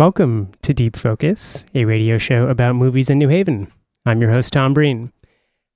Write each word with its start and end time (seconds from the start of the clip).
Welcome 0.00 0.52
to 0.62 0.72
Deep 0.72 0.96
Focus, 0.96 1.66
a 1.74 1.84
radio 1.84 2.16
show 2.16 2.48
about 2.48 2.74
movies 2.74 3.10
in 3.10 3.18
New 3.18 3.28
Haven. 3.28 3.70
I'm 4.06 4.22
your 4.22 4.30
host, 4.30 4.50
Tom 4.50 4.72
Breen. 4.72 5.12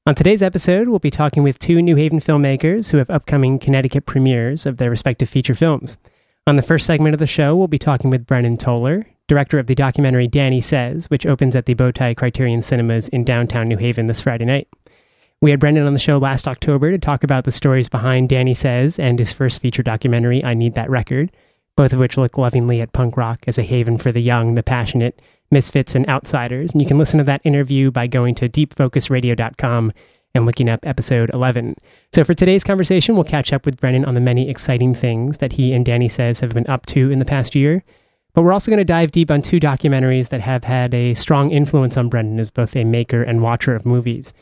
On 0.06 0.14
today's 0.14 0.42
episode, 0.42 0.88
we'll 0.88 0.98
be 0.98 1.10
talking 1.10 1.42
with 1.42 1.58
two 1.58 1.82
New 1.82 1.94
Haven 1.94 2.20
filmmakers 2.20 2.90
who 2.90 2.96
have 2.96 3.10
upcoming 3.10 3.58
Connecticut 3.58 4.06
premieres 4.06 4.64
of 4.64 4.78
their 4.78 4.88
respective 4.88 5.28
feature 5.28 5.54
films. 5.54 5.98
On 6.46 6.56
the 6.56 6.62
first 6.62 6.86
segment 6.86 7.12
of 7.12 7.18
the 7.18 7.26
show, 7.26 7.54
we'll 7.54 7.68
be 7.68 7.78
talking 7.78 8.08
with 8.08 8.24
Brendan 8.24 8.56
Toller, 8.56 9.04
director 9.28 9.58
of 9.58 9.66
the 9.66 9.74
documentary 9.74 10.26
Danny 10.26 10.62
Says, 10.62 11.04
which 11.10 11.26
opens 11.26 11.54
at 11.54 11.66
the 11.66 11.74
Bowtie 11.74 12.16
Criterion 12.16 12.62
Cinemas 12.62 13.08
in 13.08 13.24
downtown 13.24 13.68
New 13.68 13.76
Haven 13.76 14.06
this 14.06 14.22
Friday 14.22 14.46
night. 14.46 14.68
We 15.42 15.50
had 15.50 15.60
Brendan 15.60 15.86
on 15.86 15.92
the 15.92 15.98
show 15.98 16.16
last 16.16 16.48
October 16.48 16.90
to 16.90 16.98
talk 16.98 17.24
about 17.24 17.44
the 17.44 17.52
stories 17.52 17.90
behind 17.90 18.30
Danny 18.30 18.54
Says 18.54 18.98
and 18.98 19.18
his 19.18 19.34
first 19.34 19.60
feature 19.60 19.82
documentary, 19.82 20.42
I 20.42 20.54
Need 20.54 20.76
That 20.76 20.88
Record, 20.88 21.30
both 21.76 21.92
of 21.92 21.98
which 21.98 22.16
look 22.16 22.38
lovingly 22.38 22.80
at 22.80 22.92
punk 22.92 23.16
rock 23.16 23.40
as 23.46 23.58
a 23.58 23.62
haven 23.62 23.98
for 23.98 24.12
the 24.12 24.20
young, 24.20 24.54
the 24.54 24.62
passionate, 24.62 25.20
misfits, 25.50 25.94
and 25.94 26.08
outsiders. 26.08 26.72
And 26.72 26.80
you 26.80 26.88
can 26.88 26.98
listen 26.98 27.18
to 27.18 27.24
that 27.24 27.40
interview 27.44 27.90
by 27.90 28.06
going 28.06 28.34
to 28.36 28.48
deepfocusradio.com 28.48 29.92
and 30.34 30.46
looking 30.46 30.68
up 30.68 30.84
episode 30.84 31.30
11. 31.32 31.76
So 32.12 32.24
for 32.24 32.34
today's 32.34 32.64
conversation, 32.64 33.14
we'll 33.14 33.24
catch 33.24 33.52
up 33.52 33.64
with 33.64 33.80
Brendan 33.80 34.04
on 34.04 34.14
the 34.14 34.20
many 34.20 34.48
exciting 34.50 34.94
things 34.94 35.38
that 35.38 35.52
he 35.52 35.72
and 35.72 35.84
Danny 35.84 36.08
Says 36.08 36.40
have 36.40 36.54
been 36.54 36.66
up 36.66 36.86
to 36.86 37.10
in 37.10 37.20
the 37.20 37.24
past 37.24 37.54
year. 37.54 37.84
But 38.34 38.42
we're 38.42 38.52
also 38.52 38.70
going 38.70 38.78
to 38.78 38.84
dive 38.84 39.12
deep 39.12 39.30
on 39.30 39.42
two 39.42 39.60
documentaries 39.60 40.30
that 40.30 40.40
have 40.40 40.64
had 40.64 40.92
a 40.92 41.14
strong 41.14 41.52
influence 41.52 41.96
on 41.96 42.08
Brendan 42.08 42.40
as 42.40 42.50
both 42.50 42.74
a 42.74 42.82
maker 42.82 43.22
and 43.22 43.42
watcher 43.42 43.76
of 43.76 43.86
movies. 43.86 44.34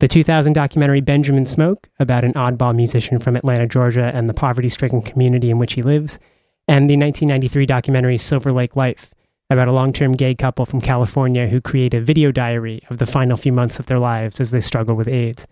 The 0.00 0.08
2000 0.08 0.54
documentary 0.54 1.02
Benjamin 1.02 1.44
Smoke, 1.44 1.88
about 1.98 2.24
an 2.24 2.32
oddball 2.32 2.74
musician 2.74 3.18
from 3.18 3.36
Atlanta, 3.36 3.66
Georgia, 3.66 4.10
and 4.14 4.28
the 4.28 4.34
poverty 4.34 4.70
stricken 4.70 5.02
community 5.02 5.50
in 5.50 5.58
which 5.58 5.74
he 5.74 5.82
lives, 5.82 6.18
and 6.66 6.88
the 6.88 6.96
1993 6.96 7.66
documentary 7.66 8.18
Silver 8.18 8.52
Lake 8.52 8.76
Life, 8.76 9.12
about 9.50 9.68
a 9.68 9.72
long 9.72 9.92
term 9.92 10.12
gay 10.12 10.34
couple 10.34 10.66
from 10.66 10.80
California 10.80 11.48
who 11.48 11.60
create 11.60 11.94
a 11.94 12.00
video 12.00 12.32
diary 12.32 12.82
of 12.90 12.98
the 12.98 13.06
final 13.06 13.36
few 13.36 13.52
months 13.52 13.78
of 13.78 13.86
their 13.86 13.98
lives 13.98 14.40
as 14.40 14.50
they 14.50 14.60
struggle 14.60 14.94
with 14.94 15.08
AIDS. 15.08 15.46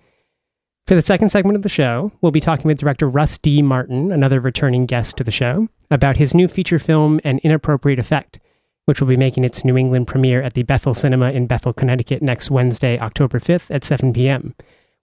For 0.86 0.94
the 0.96 1.02
second 1.02 1.28
segment 1.28 1.56
of 1.56 1.62
the 1.62 1.68
show, 1.68 2.10
we'll 2.20 2.32
be 2.32 2.40
talking 2.40 2.66
with 2.66 2.78
director 2.78 3.08
Russ 3.08 3.38
D. 3.38 3.62
Martin, 3.62 4.10
another 4.10 4.40
returning 4.40 4.86
guest 4.86 5.16
to 5.16 5.24
the 5.24 5.30
show, 5.30 5.68
about 5.90 6.16
his 6.16 6.34
new 6.34 6.48
feature 6.48 6.80
film, 6.80 7.20
An 7.22 7.38
Inappropriate 7.44 8.00
Effect, 8.00 8.40
which 8.86 9.00
will 9.00 9.06
be 9.06 9.16
making 9.16 9.44
its 9.44 9.64
New 9.64 9.76
England 9.76 10.08
premiere 10.08 10.42
at 10.42 10.54
the 10.54 10.64
Bethel 10.64 10.92
Cinema 10.92 11.30
in 11.30 11.46
Bethel, 11.46 11.72
Connecticut 11.72 12.20
next 12.20 12.50
Wednesday, 12.50 12.98
October 12.98 13.38
5th 13.38 13.72
at 13.72 13.84
7 13.84 14.12
p.m. 14.12 14.56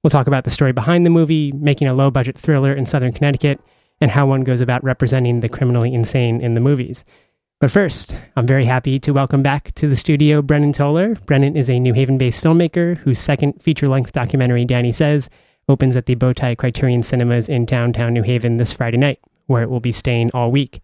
We'll 0.03 0.11
talk 0.11 0.27
about 0.27 0.43
the 0.43 0.49
story 0.49 0.73
behind 0.73 1.05
the 1.05 1.09
movie, 1.09 1.53
making 1.53 1.87
a 1.87 1.93
low 1.93 2.11
budget 2.11 2.37
thriller 2.37 2.73
in 2.73 2.85
Southern 2.85 3.13
Connecticut, 3.13 3.61
and 4.01 4.11
how 4.11 4.25
one 4.25 4.41
goes 4.41 4.61
about 4.61 4.83
representing 4.83 5.39
the 5.39 5.49
criminally 5.49 5.93
insane 5.93 6.41
in 6.41 6.53
the 6.53 6.61
movies. 6.61 7.03
But 7.59 7.71
first, 7.71 8.15
I'm 8.37 8.47
very 8.47 8.63
happy 8.65 8.99
to 8.99 9.11
welcome 9.11 9.43
back 9.43 9.73
to 9.75 9.89
the 9.89 9.97
studio 9.97 10.41
Brendan 10.41 10.71
Toller. 10.71 11.15
Brendan 11.25 11.57
is 11.57 11.69
a 11.69 11.79
New 11.79 11.93
Haven 11.93 12.17
based 12.17 12.41
filmmaker 12.41 12.97
whose 12.99 13.19
second 13.19 13.61
feature 13.61 13.87
length 13.87 14.13
documentary, 14.13 14.63
Danny 14.63 14.93
Says, 14.93 15.29
opens 15.67 15.97
at 15.97 16.05
the 16.05 16.15
Bowtie 16.15 16.57
Criterion 16.57 17.03
Cinemas 17.03 17.49
in 17.49 17.65
downtown 17.65 18.13
New 18.13 18.23
Haven 18.23 18.57
this 18.57 18.71
Friday 18.71 18.97
night, 18.97 19.19
where 19.47 19.61
it 19.61 19.69
will 19.69 19.81
be 19.81 19.91
staying 19.91 20.31
all 20.33 20.51
week. 20.51 20.81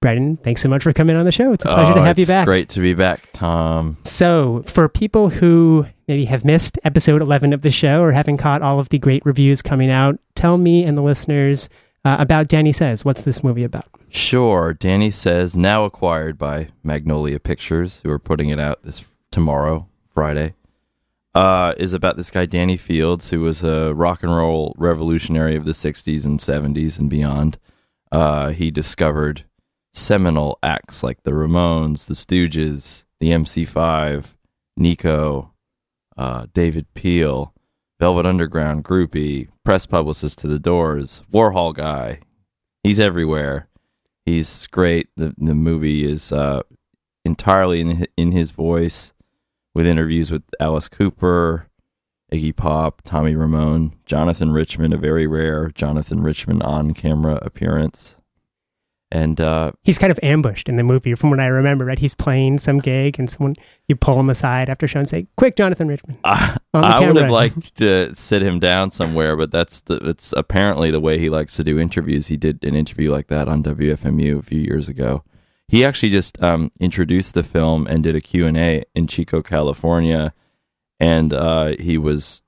Brendan, 0.00 0.38
thanks 0.38 0.62
so 0.62 0.68
much 0.68 0.82
for 0.82 0.92
coming 0.92 1.14
on 1.14 1.26
the 1.26 1.32
show. 1.32 1.52
It's 1.52 1.64
a 1.64 1.68
pleasure 1.68 1.92
oh, 1.92 1.96
to 1.96 2.02
have 2.02 2.18
you 2.18 2.26
back. 2.26 2.46
Great 2.46 2.70
to 2.70 2.80
be 2.80 2.94
back, 2.94 3.28
Tom. 3.34 3.98
So, 4.04 4.64
for 4.66 4.88
people 4.88 5.28
who 5.28 5.86
maybe 6.08 6.24
have 6.24 6.44
missed 6.44 6.78
episode 6.84 7.20
11 7.22 7.52
of 7.52 7.60
the 7.60 7.70
show 7.70 8.02
or 8.02 8.10
haven't 8.10 8.38
caught 8.38 8.62
all 8.62 8.80
of 8.80 8.88
the 8.88 8.98
great 8.98 9.24
reviews 9.26 9.62
coming 9.62 9.90
out, 9.90 10.18
tell 10.34 10.56
me 10.56 10.82
and 10.82 10.96
the 10.96 11.02
listeners 11.02 11.68
uh, 12.04 12.16
about 12.18 12.48
Danny 12.48 12.72
Says. 12.72 13.04
What's 13.04 13.22
this 13.22 13.44
movie 13.44 13.64
about? 13.64 13.86
Sure. 14.08 14.72
Danny 14.74 15.10
Says, 15.10 15.56
now 15.56 15.84
acquired 15.84 16.38
by 16.38 16.68
Magnolia 16.82 17.38
Pictures, 17.38 18.00
who 18.02 18.10
are 18.10 18.18
putting 18.18 18.48
it 18.48 18.58
out 18.58 18.82
this 18.82 19.04
tomorrow, 19.30 19.88
Friday, 20.12 20.54
uh, 21.34 21.74
is 21.76 21.94
about 21.94 22.16
this 22.16 22.30
guy, 22.30 22.46
Danny 22.46 22.76
Fields, 22.76 23.30
who 23.30 23.40
was 23.40 23.62
a 23.62 23.94
rock 23.94 24.22
and 24.22 24.34
roll 24.34 24.74
revolutionary 24.76 25.54
of 25.54 25.64
the 25.64 25.72
60s 25.72 26.24
and 26.24 26.40
70s 26.40 26.98
and 26.98 27.08
beyond. 27.08 27.58
Uh, 28.10 28.48
he 28.48 28.70
discovered 28.70 29.44
seminal 29.92 30.58
acts 30.62 31.02
like 31.02 31.22
the 31.22 31.30
Ramones, 31.30 32.06
the 32.06 32.14
Stooges, 32.14 33.04
the 33.20 33.30
MC5, 33.30 34.24
Nico, 34.76 35.52
uh, 36.16 36.46
David 36.52 36.92
Peel, 36.94 37.54
Velvet 38.00 38.24
Underground, 38.24 38.82
Groupie, 38.82 39.48
press 39.62 39.84
publicist 39.84 40.38
to 40.38 40.48
the 40.48 40.58
Doors, 40.58 41.22
Warhol 41.30 41.74
guy. 41.74 42.20
He's 42.82 42.98
everywhere. 42.98 43.68
He's 44.24 44.66
great. 44.68 45.08
The 45.16 45.34
the 45.36 45.54
movie 45.54 46.10
is 46.10 46.32
uh, 46.32 46.62
entirely 47.26 47.82
in 47.82 48.06
in 48.16 48.32
his 48.32 48.52
voice, 48.52 49.12
with 49.74 49.86
interviews 49.86 50.30
with 50.30 50.44
Alice 50.58 50.88
Cooper, 50.88 51.66
Iggy 52.32 52.56
Pop, 52.56 53.02
Tommy 53.04 53.34
Ramone, 53.34 53.92
Jonathan 54.06 54.50
Richman, 54.50 54.94
a 54.94 54.96
very 54.96 55.26
rare 55.26 55.68
Jonathan 55.68 56.22
Richman 56.22 56.62
on 56.62 56.94
camera 56.94 57.38
appearance 57.42 58.16
and 59.12 59.40
uh, 59.40 59.72
he's 59.82 59.98
kind 59.98 60.10
of 60.10 60.20
ambushed 60.22 60.68
in 60.68 60.76
the 60.76 60.84
movie 60.84 61.14
from 61.14 61.30
what 61.30 61.40
i 61.40 61.46
remember 61.46 61.84
right? 61.84 61.98
He's 61.98 62.14
playing 62.14 62.58
some 62.58 62.78
gig 62.78 63.18
and 63.18 63.28
someone 63.28 63.56
you 63.88 63.96
pull 63.96 64.18
him 64.18 64.30
aside 64.30 64.68
after 64.68 64.86
show 64.86 65.00
and 65.00 65.08
say 65.08 65.26
quick 65.36 65.56
jonathan 65.56 65.88
richman 65.88 66.18
i, 66.24 66.56
I 66.74 67.06
would 67.06 67.16
have 67.16 67.30
liked 67.30 67.76
to 67.78 68.14
sit 68.14 68.42
him 68.42 68.58
down 68.60 68.90
somewhere 68.90 69.36
but 69.36 69.50
that's 69.50 69.80
the 69.80 69.96
it's 70.10 70.32
apparently 70.36 70.90
the 70.90 71.00
way 71.00 71.18
he 71.18 71.30
likes 71.30 71.56
to 71.56 71.64
do 71.64 71.78
interviews. 71.78 72.26
He 72.28 72.36
did 72.36 72.64
an 72.64 72.74
interview 72.74 73.10
like 73.10 73.28
that 73.28 73.48
on 73.48 73.62
wfmu 73.62 74.38
a 74.38 74.42
few 74.42 74.60
years 74.60 74.88
ago. 74.88 75.24
He 75.68 75.84
actually 75.84 76.10
just 76.10 76.42
um, 76.42 76.72
introduced 76.80 77.34
the 77.34 77.42
film 77.42 77.86
and 77.86 78.02
did 78.02 78.16
a 78.16 78.20
q&a 78.20 78.84
in 78.94 79.06
chico 79.06 79.42
california. 79.42 80.34
And 80.98 81.32
uh, 81.32 81.76
he 81.78 81.96
was 81.96 82.42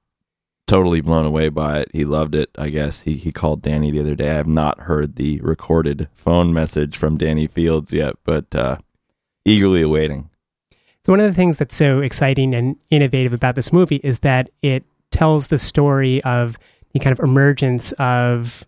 totally 0.67 1.01
blown 1.01 1.27
away 1.27 1.49
by 1.49 1.81
it. 1.81 1.89
He 1.93 2.05
loved 2.05 2.35
it. 2.35 2.51
I 2.57 2.69
guess 2.69 3.03
he 3.03 3.17
he 3.17 3.33
called 3.33 3.63
Danny 3.63 3.91
the 3.91 4.01
other 4.01 4.15
day. 4.15 4.31
I 4.31 4.35
have 4.35 4.47
not 4.47 4.81
heard 4.81 5.17
the 5.17 5.41
recorded 5.41 6.09
phone 6.15 6.53
message 6.53 6.97
from 6.97 7.19
Danny 7.19 7.47
Fields 7.47 7.93
yet, 7.93 8.17
but 8.25 8.55
uh, 8.55 8.79
eagerly 9.45 9.83
awaiting. 9.83 10.31
So 11.05 11.13
one 11.13 11.21
of 11.21 11.27
the 11.27 11.35
things 11.35 11.59
that's 11.59 11.75
so 11.75 12.01
exciting 12.01 12.55
and 12.55 12.77
innovative 12.91 13.33
about 13.33 13.57
this 13.57 13.73
movie 13.73 14.01
is 14.05 14.21
that 14.21 14.51
it 14.63 14.85
tells 15.11 15.49
the 15.49 15.59
story 15.59 16.23
of 16.23 16.59
the 16.93 17.01
kind 17.01 17.13
of 17.13 17.21
emergence 17.21 17.93
of 17.93 18.65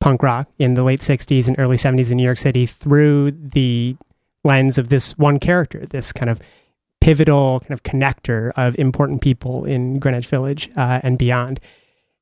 punk 0.00 0.22
rock 0.22 0.48
in 0.58 0.74
the 0.74 0.82
late 0.82 1.00
60s 1.00 1.46
and 1.46 1.58
early 1.58 1.76
70s 1.76 2.10
in 2.10 2.16
New 2.16 2.24
York 2.24 2.38
City 2.38 2.66
through 2.66 3.30
the 3.30 3.96
lens 4.44 4.78
of 4.78 4.88
this 4.88 5.16
one 5.18 5.38
character, 5.38 5.84
this 5.86 6.12
kind 6.12 6.30
of 6.30 6.40
pivotal 7.06 7.60
kind 7.60 7.70
of 7.70 7.84
connector 7.84 8.50
of 8.56 8.76
important 8.80 9.20
people 9.20 9.64
in 9.64 10.00
Greenwich 10.00 10.26
Village 10.26 10.68
uh, 10.76 10.98
and 11.04 11.16
beyond. 11.16 11.60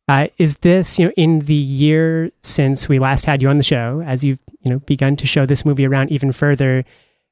Uh, 0.08 0.28
is 0.36 0.58
this 0.58 0.98
you 0.98 1.06
know 1.06 1.12
in 1.16 1.38
the 1.40 1.54
year 1.54 2.30
since 2.42 2.86
we 2.86 2.98
last 2.98 3.24
had 3.24 3.40
you 3.40 3.48
on 3.48 3.56
the 3.56 3.62
show, 3.62 4.02
as 4.04 4.22
you've 4.22 4.40
you 4.60 4.70
know 4.70 4.80
begun 4.80 5.16
to 5.16 5.26
show 5.26 5.46
this 5.46 5.64
movie 5.64 5.86
around 5.86 6.12
even 6.12 6.32
further? 6.32 6.84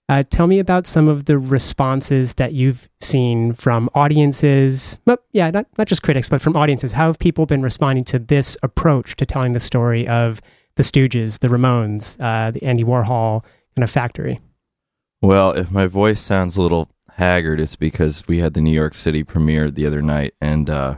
Uh, 0.08 0.22
tell 0.30 0.46
me 0.46 0.60
about 0.60 0.86
some 0.86 1.10
of 1.10 1.26
the 1.26 1.38
responses 1.38 2.34
that 2.34 2.54
you've 2.54 2.88
seen 3.02 3.52
from 3.52 3.91
audiences. 3.94 4.96
Well, 5.04 5.18
yeah, 5.32 5.50
not 5.50 5.66
not 5.76 5.88
just 5.88 6.02
critics, 6.02 6.30
but 6.30 6.41
from 6.41 6.56
audiences. 6.56 6.92
How 6.92 7.08
have 7.08 7.18
people 7.18 7.44
been 7.44 7.60
responding 7.60 8.04
to 8.04 8.18
this 8.18 8.56
approach 8.62 9.14
to 9.16 9.26
telling 9.26 9.52
the 9.52 9.60
story 9.60 10.08
of 10.08 10.41
the 10.76 10.82
Stooges, 10.82 11.41
the 11.41 11.48
Ramones, 11.48 12.16
uh, 12.18 12.50
the 12.50 12.65
Andy 12.65 12.82
Warhol 12.82 13.44
kind 13.77 13.84
of 13.84 13.91
factory? 13.91 14.41
Well, 15.21 15.53
if 15.53 15.71
my 15.71 15.86
voice 15.86 16.21
sounds 16.21 16.56
a 16.56 16.62
little 16.62 16.88
haggard 17.16 17.60
it's 17.60 17.76
because 17.76 18.26
we 18.26 18.38
had 18.38 18.54
the 18.54 18.60
New 18.60 18.72
York 18.72 18.94
City 18.94 19.22
premiere 19.22 19.70
the 19.70 19.86
other 19.86 20.03
night, 20.03 20.34
and 20.41 20.68
uh, 20.68 20.97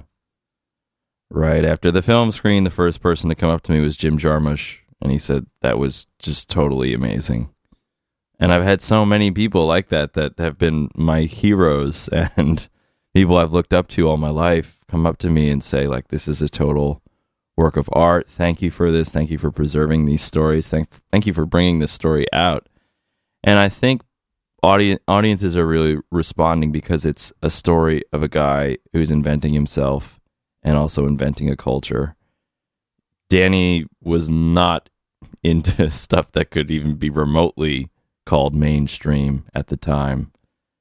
right 1.31 1.65
after 1.65 1.91
the 1.91 2.03
film 2.03 2.33
screen, 2.33 2.65
the 2.65 2.71
first 2.71 3.01
person 3.01 3.29
to 3.29 3.35
come 3.35 3.51
up 3.51 3.63
to 3.63 3.73
me 3.73 3.81
was 3.81 3.97
Jim 3.97 4.19
Jarmusch, 4.19 4.79
and 5.01 5.11
he 5.11 5.19
said 5.19 5.47
that 5.61 5.79
was 5.79 6.07
just 6.19 6.49
totally 6.49 6.95
amazing. 6.95 7.51
And 8.39 8.53
I've 8.53 8.65
had 8.65 8.83
so 8.83 9.05
many 9.05 9.31
people 9.31 9.67
like 9.67 9.89
that 9.89 10.15
that 10.15 10.39
have 10.39 10.59
been 10.59 10.91
my 10.97 11.23
heroes 11.23 12.09
and 12.37 12.69
people 13.15 13.37
I've 13.37 13.53
looked 13.53 13.73
up 13.73 13.89
to 13.89 14.09
all 14.09 14.17
my 14.17 14.31
life 14.31 14.81
come 14.89 15.07
up 15.07 15.19
to 15.19 15.31
me 15.31 15.51
and 15.51 15.63
say 15.63 15.87
like 15.87 16.09
this 16.09 16.29
is 16.29 16.43
a 16.43 16.49
total 16.49 17.01
work 17.57 17.77
of 17.77 17.89
art. 17.93 18.29
Thank 18.29 18.61
you 18.61 18.71
for 18.71 18.91
this. 18.91 19.11
Thank 19.11 19.31
you 19.31 19.39
for 19.39 19.51
preserving 19.51 20.07
these 20.07 20.23
stories. 20.23 20.69
Thank 20.69 20.89
thank 21.13 21.27
you 21.27 21.33
for 21.33 21.47
bringing 21.47 21.79
this 21.79 21.93
story 21.93 22.27
out. 22.33 22.69
And 23.43 23.59
I 23.59 23.69
think 23.69 24.03
audience 24.65 25.01
audiences 25.07 25.57
are 25.57 25.67
really 25.67 25.99
responding 26.11 26.73
because 26.73 27.05
it's 27.05 27.33
a 27.43 27.51
story 27.51 28.03
of 28.13 28.23
a 28.23 28.29
guy 28.29 28.79
who's 28.93 29.11
inventing 29.11 29.53
himself 29.53 30.19
and 30.63 30.77
also 30.77 31.07
inventing 31.07 31.51
a 31.51 31.57
culture. 31.57 32.17
Danny 33.29 33.85
was 34.03 34.31
not 34.31 34.89
into 35.43 35.91
stuff 35.91 36.33
that 36.33 36.51
could 36.51 36.71
even 36.71 36.95
be 36.95 37.11
remotely 37.11 37.91
called 38.25 38.55
mainstream 38.55 39.45
at 39.55 39.67
the 39.67 39.77
time. 39.77 40.33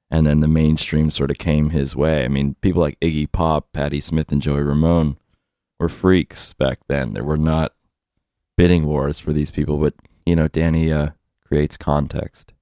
And 0.09 0.25
then 0.25 0.39
the 0.39 0.47
mainstream 0.47 1.11
sort 1.11 1.31
of 1.31 1.37
came 1.37 1.71
his 1.71 1.95
way. 1.95 2.23
I 2.23 2.27
mean, 2.27 2.55
people 2.61 2.81
like 2.81 2.99
Iggy 2.99 3.31
Pop, 3.31 3.73
Patti 3.73 3.99
Smith, 3.99 4.31
and 4.31 4.41
Joey 4.41 4.61
Ramone 4.61 5.17
were 5.79 5.89
freaks 5.89 6.53
back 6.53 6.79
then. 6.87 7.13
There 7.13 7.23
were 7.23 7.35
not 7.35 7.73
bidding 8.55 8.85
wars 8.85 9.17
for 9.19 9.33
these 9.33 9.49
people, 9.49 9.77
but, 9.77 9.95
you 10.25 10.35
know, 10.35 10.47
Danny 10.47 10.93
uh, 10.93 11.09
creates 11.45 11.77
context. 11.77 12.53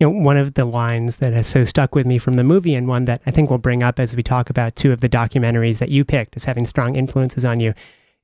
You 0.00 0.06
know, 0.06 0.10
one 0.10 0.36
of 0.36 0.54
the 0.54 0.64
lines 0.64 1.16
that 1.16 1.32
has 1.32 1.46
so 1.46 1.64
stuck 1.64 1.94
with 1.94 2.06
me 2.06 2.18
from 2.18 2.34
the 2.34 2.44
movie, 2.44 2.74
and 2.74 2.86
one 2.86 3.04
that 3.06 3.20
I 3.26 3.30
think 3.30 3.50
we'll 3.50 3.58
bring 3.58 3.82
up 3.82 3.98
as 3.98 4.14
we 4.14 4.22
talk 4.22 4.48
about 4.48 4.76
two 4.76 4.92
of 4.92 5.00
the 5.00 5.08
documentaries 5.08 5.78
that 5.78 5.90
you 5.90 6.04
picked 6.04 6.36
as 6.36 6.44
having 6.44 6.66
strong 6.66 6.94
influences 6.94 7.44
on 7.44 7.58
you, 7.58 7.74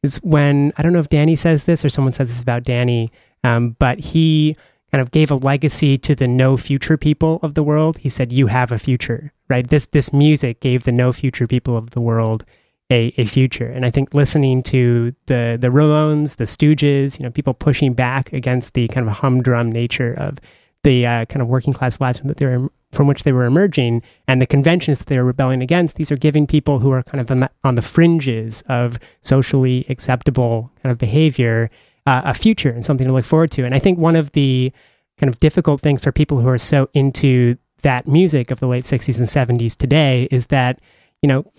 is 0.03 0.17
when 0.17 0.73
I 0.77 0.83
don't 0.83 0.93
know 0.93 1.01
if 1.01 1.09
Danny 1.09 1.35
says 1.37 1.65
this 1.65 1.85
or 1.85 1.89
someone 1.89 2.13
says 2.13 2.29
this 2.29 2.41
about 2.41 2.63
Danny, 2.63 3.11
um, 3.43 3.77
but 3.79 3.99
he 3.99 4.57
kind 4.93 5.03
of 5.03 5.11
gave 5.11 5.33
a 5.33 5.37
legacy 5.37 5.99
to 5.99 6.15
the 6.15 6.29
no 6.29 6.57
future 6.57 6.97
people 6.97 7.41
of 7.43 7.55
the 7.55 7.65
world. 7.65 7.99
He 7.99 8.09
said, 8.09 8.33
"You 8.33 8.47
have 8.47 8.71
a 8.71 8.79
future." 8.79 9.33
Right. 9.49 9.69
This 9.69 9.87
this 9.87 10.13
music 10.13 10.61
gave 10.61 10.85
the 10.85 10.93
no 10.93 11.13
future 11.13 11.49
people 11.49 11.77
of 11.77 11.91
the 11.91 12.01
world 12.01 12.45
a, 12.91 13.13
a 13.17 13.25
future. 13.25 13.67
And 13.67 13.85
I 13.85 13.91
think 13.91 14.15
listening 14.15 14.63
to 14.65 15.15
the 15.27 15.59
the 15.61 15.69
Ramones, 15.69 16.37
the 16.37 16.45
Stooges, 16.45 17.19
you 17.19 17.25
know, 17.25 17.31
people 17.31 17.55
pushing 17.55 17.95
back 17.95 18.33
against 18.33 18.75
the 18.75 18.87
kind 18.89 19.09
of 19.09 19.15
humdrum 19.15 19.73
nature 19.73 20.15
of 20.17 20.39
the 20.85 21.07
uh, 21.07 21.25
kind 21.27 21.43
of 21.43 21.49
working 21.49 21.73
class 21.73 22.01
lives 22.01 22.21
they 22.23 22.47
were, 22.47 22.71
from 22.93 23.07
which 23.07 23.25
they 23.25 23.33
were 23.33 23.45
emerging 23.45 24.03
and 24.29 24.41
the 24.41 24.47
conventions 24.47 24.99
that 24.99 25.09
they 25.09 25.19
were 25.19 25.25
rebelling 25.25 25.63
against, 25.63 25.97
these 25.97 26.13
are 26.13 26.17
giving 26.17 26.47
people 26.47 26.79
who 26.79 26.93
are 26.93 27.03
kind 27.03 27.21
of 27.21 27.31
on 27.31 27.41
the, 27.41 27.51
on 27.65 27.75
the 27.75 27.83
fringes 27.83 28.63
of 28.69 28.99
socially 29.23 29.85
acceptable 29.89 30.71
kind 30.83 30.93
of 30.93 30.99
behavior 30.99 31.71
uh, 32.07 32.23
a 32.25 32.35
future 32.35 32.71
and 32.71 32.85
something 32.85 33.07
to 33.07 33.13
look 33.13 33.25
forward 33.25 33.51
to. 33.53 33.65
And 33.65 33.75
I 33.75 33.79
think 33.79 33.99
one 33.99 34.17
of 34.17 34.33
the 34.33 34.73
kind 35.19 35.29
of 35.29 35.41
difficult 35.41 35.81
things 35.81 36.03
for 36.03 36.13
people 36.13 36.41
who 36.41 36.49
are 36.49 36.59
so 36.59 36.89
into 36.93 37.57
that 37.83 38.07
music 38.07 38.51
of 38.51 38.61
the 38.61 38.67
late 38.67 38.85
60s 38.85 39.19
and 39.19 39.61
70s 39.61 39.77
today 39.77 40.29
is 40.31 40.47
that, 40.47 40.81
you 41.23 41.29
know, 41.29 41.51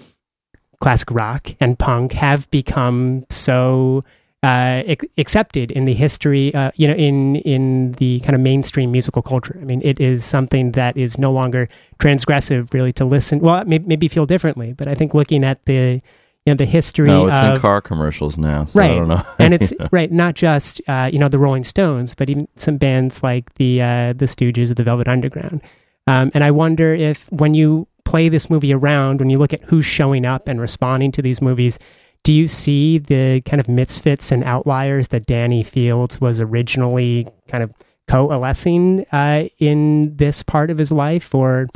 classic 0.82 1.10
rock 1.12 1.52
and 1.60 1.80
punk 1.80 2.14
have 2.14 2.50
become 2.52 3.26
so 3.30 4.04
uh, 4.46 4.96
accepted 5.18 5.72
in 5.72 5.86
the 5.86 5.96
history, 5.96 6.54
uh, 6.54 6.70
you 6.76 6.88
know, 6.88 6.94
in 6.94 7.38
in 7.38 7.94
the 7.94 8.20
kind 8.20 8.36
of 8.36 8.42
mainstream 8.42 8.92
musical 8.92 9.24
culture. 9.24 9.58
I 9.60 9.66
mean, 9.66 9.82
it 9.84 10.00
is 10.00 10.24
something 10.24 10.74
that 10.74 11.00
is 11.00 11.18
no 11.18 11.32
longer 11.32 11.68
transgressive, 11.98 12.72
really, 12.72 12.94
to 12.94 13.06
listen. 13.06 13.40
Well, 13.40 13.66
maybe, 13.66 13.88
maybe 13.88 14.08
feel 14.08 14.28
differently, 14.28 14.74
but 14.74 14.88
I 14.88 14.94
think 14.94 15.16
looking 15.16 15.44
at 15.44 15.66
the 15.66 16.00
you 16.46 16.54
know 16.54 16.56
the 16.56 16.66
history. 16.66 17.08
No, 17.08 17.26
it's 17.26 17.40
of, 17.40 17.56
in 17.56 17.60
car 17.60 17.82
commercials 17.82 18.38
now. 18.38 18.66
So 18.66 18.80
right, 18.80 18.92
I 18.92 18.96
don't 18.96 19.08
know. 19.08 19.26
and 19.40 19.52
it's 19.56 19.74
right, 19.92 20.12
not 20.12 20.36
just 20.36 20.80
uh, 20.88 21.10
you 21.12 21.18
know 21.18 21.28
the 21.28 21.40
Rolling 21.40 21.64
Stones, 21.64 22.14
but 22.14 22.30
even 22.30 22.48
some 22.56 22.78
bands 22.78 23.24
like 23.24 23.52
the 23.56 23.82
uh, 23.82 24.14
the 24.14 24.26
Stooges 24.26 24.70
or 24.70 24.76
the 24.76 24.84
Velvet 24.84 25.08
Underground. 25.08 25.62
Um, 26.06 26.30
and 26.36 26.44
I 26.44 26.52
wonder 26.52 26.94
if 26.94 27.32
when 27.32 27.56
you 27.56 27.88
play 28.04 28.30
this 28.30 28.48
movie 28.48 28.76
around, 28.76 29.22
when 29.22 29.32
you 29.32 29.40
look 29.40 29.54
at 29.54 29.64
who's 29.64 29.88
showing 29.88 30.24
up 30.24 30.48
and 30.48 30.62
responding 30.62 31.12
to 31.14 31.24
these 31.24 31.42
movies, 31.42 31.80
do 32.26 32.34
you 32.34 32.48
see 32.48 32.98
the 32.98 33.42
kind 33.42 33.60
of 33.60 33.70
misfits 33.70 34.32
and 34.32 34.44
outliers 34.44 35.10
that 35.10 35.28
Danny 35.28 35.62
Fields 35.62 36.20
was 36.20 36.40
originally 36.40 37.28
kind 37.48 37.64
of 37.64 37.72
coalescing 38.08 39.06
uh, 39.12 39.46
in 39.60 40.18
this 40.18 40.42
part 40.42 40.72
of 40.72 40.80
his 40.80 40.92
life, 40.92 41.36
or 41.36 41.68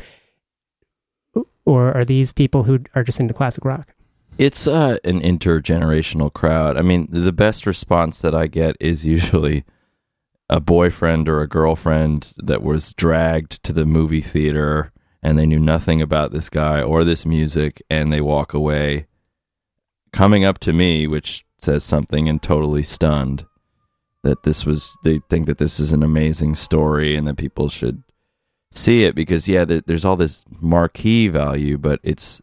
or 1.66 1.96
are 1.96 2.04
these 2.04 2.32
people 2.32 2.64
who 2.64 2.80
are 2.96 3.04
just 3.04 3.20
into 3.20 3.34
classic 3.34 3.64
rock? 3.64 3.94
It's 4.40 4.66
uh, 4.66 4.98
an 5.04 5.22
intergenerational 5.22 6.34
crowd. 6.34 6.78
I 6.78 6.82
mean, 6.82 7.08
the 7.12 7.32
best 7.32 7.68
response 7.68 8.18
that 8.20 8.34
I 8.34 8.48
get 8.48 8.76
is 8.80 9.06
usually 9.06 9.66
a 10.50 10.60
boyfriend 10.60 11.30
or 11.30 11.42
a 11.42 11.48
girlfriend 11.48 12.34
that 12.38 12.64
was 12.64 12.94
dragged 12.94 13.62
to 13.66 13.72
the 13.72 13.86
movie 13.86 14.22
theater 14.22 14.92
and 15.22 15.38
they 15.38 15.46
knew 15.46 15.60
nothing 15.60 16.02
about 16.02 16.32
this 16.32 16.50
guy 16.50 16.82
or 16.82 17.04
this 17.04 17.24
music 17.24 17.84
and 17.88 18.12
they 18.12 18.22
walk 18.22 18.52
away 18.56 19.06
coming 20.12 20.44
up 20.44 20.60
to 20.60 20.74
me 20.74 21.08
which 21.08 21.46
says 21.58 21.84
something 21.84 22.28
and 22.30 22.42
totally 22.42 22.84
stunned 22.84 23.46
that 24.24 24.44
this 24.44 24.66
was 24.66 24.98
they 25.04 25.20
think 25.30 25.46
that 25.46 25.58
this 25.58 25.80
is 25.80 25.92
an 25.92 26.04
amazing 26.04 26.56
story 26.56 27.16
and 27.16 27.28
that 27.28 27.38
people 27.38 27.70
should 27.70 28.04
see 28.72 29.04
it 29.04 29.16
because 29.16 29.48
yeah 29.48 29.66
there's 29.66 30.06
all 30.06 30.16
this 30.16 30.46
marquee 30.60 31.28
value 31.28 31.78
but 31.78 32.00
it's 32.04 32.42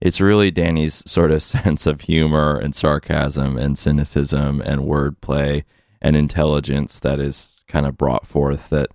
it's 0.00 0.20
really 0.20 0.50
Danny's 0.50 1.02
sort 1.10 1.30
of 1.30 1.42
sense 1.54 1.86
of 1.86 2.02
humor 2.02 2.58
and 2.58 2.74
sarcasm 2.74 3.56
and 3.56 3.78
cynicism 3.78 4.60
and 4.60 4.82
wordplay 4.82 5.64
and 6.00 6.16
intelligence 6.16 6.98
that 7.00 7.18
is 7.18 7.60
kind 7.66 7.86
of 7.86 7.98
brought 7.98 8.26
forth 8.26 8.70
that 8.70 8.88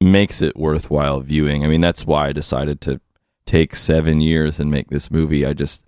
makes 0.00 0.42
it 0.42 0.56
worthwhile 0.56 1.20
viewing. 1.20 1.64
I 1.64 1.68
mean, 1.68 1.80
that's 1.80 2.04
why 2.04 2.28
I 2.28 2.32
decided 2.32 2.80
to 2.82 3.00
take 3.46 3.76
seven 3.76 4.20
years 4.20 4.58
and 4.58 4.70
make 4.70 4.90
this 4.90 5.10
movie. 5.10 5.46
I 5.46 5.52
just 5.52 5.84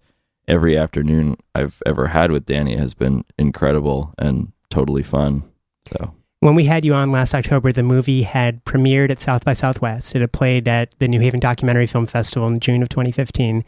every 0.49 0.77
afternoon 0.77 1.37
I've 1.55 1.83
ever 1.87 2.09
had 2.09 2.31
with 2.31 2.47
Danny 2.47 2.77
has 2.77 2.95
been 2.95 3.25
incredible 3.39 4.15
and 4.19 4.53
totally 4.71 5.03
fun. 5.03 5.45
So 5.91 6.15
when 6.45 6.55
we 6.55 6.67
had 6.67 6.85
you 6.85 6.93
on 6.95 7.11
last 7.11 7.35
October, 7.35 7.73
the 7.73 7.83
movie 7.83 8.23
had 8.23 8.63
premiered 8.67 9.11
at 9.11 9.19
South 9.19 9.47
by 9.47 9.55
Southwest. 9.55 10.15
It 10.15 10.21
had 10.21 10.33
played 10.33 10.69
at 10.69 10.95
the 10.99 11.09
New 11.09 11.21
Haven 11.21 11.41
Documentary 11.41 11.87
Film 11.87 12.05
Festival 12.05 12.47
in 12.49 12.61
June 12.61 12.83
of 12.83 12.91
2015. 12.91 13.65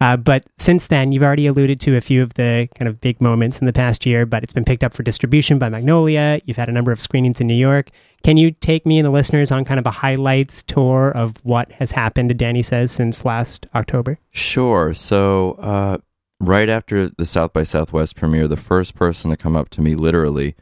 Uh, 0.00 0.16
but 0.16 0.44
since 0.58 0.86
then, 0.86 1.12
you've 1.12 1.22
already 1.22 1.46
alluded 1.46 1.80
to 1.80 1.96
a 1.96 2.00
few 2.00 2.22
of 2.22 2.34
the 2.34 2.66
kind 2.78 2.88
of 2.88 3.00
big 3.00 3.20
moments 3.20 3.58
in 3.58 3.66
the 3.66 3.72
past 3.72 4.04
year, 4.06 4.26
but 4.26 4.42
it's 4.42 4.52
been 4.52 4.64
picked 4.64 4.82
up 4.82 4.92
for 4.92 5.02
distribution 5.02 5.58
by 5.58 5.68
Magnolia. 5.68 6.40
You've 6.46 6.56
had 6.56 6.68
a 6.68 6.72
number 6.72 6.92
of 6.92 7.00
screenings 7.00 7.40
in 7.40 7.46
New 7.46 7.54
York. 7.54 7.90
Can 8.22 8.36
you 8.36 8.50
take 8.50 8.86
me 8.86 8.98
and 8.98 9.06
the 9.06 9.10
listeners 9.10 9.52
on 9.52 9.64
kind 9.64 9.78
of 9.78 9.86
a 9.86 9.90
highlights 9.90 10.62
tour 10.62 11.10
of 11.10 11.36
what 11.42 11.70
has 11.72 11.90
happened 11.90 12.30
to 12.30 12.34
Danny 12.34 12.62
Says 12.62 12.90
since 12.90 13.24
last 13.24 13.66
October? 13.74 14.18
Sure. 14.30 14.94
So, 14.94 15.52
uh, 15.60 15.98
right 16.44 16.68
after 16.68 17.08
the 17.08 17.26
South 17.26 17.52
by 17.52 17.62
Southwest 17.64 18.16
premiere, 18.16 18.48
the 18.48 18.56
first 18.56 18.94
person 18.94 19.30
to 19.30 19.36
come 19.36 19.56
up 19.56 19.68
to 19.70 19.80
me 19.80 19.94
literally 19.94 20.54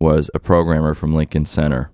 was 0.00 0.30
a 0.34 0.38
programmer 0.38 0.94
from 0.94 1.14
Lincoln 1.14 1.46
Center. 1.46 1.90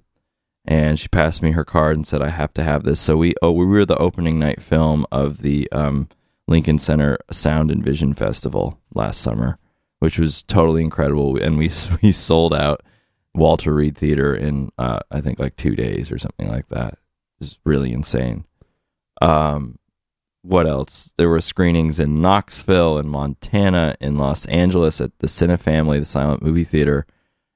And 0.65 0.99
she 0.99 1.09
passed 1.09 1.43
me 1.43 1.53
her 1.53 1.65
card 1.65 1.97
and 1.97 2.07
said, 2.07 2.23
I 2.23 2.31
have 2.31 2.55
to 2.55 2.63
have 2.63 2.85
this. 2.85 3.01
So 3.01 3.17
we 3.17 3.35
oh 3.43 3.53
we 3.53 3.67
were 3.67 3.85
the 3.85 3.99
opening 3.99 4.39
night 4.39 4.63
film 4.63 5.05
of 5.13 5.43
the 5.43 5.71
um, 5.73 6.09
Lincoln 6.49 6.79
Center 6.79 7.19
Sound 7.31 7.71
and 7.71 7.85
Vision 7.85 8.15
Festival 8.15 8.81
last 8.95 9.21
summer, 9.21 9.59
which 9.99 10.19
was 10.19 10.43
totally 10.43 10.83
incredible. 10.83 11.37
And 11.37 11.59
we 11.59 11.71
we 12.03 12.13
sold 12.13 12.55
out 12.55 12.83
Walter 13.35 13.75
Reade 13.75 13.99
Theater 13.99 14.35
in 14.35 14.71
uh, 14.79 15.01
I 15.11 15.21
think 15.21 15.39
like 15.39 15.57
two 15.57 15.77
days 15.77 16.11
or 16.11 16.19
something 16.19 16.49
like 16.49 16.69
that. 16.69 16.95
It 16.95 16.99
was 17.41 17.59
really 17.65 17.93
insane. 17.93 18.45
Um, 19.21 19.79
what 20.45 20.67
else? 20.67 21.11
There 21.17 21.29
were 21.29 21.41
screenings 21.41 21.99
in 21.99 22.21
Knoxville, 22.21 22.99
in 22.99 23.09
Montana, 23.09 23.97
in 24.01 24.19
Los 24.19 24.45
Angeles 24.47 25.01
at 25.01 25.19
the 25.19 25.27
Cinefamily, 25.27 26.01
the 26.01 26.07
silent 26.07 26.43
movie 26.43 26.65
theater. 26.65 27.07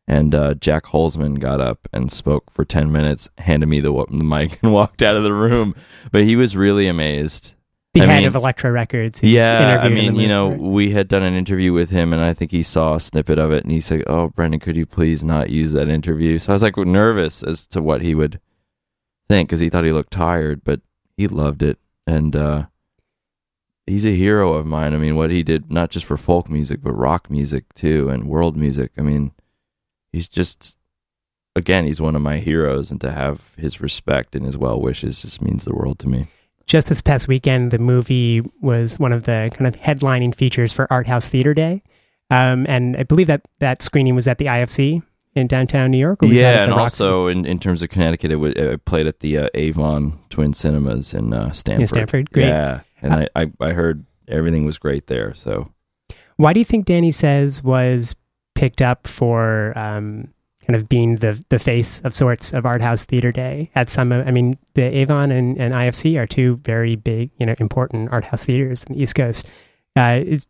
And 0.06 0.34
uh, 0.34 0.54
Jac 0.54 0.84
Holzman 0.86 1.38
got 1.38 1.60
up 1.60 1.86
and 1.92 2.10
spoke 2.10 2.50
for 2.50 2.64
10 2.64 2.90
minutes, 2.90 3.28
handed 3.36 3.66
me 3.66 3.80
the, 3.80 3.92
the 4.08 4.24
mic, 4.24 4.58
and 4.62 4.72
walked 4.72 5.02
out 5.02 5.16
of 5.16 5.22
the 5.22 5.34
room. 5.34 5.74
But 6.10 6.24
he 6.24 6.34
was 6.34 6.56
really 6.56 6.88
amazed 6.88 7.54
the 7.92 8.00
I 8.00 8.06
head 8.06 8.18
mean, 8.20 8.28
of 8.28 8.34
Elektra 8.34 8.72
Records. 8.72 9.22
Yeah, 9.22 9.78
I 9.80 9.90
mean, 9.90 10.16
you 10.16 10.28
know, 10.28 10.48
we 10.48 10.92
had 10.92 11.08
done 11.08 11.22
an 11.22 11.34
interview 11.34 11.74
with 11.74 11.90
him, 11.90 12.14
and 12.14 12.22
I 12.22 12.32
think 12.32 12.50
he 12.52 12.62
saw 12.62 12.94
a 12.94 13.00
snippet 13.00 13.38
of 13.38 13.52
it, 13.52 13.64
and 13.64 13.72
he 13.72 13.80
said, 13.80 14.02
"Oh, 14.06 14.28
Brendan, 14.28 14.60
could 14.60 14.76
you 14.76 14.86
please 14.86 15.22
not 15.22 15.50
use 15.50 15.72
that 15.72 15.88
interview?" 15.88 16.38
So 16.38 16.52
I 16.52 16.54
was 16.54 16.62
like 16.62 16.76
nervous 16.76 17.42
as 17.42 17.66
to 17.68 17.82
what 17.82 18.02
he 18.02 18.14
would 18.14 18.40
think 19.28 19.48
because 19.48 19.60
he 19.60 19.68
thought 19.68 19.84
he 19.84 19.92
looked 19.92 20.12
tired, 20.12 20.64
but 20.64 20.80
he 21.16 21.28
loved 21.28 21.62
it, 21.62 21.78
and 22.06 22.36
uh, 22.36 22.66
he's 23.88 24.06
a 24.06 24.14
hero 24.14 24.54
of 24.54 24.66
mine. 24.66 24.94
I 24.94 24.98
mean, 24.98 25.16
what 25.16 25.30
he 25.30 25.42
did 25.42 25.70
not 25.70 25.90
just 25.90 26.06
for 26.06 26.16
folk 26.16 26.48
music, 26.48 26.80
but 26.82 26.92
rock 26.92 27.30
music 27.30 27.72
too, 27.74 28.08
and 28.08 28.28
world 28.28 28.56
music. 28.56 28.92
I 28.98 29.02
mean, 29.02 29.32
he's 30.12 30.28
just 30.28 30.76
again, 31.56 31.86
he's 31.86 32.00
one 32.00 32.14
of 32.14 32.22
my 32.22 32.38
heroes, 32.38 32.90
and 32.90 33.00
to 33.00 33.10
have 33.10 33.54
his 33.56 33.80
respect 33.80 34.36
and 34.36 34.46
his 34.46 34.56
well 34.56 34.80
wishes 34.80 35.22
just 35.22 35.42
means 35.42 35.64
the 35.64 35.74
world 35.74 35.98
to 36.00 36.08
me 36.08 36.28
just 36.68 36.86
this 36.86 37.00
past 37.00 37.26
weekend, 37.26 37.70
the 37.70 37.78
movie 37.78 38.42
was 38.60 38.98
one 38.98 39.12
of 39.12 39.24
the 39.24 39.50
kind 39.54 39.66
of 39.66 39.74
headlining 39.74 40.34
features 40.34 40.72
for 40.72 40.86
Art 40.92 41.06
House 41.06 41.28
Theater 41.28 41.54
Day. 41.54 41.82
Um, 42.30 42.66
and 42.68 42.94
I 42.96 43.02
believe 43.02 43.26
that 43.26 43.40
that 43.58 43.82
screening 43.82 44.14
was 44.14 44.28
at 44.28 44.36
the 44.36 44.44
IFC 44.44 45.02
in 45.34 45.46
downtown 45.46 45.90
New 45.90 45.98
York. 45.98 46.18
yeah, 46.22 46.64
and 46.64 46.72
also 46.74 47.26
in, 47.26 47.46
in 47.46 47.58
terms 47.58 47.80
of 47.82 47.88
Connecticut, 47.88 48.30
it, 48.30 48.34
w- 48.34 48.52
it 48.54 48.84
played 48.84 49.06
at 49.06 49.20
the 49.20 49.38
uh, 49.38 49.48
Avon 49.54 50.18
Twin 50.28 50.52
Cinemas 50.52 51.14
in 51.14 51.32
uh, 51.32 51.52
Stamford. 51.52 51.80
In 51.80 51.88
Stamford, 51.88 52.30
great. 52.32 52.48
Yeah, 52.48 52.80
and 53.02 53.14
I, 53.14 53.28
I, 53.34 53.50
I 53.60 53.72
heard 53.72 54.04
everything 54.26 54.66
was 54.66 54.78
great 54.78 55.06
there. 55.06 55.34
So, 55.34 55.72
why 56.36 56.52
do 56.52 56.60
you 56.60 56.64
think 56.64 56.86
Danny 56.86 57.10
Says 57.10 57.62
was 57.62 58.14
picked 58.54 58.82
up 58.82 59.06
for 59.06 59.76
um, 59.78 60.28
kind 60.68 60.76
of 60.76 60.88
being 60.88 61.16
the 61.16 61.42
the 61.48 61.58
face 61.58 62.00
of 62.02 62.14
sorts 62.14 62.52
of 62.52 62.66
art 62.66 62.82
house 62.82 63.04
theater 63.04 63.32
day 63.32 63.70
at 63.74 63.88
some 63.88 64.12
i 64.12 64.30
mean 64.30 64.58
the 64.74 64.94
avon 64.98 65.30
and, 65.32 65.58
and 65.58 65.72
ifc 65.72 66.16
are 66.18 66.26
two 66.26 66.56
very 66.56 66.94
big 66.94 67.30
you 67.38 67.46
know 67.46 67.54
important 67.58 68.10
art 68.12 68.24
house 68.24 68.44
theaters 68.44 68.84
in 68.84 68.94
the 68.94 69.02
east 69.02 69.14
coast. 69.14 69.46
Uh, 69.96 70.20
is, 70.24 70.46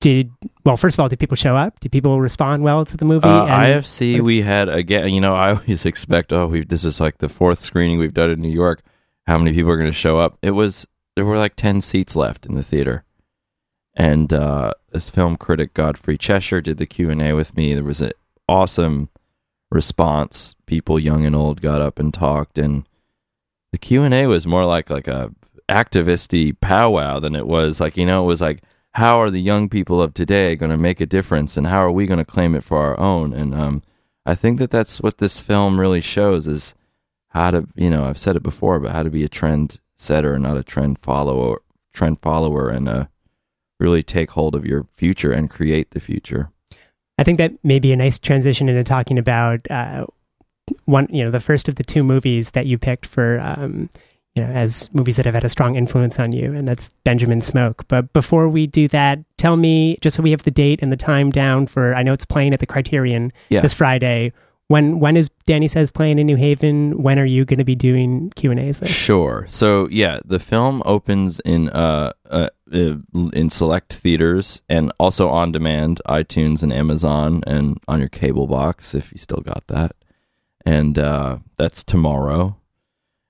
did 0.00 0.30
well 0.64 0.76
first 0.76 0.94
of 0.96 1.00
all 1.00 1.08
did 1.08 1.18
people 1.18 1.36
show 1.36 1.56
up? 1.56 1.80
Did 1.80 1.90
people 1.90 2.20
respond 2.20 2.62
well 2.62 2.84
to 2.84 2.96
the 2.96 3.06
movie? 3.06 3.26
Uh, 3.26 3.46
ifc 3.46 4.20
we 4.20 4.42
had 4.42 4.68
again 4.68 5.12
you 5.14 5.20
know 5.20 5.34
i 5.44 5.54
always 5.54 5.86
expect 5.86 6.32
oh 6.32 6.46
we 6.46 6.62
this 6.62 6.84
is 6.84 7.00
like 7.00 7.18
the 7.18 7.28
fourth 7.28 7.58
screening 7.58 7.98
we've 7.98 8.14
done 8.14 8.30
in 8.30 8.40
new 8.40 8.50
york. 8.50 8.82
How 9.26 9.38
many 9.38 9.52
people 9.52 9.72
are 9.72 9.76
going 9.76 9.90
to 9.90 9.96
show 9.96 10.20
up? 10.20 10.38
It 10.42 10.52
was 10.52 10.86
there 11.16 11.24
were 11.24 11.38
like 11.38 11.56
10 11.56 11.80
seats 11.80 12.14
left 12.14 12.46
in 12.46 12.54
the 12.54 12.62
theater. 12.62 13.02
And 13.94 14.32
uh, 14.32 14.74
this 14.92 15.10
film 15.10 15.36
critic 15.36 15.74
godfrey 15.74 16.18
cheshire 16.18 16.60
did 16.60 16.76
the 16.76 16.86
q&a 16.86 17.32
with 17.32 17.56
me. 17.56 17.74
There 17.74 17.82
was 17.82 18.00
an 18.00 18.12
awesome 18.48 19.08
response. 19.70 20.54
People, 20.66 20.98
young 20.98 21.24
and 21.24 21.34
old, 21.34 21.60
got 21.60 21.80
up 21.80 21.98
and 21.98 22.12
talked, 22.12 22.58
and 22.58 22.86
the 23.72 23.78
Q 23.78 24.02
and 24.02 24.14
A 24.14 24.26
was 24.26 24.46
more 24.46 24.64
like 24.64 24.90
like 24.90 25.08
a 25.08 25.32
activisty 25.68 26.58
powwow 26.60 27.18
than 27.18 27.34
it 27.34 27.46
was 27.46 27.80
like 27.80 27.96
you 27.96 28.06
know 28.06 28.22
it 28.22 28.26
was 28.26 28.40
like 28.40 28.62
how 28.92 29.20
are 29.20 29.30
the 29.30 29.40
young 29.40 29.68
people 29.68 30.00
of 30.00 30.14
today 30.14 30.54
going 30.56 30.70
to 30.70 30.76
make 30.78 31.00
a 31.00 31.06
difference? 31.06 31.56
And 31.56 31.66
how 31.66 31.78
are 31.78 31.90
we 31.90 32.06
going 32.06 32.18
to 32.18 32.24
claim 32.24 32.54
it 32.54 32.64
for 32.64 32.78
our 32.78 32.98
own? 32.98 33.32
And 33.32 33.54
um, 33.54 33.82
i 34.26 34.34
think 34.34 34.58
that 34.58 34.70
that's 34.70 35.00
what 35.00 35.18
this 35.18 35.38
film 35.38 35.80
really 35.80 36.00
shows 36.00 36.46
is 36.46 36.74
how 37.28 37.50
to 37.52 37.66
you 37.76 37.88
know 37.88 38.04
i've 38.04 38.18
said 38.18 38.36
it 38.36 38.42
before 38.42 38.80
but 38.80 38.92
how 38.92 39.02
to 39.02 39.10
be 39.10 39.24
a 39.24 39.28
trend 39.28 39.78
setter 39.96 40.38
not 40.38 40.56
a 40.56 40.62
trend 40.62 40.98
follower 40.98 41.60
trend 41.94 42.20
follower 42.20 42.68
and 42.68 42.88
uh, 42.88 43.06
really 43.80 44.02
take 44.02 44.30
hold 44.30 44.54
of 44.54 44.64
your 44.66 44.84
future 44.94 45.32
and 45.32 45.50
create 45.50 45.90
the 45.90 46.00
future 46.00 46.50
i 47.18 47.24
think 47.24 47.38
that 47.38 47.52
may 47.64 47.78
be 47.78 47.92
a 47.92 47.96
nice 47.96 48.18
transition 48.18 48.68
into 48.68 48.84
talking 48.84 49.18
about 49.18 49.60
uh, 49.70 50.04
one 50.84 51.06
you 51.10 51.24
know 51.24 51.30
the 51.30 51.40
first 51.40 51.68
of 51.68 51.76
the 51.76 51.84
two 51.84 52.02
movies 52.02 52.50
that 52.52 52.66
you 52.66 52.76
picked 52.78 53.06
for 53.06 53.40
um, 53.40 53.88
you 54.34 54.42
know, 54.42 54.50
as 54.50 54.92
movies 54.92 55.16
that 55.16 55.24
have 55.24 55.32
had 55.32 55.44
a 55.44 55.48
strong 55.48 55.76
influence 55.76 56.18
on 56.20 56.30
you, 56.30 56.52
and 56.52 56.68
that's 56.68 56.90
Benjamin 57.04 57.40
Smoke. 57.40 57.88
But 57.88 58.12
before 58.12 58.50
we 58.50 58.66
do 58.66 58.86
that, 58.88 59.20
tell 59.38 59.56
me 59.56 59.96
just 60.02 60.14
so 60.14 60.22
we 60.22 60.30
have 60.32 60.42
the 60.42 60.50
date 60.50 60.80
and 60.82 60.92
the 60.92 60.96
time 60.98 61.30
down 61.30 61.66
for. 61.66 61.94
I 61.94 62.02
know 62.02 62.12
it's 62.12 62.26
playing 62.26 62.52
at 62.52 62.60
the 62.60 62.66
Criterion 62.66 63.32
Yeah. 63.48 63.62
this 63.62 63.72
Friday. 63.72 64.34
When 64.68 64.98
when 64.98 65.16
is 65.16 65.30
Danny 65.46 65.68
says 65.68 65.92
playing 65.92 66.18
in 66.18 66.26
New 66.26 66.36
Haven? 66.36 67.00
When 67.00 67.20
are 67.20 67.24
you 67.24 67.44
going 67.44 67.58
to 67.58 67.64
be 67.64 67.76
doing 67.76 68.30
Q 68.34 68.50
and 68.50 68.58
A's 68.58 68.78
there? 68.80 68.88
Sure. 68.88 69.46
So 69.48 69.88
yeah, 69.90 70.18
the 70.24 70.40
film 70.40 70.82
opens 70.84 71.38
in 71.40 71.68
uh, 71.68 72.12
uh, 72.28 72.48
uh 72.72 72.94
in 73.32 73.48
select 73.48 73.94
theaters 73.94 74.62
and 74.68 74.92
also 74.98 75.28
on 75.28 75.52
demand, 75.52 76.00
iTunes 76.08 76.64
and 76.64 76.72
Amazon, 76.72 77.44
and 77.46 77.78
on 77.86 78.00
your 78.00 78.08
cable 78.08 78.48
box 78.48 78.92
if 78.92 79.12
you 79.12 79.18
still 79.18 79.40
got 79.40 79.64
that. 79.68 79.94
And 80.64 80.98
uh, 80.98 81.38
that's 81.56 81.84
tomorrow. 81.84 82.56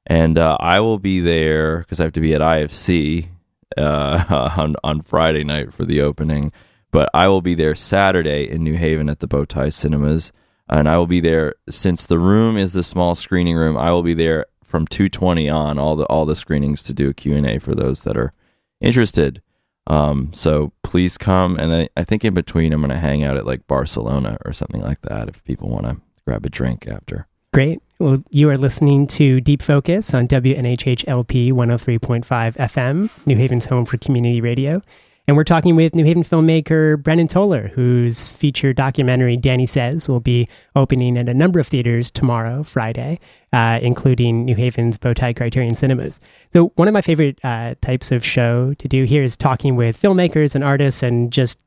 And 0.06 0.38
uh, 0.38 0.56
I 0.58 0.80
will 0.80 0.98
be 0.98 1.20
there 1.20 1.80
because 1.80 2.00
I 2.00 2.04
have 2.04 2.12
to 2.14 2.20
be 2.20 2.32
at 2.32 2.40
IFC 2.40 3.28
uh, 3.76 4.52
on 4.56 4.76
on 4.82 5.02
Friday 5.02 5.44
night 5.44 5.74
for 5.74 5.84
the 5.84 6.00
opening. 6.00 6.50
But 6.92 7.10
I 7.12 7.28
will 7.28 7.42
be 7.42 7.54
there 7.54 7.74
Saturday 7.74 8.48
in 8.48 8.64
New 8.64 8.78
Haven 8.78 9.10
at 9.10 9.18
the 9.18 9.28
Bowtie 9.28 9.70
Cinemas, 9.70 10.32
and 10.68 10.88
I 10.88 10.98
will 10.98 11.06
be 11.06 11.20
there 11.20 11.54
since 11.68 12.06
the 12.06 12.18
room 12.18 12.56
is 12.56 12.72
the 12.72 12.82
small 12.82 13.14
screening 13.14 13.56
room. 13.56 13.76
I 13.76 13.92
will 13.92 14.02
be 14.02 14.14
there 14.14 14.46
from 14.64 14.86
2:20 14.86 15.52
on 15.52 15.78
all 15.78 15.96
the 15.96 16.04
all 16.06 16.24
the 16.24 16.36
screenings 16.36 16.82
to 16.84 16.92
do 16.92 17.08
a 17.08 17.14
Q 17.14 17.34
and 17.34 17.46
A 17.46 17.58
for 17.58 17.74
those 17.74 18.02
that 18.02 18.16
are 18.16 18.32
interested. 18.80 19.42
Um, 19.86 20.32
so 20.34 20.72
please 20.82 21.16
come, 21.16 21.56
and 21.58 21.72
I, 21.72 21.88
I 21.96 22.02
think 22.02 22.24
in 22.24 22.34
between 22.34 22.72
I'm 22.72 22.80
going 22.80 22.90
to 22.90 22.98
hang 22.98 23.22
out 23.22 23.36
at 23.36 23.46
like 23.46 23.66
Barcelona 23.68 24.36
or 24.44 24.52
something 24.52 24.82
like 24.82 25.00
that 25.02 25.28
if 25.28 25.44
people 25.44 25.68
want 25.68 25.86
to 25.86 26.00
grab 26.26 26.44
a 26.44 26.48
drink 26.48 26.88
after. 26.88 27.28
Great. 27.52 27.80
Well, 27.98 28.22
you 28.30 28.50
are 28.50 28.58
listening 28.58 29.06
to 29.08 29.40
Deep 29.40 29.62
Focus 29.62 30.12
on 30.12 30.28
WNHHLP 30.28 31.52
103.5 31.52 32.56
FM, 32.56 33.08
New 33.24 33.36
Haven's 33.36 33.64
home 33.66 33.86
for 33.86 33.96
community 33.96 34.40
radio. 34.40 34.82
And 35.28 35.36
we're 35.36 35.42
talking 35.42 35.74
with 35.74 35.96
New 35.96 36.04
Haven 36.04 36.22
filmmaker 36.22 37.02
Brendan 37.02 37.26
Toller, 37.26 37.66
whose 37.68 38.30
feature 38.30 38.72
documentary 38.72 39.36
Danny 39.36 39.66
Says 39.66 40.08
will 40.08 40.20
be 40.20 40.48
opening 40.76 41.18
at 41.18 41.28
a 41.28 41.34
number 41.34 41.58
of 41.58 41.66
theaters 41.66 42.12
tomorrow, 42.12 42.62
Friday, 42.62 43.18
uh, 43.52 43.80
including 43.82 44.44
New 44.44 44.54
Haven's 44.54 44.98
Bowtie 44.98 45.36
Criterion 45.36 45.74
Cinemas. 45.74 46.20
So, 46.52 46.66
one 46.76 46.86
of 46.86 46.94
my 46.94 47.00
favorite 47.00 47.40
uh, 47.42 47.74
types 47.80 48.12
of 48.12 48.24
show 48.24 48.74
to 48.74 48.86
do 48.86 49.02
here 49.02 49.24
is 49.24 49.36
talking 49.36 49.74
with 49.74 50.00
filmmakers 50.00 50.54
and 50.54 50.62
artists 50.62 51.02
and 51.02 51.32
just 51.32 51.58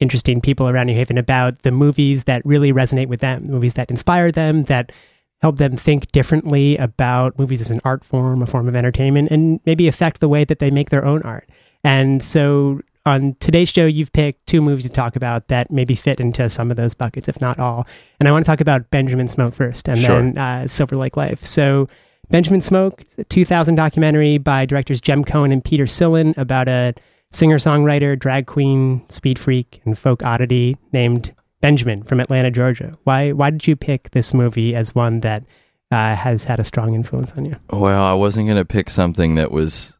interesting 0.00 0.40
people 0.40 0.68
around 0.68 0.88
New 0.88 0.94
Haven 0.94 1.16
about 1.16 1.62
the 1.62 1.70
movies 1.70 2.24
that 2.24 2.42
really 2.44 2.72
resonate 2.72 3.06
with 3.06 3.20
them, 3.20 3.44
movies 3.44 3.74
that 3.74 3.90
inspire 3.92 4.32
them, 4.32 4.64
that 4.64 4.90
help 5.42 5.58
them 5.58 5.76
think 5.76 6.10
differently 6.10 6.76
about 6.76 7.38
movies 7.38 7.60
as 7.60 7.70
an 7.70 7.80
art 7.84 8.02
form, 8.04 8.42
a 8.42 8.46
form 8.46 8.66
of 8.66 8.74
entertainment, 8.74 9.30
and 9.30 9.60
maybe 9.64 9.86
affect 9.86 10.18
the 10.20 10.28
way 10.28 10.44
that 10.44 10.58
they 10.58 10.72
make 10.72 10.90
their 10.90 11.04
own 11.04 11.22
art. 11.22 11.48
And 11.84 12.22
so 12.22 12.80
on 13.06 13.36
today's 13.40 13.68
show, 13.70 13.86
you've 13.86 14.12
picked 14.12 14.46
two 14.46 14.60
movies 14.60 14.84
to 14.84 14.90
talk 14.90 15.16
about 15.16 15.48
that 15.48 15.70
maybe 15.70 15.94
fit 15.94 16.20
into 16.20 16.48
some 16.50 16.70
of 16.70 16.76
those 16.76 16.92
buckets, 16.94 17.28
if 17.28 17.40
not 17.40 17.58
all. 17.58 17.86
And 18.18 18.28
I 18.28 18.32
want 18.32 18.44
to 18.44 18.50
talk 18.50 18.60
about 18.60 18.90
Benjamin 18.90 19.28
Smoke 19.28 19.54
first 19.54 19.88
and 19.88 19.98
Sure. 19.98 20.16
then 20.22 20.36
uh, 20.38 20.66
Silver 20.66 20.96
Lake 20.96 21.16
Life. 21.16 21.44
So, 21.44 21.88
Benjamin 22.28 22.60
Smoke, 22.60 23.04
a 23.18 23.24
2000 23.24 23.74
documentary 23.74 24.38
by 24.38 24.64
directors 24.64 25.00
Jem 25.00 25.24
Cohen 25.24 25.50
and 25.50 25.64
Peter 25.64 25.84
Sillen 25.84 26.36
about 26.36 26.68
a 26.68 26.94
singer 27.32 27.56
songwriter, 27.58 28.16
drag 28.16 28.46
queen, 28.46 29.02
speed 29.08 29.36
freak, 29.38 29.80
and 29.84 29.98
folk 29.98 30.22
oddity 30.22 30.76
named 30.92 31.34
Benjamin 31.60 32.04
from 32.04 32.20
Atlanta, 32.20 32.50
Georgia. 32.52 32.96
Why, 33.04 33.32
why 33.32 33.50
did 33.50 33.66
you 33.66 33.74
pick 33.74 34.10
this 34.12 34.32
movie 34.32 34.76
as 34.76 34.94
one 34.94 35.20
that 35.20 35.44
uh, 35.90 36.14
has 36.14 36.44
had 36.44 36.60
a 36.60 36.64
strong 36.64 36.94
influence 36.94 37.32
on 37.32 37.46
you? 37.46 37.56
Well, 37.70 38.04
I 38.04 38.12
wasn't 38.12 38.46
going 38.46 38.58
to 38.58 38.64
pick 38.64 38.90
something 38.90 39.34
that 39.34 39.50
was 39.50 39.98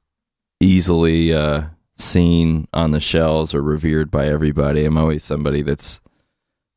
easily 0.61 1.33
uh, 1.33 1.65
seen 1.97 2.69
on 2.73 2.91
the 2.91 3.01
shelves 3.01 3.55
or 3.55 3.63
revered 3.63 4.11
by 4.11 4.27
everybody. 4.27 4.85
I'm 4.85 4.99
always 4.99 5.25
somebody 5.25 5.63
that's 5.63 6.01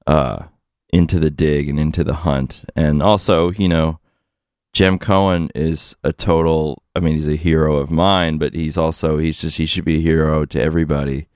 uh, 0.07 0.43
into 0.91 1.19
the 1.19 1.31
dig 1.31 1.69
and 1.69 1.79
into 1.79 2.03
the 2.03 2.15
hunt. 2.15 2.65
And 2.75 3.03
also, 3.03 3.51
you 3.51 3.67
know, 3.67 3.99
Jem 4.73 4.97
Cohen 4.97 5.49
is 5.53 5.95
a 6.03 6.11
total, 6.11 6.81
I 6.95 6.99
mean, 6.99 7.15
he's 7.15 7.27
a 7.27 7.35
hero 7.35 7.77
of 7.77 7.91
mine, 7.91 8.37
but 8.37 8.53
he's 8.53 8.77
also, 8.77 9.17
he's 9.17 9.39
just, 9.39 9.57
he 9.57 9.65
should 9.65 9.85
be 9.85 9.97
a 9.97 10.01
hero 10.01 10.45
to 10.45 10.61
everybody. 10.61 11.27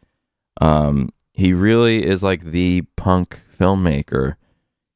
Um, 0.59 1.13
he 1.33 1.53
really 1.53 2.03
is 2.03 2.23
like 2.23 2.41
the 2.45 2.83
punk 2.95 3.41
filmmaker. 3.59 4.37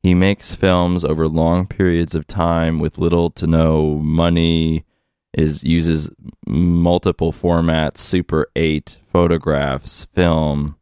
He 0.01 0.15
makes 0.15 0.55
films 0.55 1.05
over 1.05 1.27
long 1.27 1.67
periods 1.67 2.15
of 2.15 2.25
time 2.25 2.79
with 2.79 2.97
little 2.97 3.29
to 3.31 3.45
no 3.45 3.99
money. 3.99 4.85
Is 5.33 5.63
uses 5.63 6.09
multiple 6.45 7.31
formats, 7.31 7.99
Super 7.99 8.47
Eight 8.55 8.97
photographs, 9.11 10.05
film, 10.05 10.75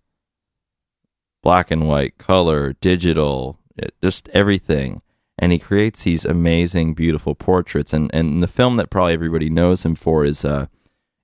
black 1.44 1.70
and 1.70 1.88
white, 1.88 2.18
color, 2.18 2.74
digital, 2.82 3.60
it- 3.77 3.94
just 4.03 4.27
everything. 4.29 5.01
And 5.38 5.51
he 5.51 5.60
creates 5.60 6.03
these 6.03 6.25
amazing, 6.25 6.96
beautiful 6.96 7.36
portraits. 7.36 7.94
And 7.94 8.10
and 8.13 8.41
the 8.44 8.48
film 8.48 8.75
that 8.77 8.89
probably 8.89 9.13
everybody 9.13 9.50
knows 9.50 9.86
him 9.86 9.96
for 9.96 10.25
is 10.25 10.44
uh, 10.44 10.65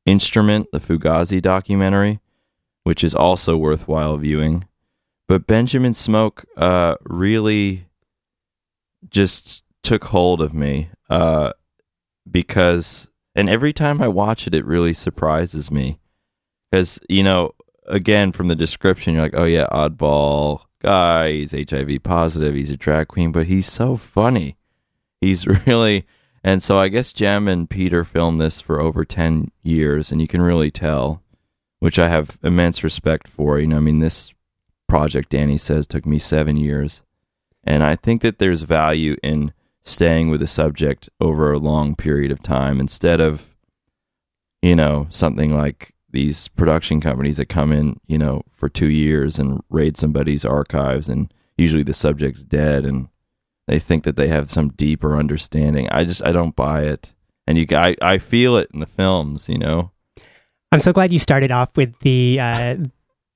Instrument, 0.06 0.68
the 0.72 0.80
Fugazi 0.80 1.42
documentary, 1.42 2.20
which 2.84 3.04
is 3.04 3.16
also 3.16 3.58
worthwhile 3.58 4.18
viewing. 4.18 4.66
But 5.28 5.48
Benjamin 5.48 5.96
Smoke 5.96 6.46
uh, 6.56 6.96
really 7.04 7.88
just 9.10 9.64
took 9.82 10.06
hold 10.06 10.42
of 10.42 10.54
me 10.54 10.90
uh, 11.10 11.54
because, 12.30 13.08
and 13.36 13.50
every 13.50 13.74
time 13.74 14.02
I 14.02 14.08
watch 14.08 14.48
it, 14.48 14.56
it 14.56 14.66
really 14.66 14.94
surprises 14.94 15.70
me. 15.70 16.00
Because, 16.72 17.00
you 17.10 17.24
know, 17.24 17.52
again, 17.86 18.32
from 18.32 18.48
the 18.48 18.56
description, 18.56 19.14
you're 19.14 19.24
like, 19.24 19.36
oh, 19.36 19.44
yeah, 19.44 19.68
oddball 19.72 20.62
guy. 20.82 21.32
He's 21.32 21.52
HIV 21.52 22.04
positive. 22.04 22.56
He's 22.56 22.72
a 22.72 22.78
drag 22.78 23.10
queen, 23.10 23.32
but 23.32 23.48
he's 23.48 23.68
so 23.68 23.98
funny. 23.98 24.58
He's 25.20 25.46
really. 25.68 26.06
And 26.44 26.62
so 26.62 26.80
I 26.80 26.88
guess 26.88 27.12
Jem 27.12 27.48
and 27.48 27.70
Peter 27.70 28.04
filmed 28.04 28.40
this 28.40 28.62
for 28.62 28.80
over 28.80 29.04
10 29.04 29.52
years, 29.64 30.12
and 30.12 30.22
you 30.22 30.28
can 30.28 30.42
really 30.42 30.72
tell, 30.72 31.24
which 31.80 31.98
I 31.98 32.08
have 32.08 32.38
immense 32.44 32.84
respect 32.84 33.28
for. 33.28 33.60
You 33.60 33.68
know, 33.68 33.78
I 33.78 33.82
mean, 33.82 34.00
this 34.00 34.32
project, 34.88 35.30
Danny 35.30 35.58
says, 35.58 35.88
took 35.88 36.06
me 36.06 36.20
seven 36.20 36.56
years. 36.56 37.02
And 37.64 37.84
I 37.84 37.96
think 37.96 38.22
that 38.22 38.38
there's 38.38 38.62
value 38.62 39.18
in 39.24 39.54
staying 39.86 40.30
with 40.30 40.42
a 40.42 40.48
subject 40.48 41.10
over 41.22 41.52
a 41.52 41.60
long 41.60 41.96
period 41.96 42.32
of 42.32 42.42
time 42.42 42.80
instead 42.80 43.22
of, 43.22 43.56
you 44.62 44.76
know, 44.76 45.08
something 45.10 45.56
like 45.56 45.94
these 46.10 46.48
production 46.50 47.00
companies 47.00 47.38
that 47.38 47.48
come 47.48 47.72
in, 47.72 48.00
you 48.08 48.18
know, 48.18 48.42
for 48.52 48.68
two 48.68 48.90
years 48.90 49.38
and 49.38 49.62
raid 49.70 49.98
somebody's 49.98 50.44
archives 50.44 51.08
and 51.08 51.32
usually 51.58 51.84
the 51.84 51.94
subject's 51.94 52.44
dead 52.44 52.86
and 52.86 53.10
they 53.68 53.80
think 53.80 54.04
that 54.04 54.16
they 54.16 54.28
have 54.28 54.50
some 54.50 54.70
deeper 54.70 55.18
understanding. 55.18 55.88
I 55.92 56.06
just, 56.06 56.24
I 56.24 56.32
don't 56.32 56.56
buy 56.56 56.84
it. 56.84 57.14
And 57.48 57.58
you, 57.58 57.68
I, 57.72 57.96
I 58.02 58.18
feel 58.18 58.58
it 58.58 58.70
in 58.74 58.80
the 58.80 58.86
films, 58.86 59.50
you 59.50 59.58
know? 59.58 59.92
I'm 60.72 60.80
so 60.80 60.94
glad 60.94 61.14
you 61.14 61.20
started 61.20 61.52
off 61.52 61.76
with 61.76 61.98
the 62.00 62.40
uh, 62.40 62.76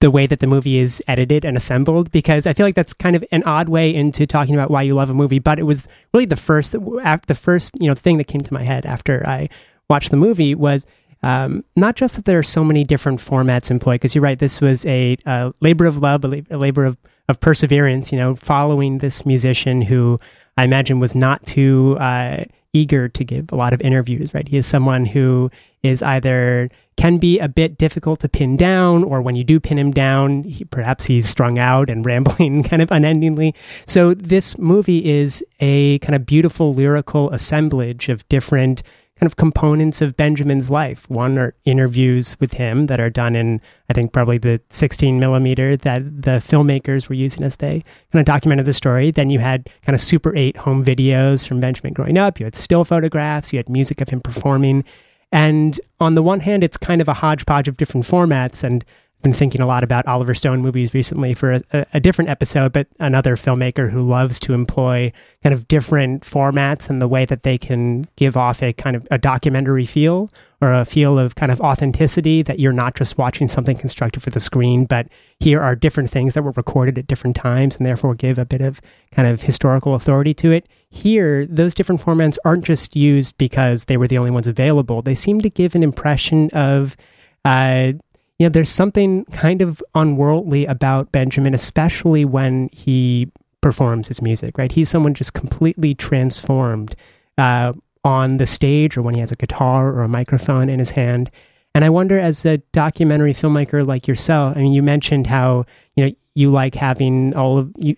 the 0.02 0.10
way 0.10 0.26
that 0.26 0.40
the 0.40 0.48
movie 0.48 0.78
is 0.78 1.04
edited 1.08 1.44
and 1.44 1.58
assembled 1.58 2.10
because 2.12 2.48
I 2.48 2.54
feel 2.54 2.66
like 2.66 2.76
that's 2.76 2.94
kind 2.94 3.16
of 3.16 3.26
an 3.32 3.44
odd 3.44 3.68
way 3.68 3.94
into 3.94 4.26
talking 4.26 4.56
about 4.56 4.72
why 4.72 4.82
you 4.82 4.96
love 4.96 5.10
a 5.10 5.14
movie. 5.14 5.40
But 5.40 5.60
it 5.60 5.64
was 5.64 5.88
really 6.14 6.26
the 6.26 6.38
first 6.38 6.72
the 6.72 7.38
first 7.40 7.72
you 7.82 7.88
know 7.88 7.96
thing 7.96 8.18
that 8.18 8.28
came 8.28 8.42
to 8.42 8.54
my 8.54 8.64
head 8.64 8.86
after 8.86 9.28
I 9.28 9.50
watched 9.90 10.12
the 10.12 10.18
movie 10.18 10.56
was 10.56 10.86
um, 11.22 11.66
not 11.76 11.98
just 11.98 12.16
that 12.16 12.24
there 12.24 12.40
are 12.40 12.44
so 12.44 12.64
many 12.64 12.86
different 12.86 13.20
formats 13.20 13.70
employed 13.70 13.96
because 13.96 14.16
you're 14.16 14.24
right 14.24 14.40
this 14.40 14.62
was 14.62 14.86
a, 14.86 15.18
uh 15.26 15.52
labor 15.60 15.86
of 15.86 15.98
love 15.98 16.24
a, 16.24 16.46
a 16.50 16.58
labor 16.58 16.86
of, 16.86 16.98
of 17.28 17.42
perseverance 17.42 18.12
you 18.12 18.18
know 18.18 18.36
following 18.36 19.00
this 19.00 19.26
musician 19.26 19.82
who 19.82 20.18
I 20.56 20.64
imagine 20.64 21.00
was 21.00 21.16
not 21.16 21.46
too 21.46 21.98
uh, 22.00 22.46
eager 22.72 23.10
to 23.10 23.24
give 23.26 23.52
a 23.52 23.56
lot 23.56 23.74
of 23.74 23.82
interviews 23.82 24.34
right 24.34 24.48
he 24.48 24.56
is 24.56 24.66
someone 24.66 25.06
who 25.06 25.52
is 25.84 26.02
either 26.04 26.70
can 26.98 27.18
be 27.18 27.40
a 27.40 27.48
bit 27.48 27.78
difficult 27.78 28.20
to 28.20 28.30
pin 28.30 28.58
down, 28.58 29.04
or 29.04 29.22
when 29.22 29.36
you 29.36 29.44
do 29.44 29.60
pin 29.60 29.80
him 29.80 29.92
down, 29.92 30.44
he, 30.44 30.66
perhaps 30.66 31.06
he's 31.06 31.30
strung 31.30 31.58
out 31.58 31.90
and 31.90 32.06
rambling 32.06 32.64
kind 32.64 32.82
of 32.82 32.92
unendingly. 32.92 33.56
So, 33.86 34.14
this 34.14 34.58
movie 34.58 35.06
is 35.06 35.44
a 35.60 36.00
kind 36.00 36.16
of 36.16 36.26
beautiful 36.26 36.74
lyrical 36.74 37.32
assemblage 37.32 38.10
of 38.10 38.28
different 38.28 38.84
kind 39.20 39.28
of 39.28 39.36
components 39.36 40.02
of 40.02 40.16
Benjamin's 40.16 40.70
life. 40.70 41.10
One 41.10 41.38
are 41.38 41.54
interviews 41.66 42.38
with 42.40 42.54
him 42.54 42.86
that 42.86 43.02
are 43.02 43.10
done 43.10 43.36
in, 43.36 43.60
I 43.90 43.94
think, 43.94 44.14
probably 44.14 44.38
the 44.38 44.62
16 44.70 45.20
millimeter 45.20 45.76
that 45.76 46.04
the 46.22 46.40
filmmakers 46.40 47.10
were 47.10 47.16
using 47.16 47.44
as 47.44 47.58
they 47.58 47.84
kind 48.14 48.22
of 48.22 48.26
documented 48.26 48.66
the 48.66 48.74
story. 48.74 49.12
Then 49.12 49.30
you 49.30 49.40
had 49.40 49.70
kind 49.86 49.94
of 49.94 50.00
Super 50.00 50.36
8 50.36 50.56
home 50.56 50.84
videos 50.84 51.46
from 51.46 51.60
Benjamin 51.60 51.94
growing 51.94 52.18
up. 52.18 52.40
You 52.40 52.46
had 52.46 52.56
still 52.56 52.86
photographs. 52.86 53.52
You 53.52 53.58
had 53.58 53.68
music 53.68 54.00
of 54.00 54.10
him 54.10 54.22
performing. 54.22 54.86
And 55.32 55.80
on 56.00 56.16
the 56.16 56.24
one 56.24 56.40
hand, 56.40 56.64
it's 56.64 56.78
kind 56.78 57.02
of 57.02 57.08
a 57.08 57.14
hodgepodge 57.14 57.68
of 57.68 57.78
different 57.78 58.06
formats. 58.06 58.64
And 58.64 58.84
I've 59.20 59.24
been 59.24 59.34
thinking 59.34 59.62
a 59.62 59.68
lot 59.68 59.84
about 59.84 60.08
Oliver 60.08 60.34
Stone 60.34 60.62
movies 60.62 60.94
recently 60.94 61.34
for 61.34 61.60
a, 61.74 61.86
a, 61.94 62.00
different 62.00 62.30
episode, 62.30 62.72
but 62.72 62.88
another 63.00 63.36
filmmaker 63.36 63.92
who 63.92 64.02
loves 64.02 64.40
to 64.40 64.54
employ 64.54 65.12
kind 65.44 65.54
of 65.54 65.68
different 65.68 66.24
formats 66.24 66.90
and 66.90 67.02
the 67.02 67.08
way 67.08 67.26
that 67.26 67.44
they 67.44 67.58
can 67.58 68.08
give 68.16 68.38
off 68.38 68.64
a 68.64 68.72
kind 68.72 68.96
of 68.96 69.06
a 69.12 69.18
documentary 69.18 69.86
feel 69.86 70.32
or 70.62 70.74
a 70.74 70.86
feel 70.86 71.20
of 71.20 71.36
kind 71.36 71.52
of 71.52 71.60
authenticity 71.60 72.42
that 72.44 72.60
you're 72.60 72.72
not 72.72 72.96
just 72.96 73.18
watching 73.18 73.50
something 73.50 73.78
constructed 73.78 74.22
for 74.22 74.30
the 74.30 74.40
screen, 74.40 74.86
but 74.86 75.08
here 75.40 75.62
are 75.62 75.76
different 75.76 76.10
things 76.10 76.34
that 76.34 76.44
were 76.44 76.52
recorded 76.52 76.98
at 76.98 77.08
different 77.08 77.36
times 77.36 77.76
and 77.76 77.86
therefore 77.86 78.16
give 78.16 78.38
a 78.38 78.46
bit 78.46 78.62
of 78.62 78.82
kind 79.12 79.28
of 79.28 79.42
historical 79.42 79.96
authority 79.96 80.34
to 80.34 80.52
it. 80.52 80.66
Here, 80.92 81.46
those 81.46 81.74
different 81.74 82.02
formats 82.02 82.38
aren't 82.44 82.66
just 82.66 82.96
used 82.96 83.38
because 83.38 83.86
they 83.86 83.98
were 83.98 84.08
the 84.08 84.18
only 84.18 84.32
ones 84.32 84.48
available. 84.48 85.02
They 85.02 85.16
seem 85.16 85.40
to 85.42 85.50
give 85.50 85.76
an 85.76 85.84
impression 85.84 86.50
of 86.50 86.98
uh, 87.46 87.94
you 88.40 88.46
know, 88.46 88.50
there's 88.50 88.70
something 88.70 89.26
kind 89.26 89.62
of 89.62 89.84
unworldly 89.94 90.66
about 90.66 91.12
Benjamin, 91.12 91.54
especially 91.54 92.24
when 92.24 92.70
he 92.72 93.30
performs 93.62 94.08
his 94.08 94.22
music, 94.22 94.58
right? 94.58 94.72
He's 94.72 94.90
someone 94.90 95.14
just 95.14 95.34
completely 95.34 95.94
transformed 95.94 96.96
uh, 97.38 97.74
on 98.06 98.38
the 98.38 98.48
stage 98.48 98.96
or 98.96 99.02
when 99.02 99.14
he 99.14 99.20
has 99.20 99.34
a 99.34 99.36
guitar 99.36 99.90
or 99.90 100.04
a 100.04 100.08
microphone 100.08 100.70
in 100.70 100.80
his 100.80 100.92
hand. 100.92 101.30
And 101.76 101.84
I 101.84 101.90
wonder, 101.90 102.18
as 102.18 102.46
a 102.46 102.58
documentary 102.72 103.34
filmmaker 103.34 103.86
like 103.86 104.08
yourself, 104.08 104.56
I 104.56 104.62
mean, 104.62 104.72
you 104.72 104.82
mentioned 104.82 105.28
how, 105.28 105.66
you 105.96 106.06
know, 106.06 106.12
you 106.36 106.52
like 106.52 106.76
having 106.76 107.36
all 107.36 107.58
of 107.58 107.72
you. 107.78 107.96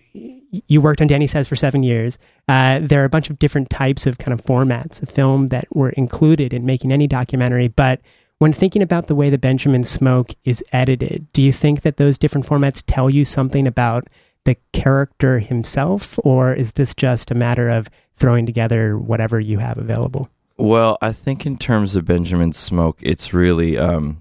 You 0.68 0.82
worked 0.82 1.00
on 1.00 1.06
Danny 1.06 1.26
Says 1.26 1.48
for 1.48 1.56
seven 1.56 1.82
years. 1.82 2.18
Uh, 2.46 2.80
there 2.82 3.00
are 3.00 3.06
a 3.06 3.10
bunch 3.10 3.30
of 3.30 3.38
different 3.38 3.70
types 3.70 4.06
of 4.06 4.18
kind 4.18 4.38
of 4.38 4.44
formats 4.44 5.00
of 5.00 5.08
film 5.08 5.46
that 5.46 5.74
were 5.74 5.90
included 5.90 6.52
in 6.52 6.66
making 6.66 6.92
any 6.92 7.06
documentary, 7.06 7.68
but 7.68 8.00
when 8.42 8.52
thinking 8.52 8.82
about 8.82 9.06
the 9.06 9.14
way 9.14 9.30
the 9.30 9.38
Benjamin 9.38 9.84
Smoke 9.84 10.34
is 10.44 10.64
edited, 10.72 11.32
do 11.32 11.40
you 11.40 11.52
think 11.52 11.82
that 11.82 11.96
those 11.96 12.18
different 12.18 12.44
formats 12.44 12.82
tell 12.84 13.08
you 13.08 13.24
something 13.24 13.68
about 13.68 14.08
the 14.44 14.56
character 14.72 15.38
himself, 15.38 16.18
or 16.24 16.52
is 16.52 16.72
this 16.72 16.92
just 16.92 17.30
a 17.30 17.36
matter 17.36 17.68
of 17.68 17.88
throwing 18.16 18.44
together 18.44 18.98
whatever 18.98 19.38
you 19.38 19.58
have 19.58 19.78
available? 19.78 20.28
Well, 20.56 20.98
I 21.00 21.12
think 21.12 21.46
in 21.46 21.56
terms 21.56 21.94
of 21.94 22.04
Benjamin 22.04 22.52
Smoke, 22.52 22.98
it's 23.00 23.32
really 23.32 23.78
um, 23.78 24.20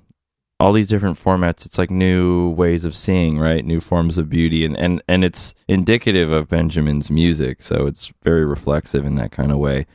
all 0.61 0.73
these 0.73 0.87
different 0.87 1.17
formats. 1.17 1.65
It's 1.65 1.79
like 1.79 1.89
new 1.89 2.49
ways 2.51 2.85
of 2.85 2.95
seeing, 2.95 3.39
right? 3.39 3.65
New 3.65 3.81
forms 3.81 4.19
of 4.19 4.29
beauty, 4.29 4.63
and 4.63 4.77
and 4.77 5.01
and 5.07 5.23
it's 5.23 5.55
indicative 5.67 6.31
of 6.31 6.49
Benjamin's 6.49 7.09
music, 7.09 7.63
so 7.63 7.87
it's 7.87 8.13
very 8.21 8.45
reflexive 8.45 9.03
in 9.03 9.15
that 9.15 9.31
kind 9.31 9.51
of 9.51 9.57
way. 9.57 9.87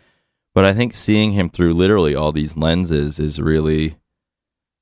But 0.57 0.65
I 0.65 0.75
think 0.75 0.97
seeing 0.97 1.33
him 1.33 1.49
through 1.49 1.75
literally 1.75 2.17
all 2.17 2.33
these 2.33 2.57
lenses 2.57 3.21
is 3.21 3.41
really 3.41 3.97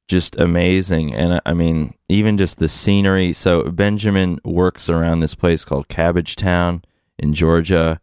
just 0.08 0.38
amazing. 0.40 1.14
And 1.14 1.40
I 1.44 1.52
mean, 1.52 1.94
even 2.08 2.38
just 2.38 2.58
the 2.58 2.68
scenery. 2.68 3.34
So 3.34 3.64
Benjamin 3.70 4.38
works 4.42 4.88
around 4.88 5.20
this 5.20 5.34
place 5.34 5.64
called 5.64 5.88
Cabbagetown 5.88 6.82
in 7.18 7.34
Georgia. 7.34 8.00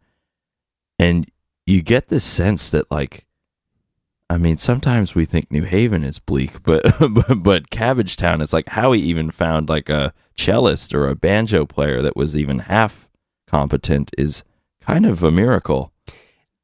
And 0.99 1.29
you 1.65 1.81
get 1.81 2.09
this 2.09 2.23
sense 2.23 2.69
that, 2.69 2.91
like, 2.91 3.25
I 4.31 4.37
mean, 4.37 4.55
sometimes 4.55 5.13
we 5.13 5.25
think 5.25 5.51
New 5.51 5.63
Haven 5.63 6.05
is 6.05 6.17
bleak, 6.17 6.63
but 6.63 6.83
but, 6.99 7.43
but 7.43 7.69
Cabbagetown 7.69 8.41
is 8.41 8.53
like 8.53 8.69
how 8.69 8.93
he 8.93 9.01
even 9.01 9.29
found 9.29 9.67
like 9.67 9.89
a 9.89 10.13
cellist 10.37 10.93
or 10.93 11.09
a 11.09 11.15
banjo 11.15 11.65
player 11.65 12.01
that 12.01 12.15
was 12.15 12.37
even 12.37 12.59
half 12.59 13.09
competent 13.45 14.09
is 14.17 14.45
kind 14.79 15.05
of 15.05 15.21
a 15.21 15.31
miracle. 15.31 15.91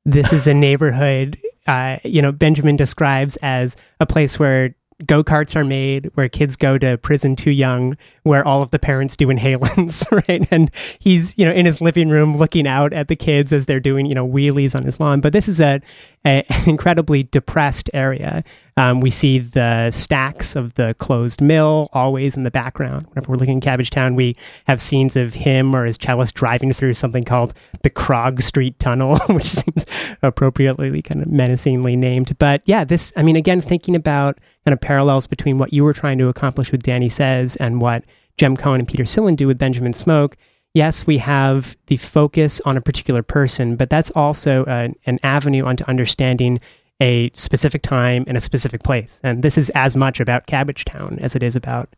This 0.05 0.31
is 0.31 0.47
a 0.47 0.53
neighborhood, 0.53 1.37
uh, 1.67 1.97
you 2.05 2.21
know, 2.21 2.31
Benjamin 2.31 2.77
describes 2.77 3.35
as 3.41 3.75
a 3.99 4.05
place 4.05 4.39
where 4.39 4.73
go 5.05 5.21
karts 5.21 5.53
are 5.53 5.65
made 5.65 6.09
where 6.13 6.29
kids 6.29 6.55
go 6.55 6.77
to 6.77 6.97
prison 6.97 7.35
too 7.35 7.51
young, 7.51 7.97
where 8.27 8.45
all 8.45 8.61
of 8.61 8.71
the 8.71 8.79
parents 8.79 9.15
do 9.15 9.27
inhalants, 9.27 10.09
right? 10.27 10.47
And 10.51 10.71
he's, 10.99 11.37
you 11.37 11.45
know, 11.45 11.51
in 11.51 11.65
his 11.65 11.81
living 11.81 12.09
room 12.09 12.37
looking 12.37 12.67
out 12.67 12.93
at 12.93 13.07
the 13.07 13.15
kids 13.15 13.51
as 13.51 13.65
they're 13.65 13.79
doing, 13.79 14.05
you 14.05 14.15
know, 14.15 14.27
wheelies 14.27 14.75
on 14.75 14.83
his 14.83 14.99
lawn. 14.99 15.21
But 15.21 15.33
this 15.33 15.47
is 15.47 15.59
a, 15.59 15.81
a 16.25 16.43
an 16.49 16.69
incredibly 16.69 17.23
depressed 17.23 17.89
area. 17.93 18.43
Um, 18.77 19.01
we 19.01 19.09
see 19.09 19.39
the 19.39 19.89
stacks 19.89 20.55
of 20.55 20.75
the 20.75 20.95
closed 20.99 21.41
mill 21.41 21.89
always 21.93 22.37
in 22.37 22.43
the 22.43 22.51
background. 22.51 23.07
Whenever 23.07 23.31
we're 23.31 23.37
looking 23.37 23.57
at 23.57 23.79
Cabbagetown, 23.79 24.15
we 24.15 24.35
have 24.65 24.79
scenes 24.79 25.15
of 25.15 25.33
him 25.33 25.75
or 25.75 25.85
his 25.85 25.97
cellist 25.97 26.35
driving 26.35 26.71
through 26.73 26.93
something 26.93 27.23
called 27.23 27.55
the 27.81 27.89
Krog 27.89 28.41
Street 28.41 28.79
Tunnel, 28.79 29.17
which 29.29 29.45
seems 29.45 29.85
appropriately 30.21 31.01
kind 31.01 31.23
of 31.23 31.27
menacingly 31.27 31.95
named. 31.95 32.37
But 32.37 32.61
yeah, 32.65 32.83
this, 32.83 33.11
I 33.17 33.23
mean, 33.23 33.35
again, 33.35 33.61
thinking 33.61 33.95
about 33.95 34.37
kind 34.63 34.73
of 34.73 34.79
parallels 34.79 35.25
between 35.25 35.57
what 35.57 35.73
you 35.73 35.83
were 35.83 35.93
trying 35.93 36.19
to 36.19 36.27
accomplish 36.27 36.71
with 36.71 36.83
Danny 36.83 37.09
Says 37.09 37.55
and 37.55 37.81
what 37.81 38.03
Jem 38.37 38.55
Cohen 38.55 38.79
and 38.81 38.87
Peter 38.87 39.03
Sillen 39.03 39.35
do 39.35 39.47
with 39.47 39.57
Benjamin 39.57 39.93
Smoke. 39.93 40.37
Yes, 40.73 41.07
we 41.07 41.17
have 41.17 41.75
the 41.87 41.97
focus 41.97 42.61
on 42.65 42.77
a 42.77 42.81
particular 42.81 43.23
person, 43.23 43.75
but 43.75 43.89
that's 43.89 44.11
also 44.11 44.63
an 44.65 45.19
avenue 45.23 45.65
onto 45.65 45.83
understanding 45.85 46.59
a 47.01 47.29
specific 47.33 47.81
time 47.81 48.23
and 48.27 48.37
a 48.37 48.41
specific 48.41 48.83
place. 48.83 49.19
And 49.23 49.43
this 49.43 49.57
is 49.57 49.69
as 49.71 49.95
much 49.95 50.19
about 50.19 50.47
Cabbagetown 50.47 51.19
as 51.19 51.35
it 51.35 51.43
is 51.43 51.55
about 51.55 51.95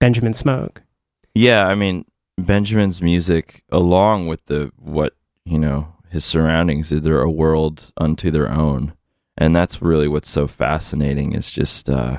Benjamin 0.00 0.34
Smoke. 0.34 0.82
Yeah, 1.34 1.66
I 1.66 1.74
mean 1.74 2.04
Benjamin's 2.38 3.02
music, 3.02 3.62
along 3.70 4.26
with 4.28 4.46
the 4.46 4.72
what 4.76 5.14
you 5.44 5.58
know 5.58 5.94
his 6.10 6.24
surroundings, 6.24 6.90
they're 6.90 7.22
a 7.22 7.30
world 7.30 7.92
unto 7.96 8.30
their 8.30 8.50
own, 8.50 8.92
and 9.38 9.56
that's 9.56 9.80
really 9.80 10.08
what's 10.08 10.30
so 10.30 10.46
fascinating. 10.46 11.32
Is 11.32 11.50
just 11.50 11.88
uh, 11.88 12.18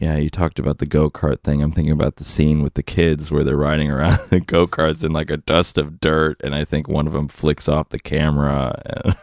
yeah, 0.00 0.16
you 0.16 0.30
talked 0.30 0.58
about 0.58 0.78
the 0.78 0.86
go 0.86 1.10
kart 1.10 1.40
thing. 1.40 1.62
I'm 1.62 1.72
thinking 1.72 1.92
about 1.92 2.16
the 2.16 2.24
scene 2.24 2.62
with 2.62 2.74
the 2.74 2.82
kids 2.82 3.30
where 3.30 3.42
they're 3.42 3.56
riding 3.56 3.90
around 3.90 4.18
the 4.30 4.40
go 4.40 4.66
karts 4.66 5.04
in 5.04 5.12
like 5.12 5.30
a 5.30 5.38
dust 5.38 5.76
of 5.76 6.00
dirt, 6.00 6.40
and 6.42 6.54
I 6.54 6.64
think 6.64 6.88
one 6.88 7.06
of 7.06 7.12
them 7.12 7.28
flicks 7.28 7.68
off 7.68 7.88
the 7.88 7.98
camera. 7.98 9.16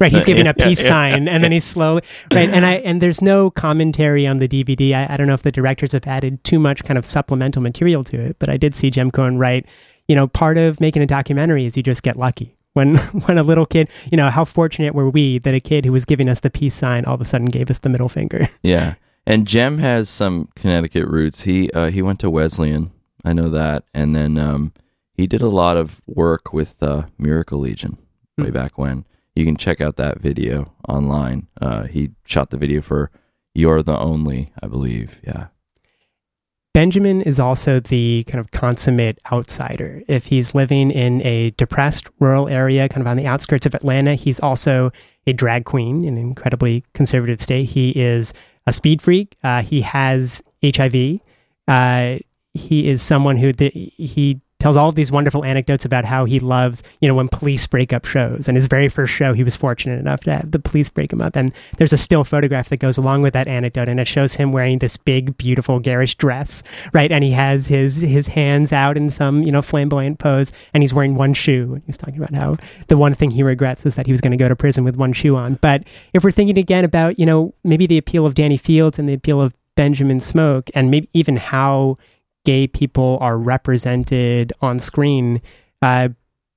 right, 0.00 0.12
he's 0.12 0.24
giving 0.26 0.46
a 0.46 0.54
peace 0.54 0.82
yeah, 0.82 0.88
sign, 0.88 1.26
yeah. 1.26 1.34
and 1.34 1.44
then 1.44 1.52
he's 1.52 1.64
slowly 1.64 2.02
right. 2.32 2.48
And 2.48 2.64
I 2.64 2.74
and 2.76 3.02
there's 3.02 3.20
no 3.20 3.50
commentary 3.50 4.26
on 4.26 4.38
the 4.38 4.48
DVD. 4.48 4.94
I, 4.94 5.14
I 5.14 5.16
don't 5.16 5.26
know 5.26 5.34
if 5.34 5.42
the 5.42 5.52
directors 5.52 5.92
have 5.92 6.06
added 6.06 6.42
too 6.44 6.58
much 6.58 6.84
kind 6.84 6.98
of 6.98 7.04
supplemental 7.04 7.62
material 7.62 8.02
to 8.04 8.20
it, 8.20 8.36
but 8.38 8.48
I 8.48 8.56
did 8.56 8.74
see 8.74 8.90
Jem 8.90 9.10
Cohen 9.10 9.38
write. 9.38 9.66
You 10.08 10.16
know, 10.16 10.26
part 10.26 10.58
of 10.58 10.80
making 10.80 11.02
a 11.02 11.06
documentary 11.06 11.64
is 11.64 11.76
you 11.76 11.82
just 11.82 12.02
get 12.02 12.16
lucky 12.16 12.56
when 12.72 12.96
when 13.26 13.38
a 13.38 13.42
little 13.42 13.66
kid 13.66 13.88
you 14.10 14.16
know 14.16 14.30
how 14.30 14.44
fortunate 14.44 14.94
were 14.94 15.10
we 15.10 15.38
that 15.40 15.54
a 15.54 15.60
kid 15.60 15.84
who 15.84 15.92
was 15.92 16.04
giving 16.04 16.28
us 16.28 16.40
the 16.40 16.50
peace 16.50 16.74
sign 16.74 17.04
all 17.04 17.14
of 17.14 17.20
a 17.20 17.24
sudden 17.24 17.46
gave 17.46 17.70
us 17.70 17.78
the 17.80 17.88
middle 17.88 18.08
finger 18.08 18.48
yeah 18.62 18.94
and 19.26 19.46
Jem 19.46 19.78
has 19.78 20.08
some 20.08 20.48
Connecticut 20.56 21.06
roots. 21.06 21.42
He 21.42 21.70
uh, 21.72 21.90
he 21.90 22.02
went 22.02 22.20
to 22.20 22.30
Wesleyan, 22.30 22.92
I 23.24 23.32
know 23.32 23.48
that, 23.50 23.84
and 23.94 24.14
then 24.14 24.38
um, 24.38 24.72
he 25.14 25.26
did 25.26 25.42
a 25.42 25.48
lot 25.48 25.76
of 25.76 26.00
work 26.06 26.52
with 26.52 26.82
uh, 26.82 27.04
Miracle 27.18 27.60
Legion 27.60 27.98
way 28.38 28.46
mm. 28.46 28.52
back 28.52 28.78
when. 28.78 29.04
You 29.34 29.44
can 29.44 29.56
check 29.56 29.80
out 29.80 29.96
that 29.96 30.20
video 30.20 30.72
online. 30.88 31.46
Uh, 31.60 31.84
he 31.84 32.10
shot 32.24 32.50
the 32.50 32.56
video 32.56 32.82
for 32.82 33.10
"You're 33.54 33.82
the 33.82 33.98
Only," 33.98 34.52
I 34.62 34.66
believe. 34.66 35.18
Yeah. 35.24 35.46
Benjamin 36.74 37.20
is 37.20 37.38
also 37.38 37.80
the 37.80 38.24
kind 38.26 38.40
of 38.40 38.50
consummate 38.50 39.18
outsider. 39.30 40.02
If 40.08 40.26
he's 40.26 40.54
living 40.54 40.90
in 40.90 41.20
a 41.24 41.50
depressed 41.50 42.08
rural 42.18 42.48
area, 42.48 42.88
kind 42.88 43.02
of 43.02 43.06
on 43.06 43.18
the 43.18 43.26
outskirts 43.26 43.66
of 43.66 43.74
Atlanta, 43.74 44.14
he's 44.14 44.40
also 44.40 44.90
a 45.26 45.34
drag 45.34 45.66
queen 45.66 46.02
in 46.02 46.16
an 46.16 46.22
incredibly 46.22 46.82
conservative 46.94 47.42
state. 47.42 47.68
He 47.68 47.90
is 47.90 48.32
a 48.66 48.72
speed 48.72 49.02
freak. 49.02 49.36
Uh, 49.42 49.62
he 49.62 49.82
has 49.82 50.42
HIV. 50.62 51.20
Uh, 51.68 52.18
he 52.54 52.88
is 52.88 53.02
someone 53.02 53.36
who 53.36 53.52
the, 53.52 53.70
he 53.70 54.40
tells 54.62 54.76
all 54.76 54.88
of 54.88 54.94
these 54.94 55.10
wonderful 55.10 55.44
anecdotes 55.44 55.84
about 55.84 56.04
how 56.04 56.24
he 56.24 56.38
loves, 56.38 56.84
you 57.00 57.08
know, 57.08 57.16
when 57.16 57.26
police 57.26 57.66
break 57.66 57.92
up 57.92 58.04
shows. 58.04 58.46
And 58.46 58.56
his 58.56 58.68
very 58.68 58.88
first 58.88 59.12
show, 59.12 59.32
he 59.32 59.42
was 59.42 59.56
fortunate 59.56 59.98
enough 59.98 60.22
to 60.22 60.36
have 60.36 60.52
the 60.52 60.60
police 60.60 60.88
break 60.88 61.12
him 61.12 61.20
up. 61.20 61.34
And 61.34 61.52
there's 61.78 61.92
a 61.92 61.96
still 61.96 62.22
photograph 62.22 62.68
that 62.68 62.76
goes 62.76 62.96
along 62.96 63.22
with 63.22 63.32
that 63.32 63.48
anecdote, 63.48 63.88
and 63.88 63.98
it 63.98 64.06
shows 64.06 64.34
him 64.34 64.52
wearing 64.52 64.78
this 64.78 64.96
big, 64.96 65.36
beautiful, 65.36 65.80
garish 65.80 66.14
dress, 66.14 66.62
right? 66.92 67.10
And 67.10 67.24
he 67.24 67.32
has 67.32 67.66
his 67.66 68.02
his 68.02 68.28
hands 68.28 68.72
out 68.72 68.96
in 68.96 69.10
some, 69.10 69.42
you 69.42 69.50
know, 69.50 69.62
flamboyant 69.62 70.20
pose, 70.20 70.52
and 70.72 70.84
he's 70.84 70.94
wearing 70.94 71.16
one 71.16 71.34
shoe. 71.34 71.74
And 71.74 71.82
he's 71.86 71.98
talking 71.98 72.22
about 72.22 72.32
how 72.32 72.56
the 72.86 72.96
one 72.96 73.14
thing 73.14 73.32
he 73.32 73.42
regrets 73.42 73.84
is 73.84 73.96
that 73.96 74.06
he 74.06 74.12
was 74.12 74.20
going 74.20 74.30
to 74.30 74.38
go 74.38 74.48
to 74.48 74.54
prison 74.54 74.84
with 74.84 74.94
one 74.94 75.12
shoe 75.12 75.34
on. 75.34 75.54
But 75.60 75.82
if 76.12 76.22
we're 76.22 76.30
thinking 76.30 76.56
again 76.56 76.84
about, 76.84 77.18
you 77.18 77.26
know, 77.26 77.52
maybe 77.64 77.88
the 77.88 77.98
appeal 77.98 78.26
of 78.26 78.34
Danny 78.34 78.56
Fields 78.56 78.96
and 78.96 79.08
the 79.08 79.14
appeal 79.14 79.40
of 79.40 79.54
Benjamin 79.74 80.20
Smoke, 80.20 80.70
and 80.72 80.88
maybe 80.88 81.08
even 81.14 81.34
how 81.36 81.98
gay 82.44 82.66
people 82.66 83.18
are 83.20 83.38
represented 83.38 84.52
on 84.60 84.78
screen. 84.78 85.40
Uh, 85.80 86.08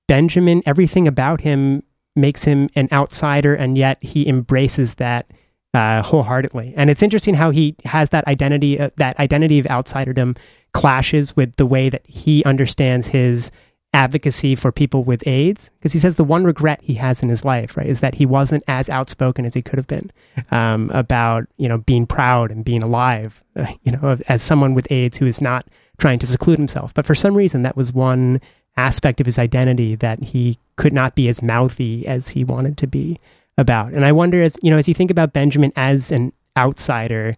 Benjamin, 0.08 0.62
everything 0.66 1.08
about 1.08 1.42
him 1.42 1.84
makes 2.16 2.44
him 2.44 2.70
an 2.76 2.88
outsider, 2.92 3.54
and 3.54 3.78
yet 3.78 3.98
he 4.04 4.28
embraces 4.28 4.96
that 4.96 5.30
uh, 5.74 6.02
wholeheartedly. 6.02 6.74
And 6.78 6.90
it's 6.90 7.04
interesting 7.04 7.34
how 7.34 7.52
he 7.52 7.76
has 7.84 8.10
that 8.10 8.26
identity, 8.28 8.80
uh, 8.80 8.92
that 8.98 9.20
identity 9.20 9.60
of 9.60 9.66
outsiderdom 9.66 10.38
clashes 10.74 11.36
with 11.36 11.56
the 11.58 11.66
way 11.66 11.90
that 11.90 12.06
he 12.06 12.44
understands 12.46 13.08
his 13.08 13.52
advocacy 13.96 14.56
for 14.56 14.72
people 14.72 15.04
with 15.04 15.26
AIDS. 15.26 15.72
Because 15.80 15.94
he 15.94 16.00
says 16.00 16.18
the 16.18 16.24
one 16.24 16.44
regret 16.44 16.80
he 16.84 16.96
has 16.96 17.24
in 17.24 17.30
his 17.30 17.46
life, 17.46 17.78
right, 17.78 17.88
is 17.88 18.02
that 18.02 18.16
he 18.16 18.26
wasn't 18.26 18.64
as 18.68 18.90
outspoken 18.90 19.46
as 19.46 19.54
he 19.54 19.62
could 19.62 19.80
have 19.80 19.88
been 19.88 20.12
um, 20.52 20.92
about, 20.94 21.48
you 21.58 21.70
know, 21.70 21.80
being 21.80 22.06
proud 22.06 22.52
and 22.52 22.66
being 22.66 22.84
alive, 22.84 23.42
uh, 23.56 23.66
you 23.84 23.92
know, 23.94 24.18
as 24.28 24.44
someone 24.44 24.74
with 24.74 24.92
AIDS 24.92 25.18
who 25.18 25.26
is 25.26 25.42
not 25.42 25.66
trying 25.98 26.20
to 26.20 26.28
seclude 26.28 26.60
himself. 26.60 26.94
But 26.94 27.06
for 27.06 27.16
some 27.16 27.36
reason, 27.36 27.64
that 27.64 27.78
was 27.78 27.94
one 27.94 28.42
aspect 28.78 29.22
of 29.22 29.26
his 29.26 29.40
identity 29.40 29.96
that 29.96 30.22
he 30.22 30.60
could 30.76 30.92
not 30.92 31.16
be 31.16 31.30
as 31.30 31.42
mouthy 31.42 32.06
as 32.06 32.28
he 32.28 32.44
wanted 32.44 32.78
to 32.78 32.88
be 32.88 33.18
about. 33.58 33.94
And 33.94 34.06
I 34.06 34.12
wonder, 34.12 34.44
as 34.44 34.58
you 34.62 34.70
know, 34.70 34.78
as 34.78 34.90
you 34.90 34.94
think 34.94 35.10
about 35.10 35.32
Benjamin 35.32 35.72
as 35.78 36.12
an 36.12 36.34
outsider, 36.58 37.38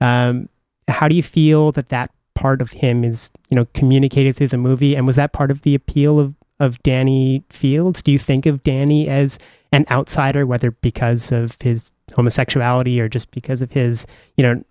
um, 0.00 0.48
how 0.88 1.06
do 1.06 1.14
you 1.14 1.22
feel 1.22 1.70
that 1.72 1.90
that 1.90 2.10
part 2.34 2.62
of 2.62 2.72
him 2.72 3.04
is, 3.04 3.30
you 3.50 3.56
know, 3.56 3.66
communicated 3.74 4.36
through 4.36 4.48
the 4.48 4.56
movie? 4.56 4.96
And 4.96 5.06
was 5.06 5.16
that 5.16 5.32
part 5.32 5.50
of 5.50 5.62
the 5.62 5.74
appeal 5.74 6.18
of 6.18 6.34
of 6.60 6.80
Danny 6.82 7.42
Fields? 7.50 8.02
Do 8.02 8.12
you 8.12 8.18
think 8.18 8.46
of 8.46 8.62
Danny 8.62 9.08
as 9.08 9.38
an 9.72 9.84
outsider, 9.90 10.46
whether 10.46 10.70
because 10.70 11.32
of 11.32 11.60
his 11.60 11.90
homosexuality 12.14 13.00
or 13.00 13.08
just 13.08 13.30
because 13.30 13.62
of 13.62 13.72
his, 13.72 14.06
you 14.36 14.44
know, 14.44 14.62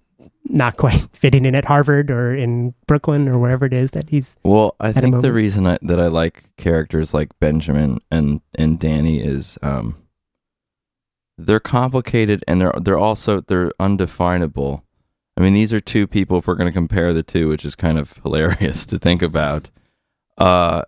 not 0.46 0.78
quite 0.78 1.02
fitting 1.14 1.46
in 1.46 1.56
at 1.56 1.66
Harvard 1.66 2.12
or 2.12 2.36
in 2.36 2.74
Brooklyn 2.88 3.28
or 3.28 3.38
wherever 3.38 3.66
it 3.66 3.74
is 3.74 3.92
that 3.92 4.10
he's. 4.10 4.38
Well, 4.44 4.76
I 4.80 4.92
think 4.92 5.22
the 5.22 5.34
reason 5.34 5.68
I, 5.68 5.80
that 5.82 6.00
I 6.00 6.08
like 6.08 6.44
characters 6.58 7.14
like 7.14 7.38
Benjamin 7.40 8.00
and 8.10 8.42
and 8.56 8.80
Danny 8.80 9.22
is 9.22 9.58
um, 9.62 9.96
they're 11.38 11.60
complicated 11.60 12.44
and 12.48 12.62
they're 12.62 12.74
they're 12.82 12.98
also 12.98 13.42
they're 13.42 13.72
undefinable. 13.80 14.84
I 15.38 15.42
mean, 15.42 15.54
these 15.54 15.74
are 15.74 15.80
two 15.80 16.08
people. 16.08 16.38
If 16.38 16.48
we're 16.48 16.56
going 16.56 16.70
to 16.70 16.74
compare 16.74 17.14
the 17.14 17.24
two, 17.24 17.48
which 17.48 17.66
is 17.66 17.76
kind 17.76 17.98
of 17.98 18.14
hilarious 18.24 18.86
to 18.88 19.00
think 19.00 19.22
about, 19.22 19.70
uh, 20.38 20.84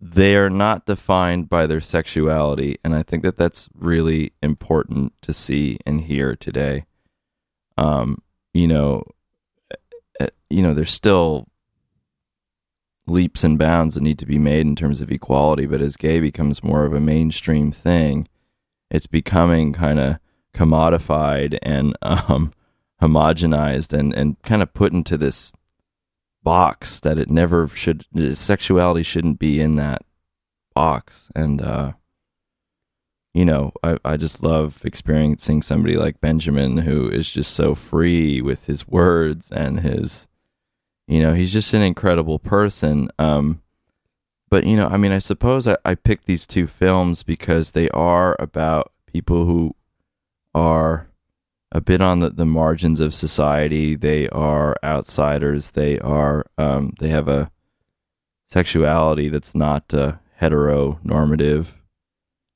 they 0.00 0.36
are 0.36 0.50
not 0.50 0.86
defined 0.86 1.48
by 1.48 1.66
their 1.66 1.80
sexuality, 1.80 2.78
and 2.82 2.94
I 2.94 3.02
think 3.02 3.22
that 3.22 3.36
that's 3.36 3.68
really 3.74 4.32
important 4.42 5.12
to 5.22 5.32
see 5.32 5.78
and 5.86 6.00
hear 6.00 6.34
today. 6.34 6.86
Um, 7.78 8.20
you 8.52 8.66
know, 8.66 9.04
eh, 9.70 9.76
eh, 10.20 10.28
you 10.50 10.60
know, 10.62 10.74
there's 10.74 10.90
still 10.90 11.46
leaps 13.06 13.44
and 13.44 13.58
bounds 13.58 13.94
that 13.94 14.02
need 14.02 14.18
to 14.18 14.26
be 14.26 14.38
made 14.38 14.66
in 14.66 14.76
terms 14.76 15.00
of 15.00 15.10
equality, 15.10 15.66
but 15.66 15.80
as 15.80 15.96
gay 15.96 16.18
becomes 16.18 16.64
more 16.64 16.84
of 16.84 16.92
a 16.92 17.00
mainstream 17.00 17.70
thing, 17.70 18.28
it's 18.90 19.06
becoming 19.06 19.72
kind 19.72 20.00
of 20.00 20.18
commodified 20.54 21.58
and 21.62 21.96
um, 22.02 22.52
homogenized 23.02 23.92
and, 23.92 24.14
and 24.14 24.40
kind 24.42 24.62
of 24.62 24.72
put 24.72 24.92
into 24.92 25.18
this 25.18 25.52
box 26.42 27.00
that 27.00 27.18
it 27.18 27.28
never 27.28 27.68
should 27.68 28.04
sexuality 28.34 29.02
shouldn't 29.02 29.38
be 29.38 29.60
in 29.60 29.76
that 29.76 30.02
box. 30.74 31.28
And 31.34 31.60
uh, 31.60 31.92
you 33.34 33.44
know 33.44 33.72
I, 33.82 33.98
I 34.04 34.16
just 34.16 34.42
love 34.42 34.82
experiencing 34.84 35.62
somebody 35.62 35.96
like 35.96 36.20
benjamin 36.20 36.78
who 36.78 37.08
is 37.08 37.28
just 37.28 37.54
so 37.54 37.74
free 37.74 38.40
with 38.40 38.66
his 38.66 38.86
words 38.86 39.50
and 39.50 39.80
his 39.80 40.26
you 41.06 41.20
know 41.20 41.34
he's 41.34 41.52
just 41.52 41.74
an 41.74 41.82
incredible 41.82 42.38
person. 42.38 43.10
Um, 43.18 43.62
but 44.52 44.66
you 44.66 44.76
know, 44.76 44.86
I 44.88 44.98
mean, 44.98 45.12
I 45.12 45.18
suppose 45.18 45.66
I, 45.66 45.78
I 45.82 45.94
picked 45.94 46.26
these 46.26 46.46
two 46.46 46.66
films 46.66 47.22
because 47.22 47.70
they 47.70 47.88
are 47.88 48.36
about 48.38 48.92
people 49.06 49.46
who 49.46 49.74
are 50.54 51.08
a 51.72 51.80
bit 51.80 52.00
on 52.00 52.20
the, 52.20 52.30
the 52.30 52.44
margins 52.44 53.00
of 53.00 53.14
society. 53.14 53.96
They 53.96 54.28
are 54.28 54.76
outsiders. 54.84 55.72
They 55.72 55.98
are 55.98 56.46
um, 56.58 56.94
they 57.00 57.08
have 57.08 57.28
a 57.28 57.50
sexuality 58.48 59.28
that's 59.28 59.54
not 59.54 59.92
uh, 59.92 60.16
heteronormative 60.40 61.68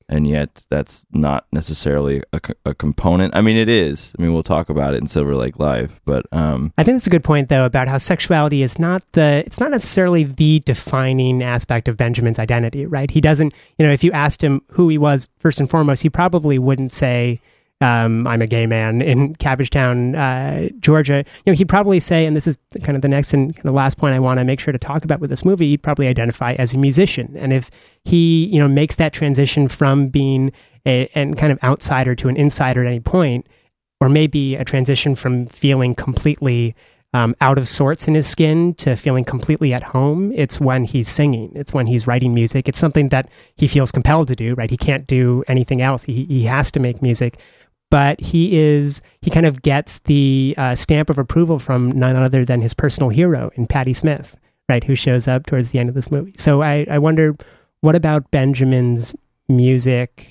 and 0.09 0.27
yet 0.27 0.65
that's 0.69 1.05
not 1.11 1.45
necessarily 1.51 2.23
a, 2.31 2.39
a, 2.65 2.73
component. 2.73 3.35
I 3.35 3.41
mean, 3.41 3.57
it 3.57 3.67
is. 3.67 4.13
I 4.17 4.21
mean, 4.21 4.33
we'll 4.33 4.43
talk 4.43 4.69
about 4.69 4.93
it 4.93 5.01
in 5.01 5.07
Silver 5.07 5.35
Lake 5.35 5.59
Life, 5.59 5.99
but 6.05 6.25
um, 6.31 6.71
I 6.77 6.83
think 6.83 6.95
that's 6.95 7.07
a 7.07 7.11
good 7.11 7.23
point, 7.23 7.49
though, 7.49 7.65
about 7.65 7.87
how 7.87 7.97
sexuality 7.97 8.61
is 8.61 8.79
not 8.79 9.03
the. 9.13 9.43
It's 9.45 9.59
not 9.59 9.71
necessarily 9.71 10.23
the 10.23 10.59
defining 10.61 11.43
aspect 11.43 11.87
of 11.87 11.97
Benjamin's 11.97 12.39
identity, 12.39 12.85
right? 12.85 13.11
He 13.11 13.19
doesn't. 13.19 13.53
You 13.77 13.85
know, 13.85 13.91
if 13.91 14.03
you 14.03 14.11
asked 14.13 14.41
him 14.41 14.61
who 14.71 14.87
he 14.87 14.97
was 14.97 15.29
first 15.39 15.59
and 15.59 15.69
foremost, 15.69 16.03
he 16.03 16.09
probably 16.09 16.57
wouldn't 16.57 16.93
say 16.93 17.41
um, 17.79 18.25
I'm 18.25 18.41
a 18.41 18.47
gay 18.47 18.65
man 18.65 19.01
in 19.01 19.35
Cabbagetown, 19.35 20.15
uh, 20.15 20.69
Georgia, 20.79 21.23
you 21.45 21.53
know, 21.53 21.55
he'd 21.55 21.69
probably 21.69 21.99
say, 21.99 22.25
and 22.25 22.35
this 22.35 22.47
is 22.47 22.57
kind 22.83 22.95
of 22.95 23.03
the 23.03 23.07
next 23.07 23.33
and 23.33 23.57
of 23.59 23.73
last 23.73 23.97
point 23.97 24.15
I 24.15 24.19
want 24.19 24.39
to 24.39 24.43
make 24.43 24.59
sure 24.59 24.71
to 24.71 24.79
talk 24.79 25.03
about 25.03 25.19
with 25.19 25.29
this 25.29 25.45
movie, 25.45 25.69
he'd 25.69 25.83
probably 25.83 26.07
identify 26.07 26.53
as 26.53 26.73
a 26.73 26.77
musician. 26.77 27.35
And 27.37 27.53
if 27.53 27.69
he, 28.03 28.45
you 28.45 28.59
know, 28.59 28.67
makes 28.67 28.95
that 28.95 29.13
transition 29.13 29.67
from 29.67 30.07
being 30.07 30.51
a 30.87 31.07
and 31.13 31.37
kind 31.37 31.51
of 31.51 31.63
outsider 31.63 32.15
to 32.15 32.29
an 32.29 32.35
insider 32.37 32.81
at 32.81 32.87
any 32.87 32.99
point, 32.99 33.45
or 34.01 34.09
maybe 34.09 34.55
a 34.55 34.63
transition 34.63 35.15
from 35.15 35.45
feeling 35.47 35.93
completely 35.93 36.75
um, 37.13 37.35
out 37.41 37.57
of 37.57 37.67
sorts 37.67 38.07
in 38.07 38.15
his 38.15 38.27
skin 38.27 38.73
to 38.75 38.95
feeling 38.95 39.23
completely 39.23 39.73
at 39.73 39.81
home, 39.81 40.31
it's 40.33 40.59
when 40.59 40.83
he's 40.83 41.09
singing. 41.09 41.51
It's 41.55 41.73
when 41.73 41.87
he's 41.87 42.05
writing 42.05 42.33
music. 42.33 42.67
It's 42.67 42.79
something 42.79 43.09
that 43.09 43.29
he 43.55 43.67
feels 43.67 43.91
compelled 43.91 44.27
to 44.29 44.35
do, 44.35 44.55
right? 44.55 44.69
He 44.69 44.77
can't 44.77 45.07
do 45.07 45.43
anything 45.47 45.81
else. 45.81 46.03
He, 46.03 46.25
he 46.25 46.43
has 46.43 46.71
to 46.71 46.79
make 46.79 47.01
music 47.01 47.39
but 47.89 48.19
he 48.19 48.57
is 48.57 49.01
he 49.21 49.29
kind 49.29 49.45
of 49.45 49.61
gets 49.61 49.99
the 49.99 50.53
uh, 50.57 50.75
stamp 50.75 51.09
of 51.09 51.17
approval 51.17 51.59
from 51.59 51.91
none 51.91 52.15
other 52.15 52.43
than 52.45 52.61
his 52.61 52.73
personal 52.73 53.09
hero 53.09 53.51
in 53.55 53.67
Patti 53.67 53.93
Smith, 53.93 54.35
right, 54.67 54.83
who 54.83 54.95
shows 54.95 55.27
up 55.27 55.45
towards 55.45 55.69
the 55.69 55.79
end 55.79 55.89
of 55.89 55.95
this 55.95 56.11
movie. 56.11 56.33
So 56.37 56.61
I, 56.61 56.85
I 56.89 56.99
wonder 56.99 57.35
what 57.81 57.95
about 57.95 58.29
Benjamin's 58.31 59.15
music 59.47 60.27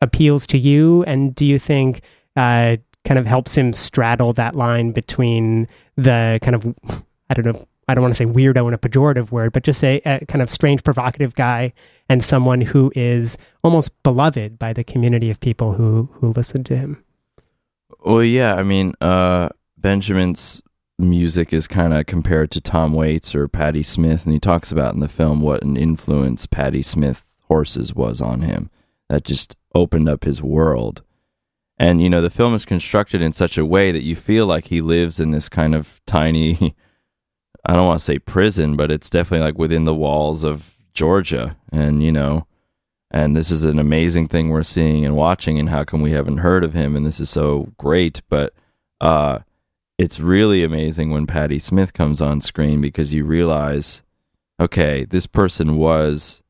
appeals 0.00 0.46
to 0.48 0.58
you, 0.58 1.02
and 1.04 1.34
do 1.34 1.44
you 1.46 1.58
think 1.58 2.00
uh, 2.36 2.76
kind 3.04 3.18
of 3.18 3.26
helps 3.26 3.56
him 3.56 3.72
straddle 3.72 4.32
that 4.32 4.56
line 4.56 4.92
between 4.92 5.68
the 5.96 6.38
kind 6.42 6.54
of 6.54 6.66
I 7.28 7.34
don't 7.34 7.44
know 7.44 7.66
I 7.86 7.94
don't 7.94 8.02
want 8.02 8.14
to 8.14 8.18
say 8.18 8.26
weirdo 8.26 8.66
in 8.66 8.74
a 8.74 8.78
pejorative 8.78 9.30
word, 9.30 9.52
but 9.52 9.62
just 9.62 9.84
a 9.84 10.00
kind 10.28 10.40
of 10.40 10.48
strange, 10.48 10.82
provocative 10.82 11.34
guy 11.34 11.72
and 12.08 12.24
someone 12.24 12.60
who 12.60 12.92
is 12.94 13.38
almost 13.62 14.02
beloved 14.02 14.58
by 14.58 14.72
the 14.72 14.84
community 14.84 15.30
of 15.30 15.40
people 15.40 15.72
who 15.72 16.08
who 16.14 16.28
listen 16.28 16.64
to 16.64 16.76
him. 16.76 17.02
Well, 18.04 18.22
yeah, 18.22 18.54
I 18.54 18.62
mean, 18.62 18.94
uh, 19.00 19.48
Benjamin's 19.78 20.62
music 20.98 21.52
is 21.52 21.66
kind 21.66 21.94
of 21.94 22.06
compared 22.06 22.50
to 22.52 22.60
Tom 22.60 22.92
Waits 22.92 23.34
or 23.34 23.48
Patti 23.48 23.82
Smith, 23.82 24.24
and 24.24 24.32
he 24.32 24.40
talks 24.40 24.70
about 24.70 24.94
in 24.94 25.00
the 25.00 25.08
film 25.08 25.40
what 25.40 25.64
an 25.64 25.76
influence 25.76 26.46
Patti 26.46 26.82
Smith 26.82 27.24
horses 27.48 27.94
was 27.94 28.20
on 28.20 28.42
him. 28.42 28.70
That 29.08 29.24
just 29.24 29.56
opened 29.74 30.08
up 30.08 30.24
his 30.24 30.42
world. 30.42 31.02
And 31.78 32.00
you 32.00 32.08
know, 32.08 32.20
the 32.20 32.30
film 32.30 32.54
is 32.54 32.64
constructed 32.64 33.20
in 33.20 33.32
such 33.32 33.58
a 33.58 33.64
way 33.66 33.90
that 33.90 34.04
you 34.04 34.14
feel 34.14 34.46
like 34.46 34.66
he 34.66 34.80
lives 34.80 35.18
in 35.18 35.30
this 35.30 35.48
kind 35.48 35.74
of 35.74 36.00
tiny 36.06 36.74
I 37.66 37.74
don't 37.74 37.86
want 37.86 38.00
to 38.00 38.04
say 38.04 38.18
prison, 38.18 38.76
but 38.76 38.90
it's 38.90 39.08
definitely 39.08 39.46
like 39.46 39.58
within 39.58 39.84
the 39.84 39.94
walls 39.94 40.44
of 40.44 40.73
Georgia. 40.94 41.56
And, 41.70 42.02
you 42.02 42.12
know, 42.12 42.46
and 43.10 43.36
this 43.36 43.50
is 43.50 43.64
an 43.64 43.78
amazing 43.78 44.28
thing 44.28 44.48
we're 44.48 44.62
seeing 44.62 45.04
and 45.04 45.16
watching. 45.16 45.58
And 45.58 45.68
how 45.68 45.84
come 45.84 46.02
we 46.02 46.12
haven't 46.12 46.38
heard 46.38 46.64
of 46.64 46.74
him? 46.74 46.96
And 46.96 47.04
this 47.04 47.20
is 47.20 47.30
so 47.30 47.72
great. 47.78 48.22
But 48.28 48.54
uh, 49.00 49.40
it's 49.98 50.20
really 50.20 50.64
amazing 50.64 51.10
when 51.10 51.26
Patti 51.26 51.58
Smith 51.58 51.92
comes 51.92 52.20
on 52.20 52.40
screen 52.40 52.80
because 52.80 53.12
you 53.12 53.24
realize, 53.24 54.02
okay, 54.58 55.04
this 55.04 55.26
person 55.26 55.76
was 55.76 56.42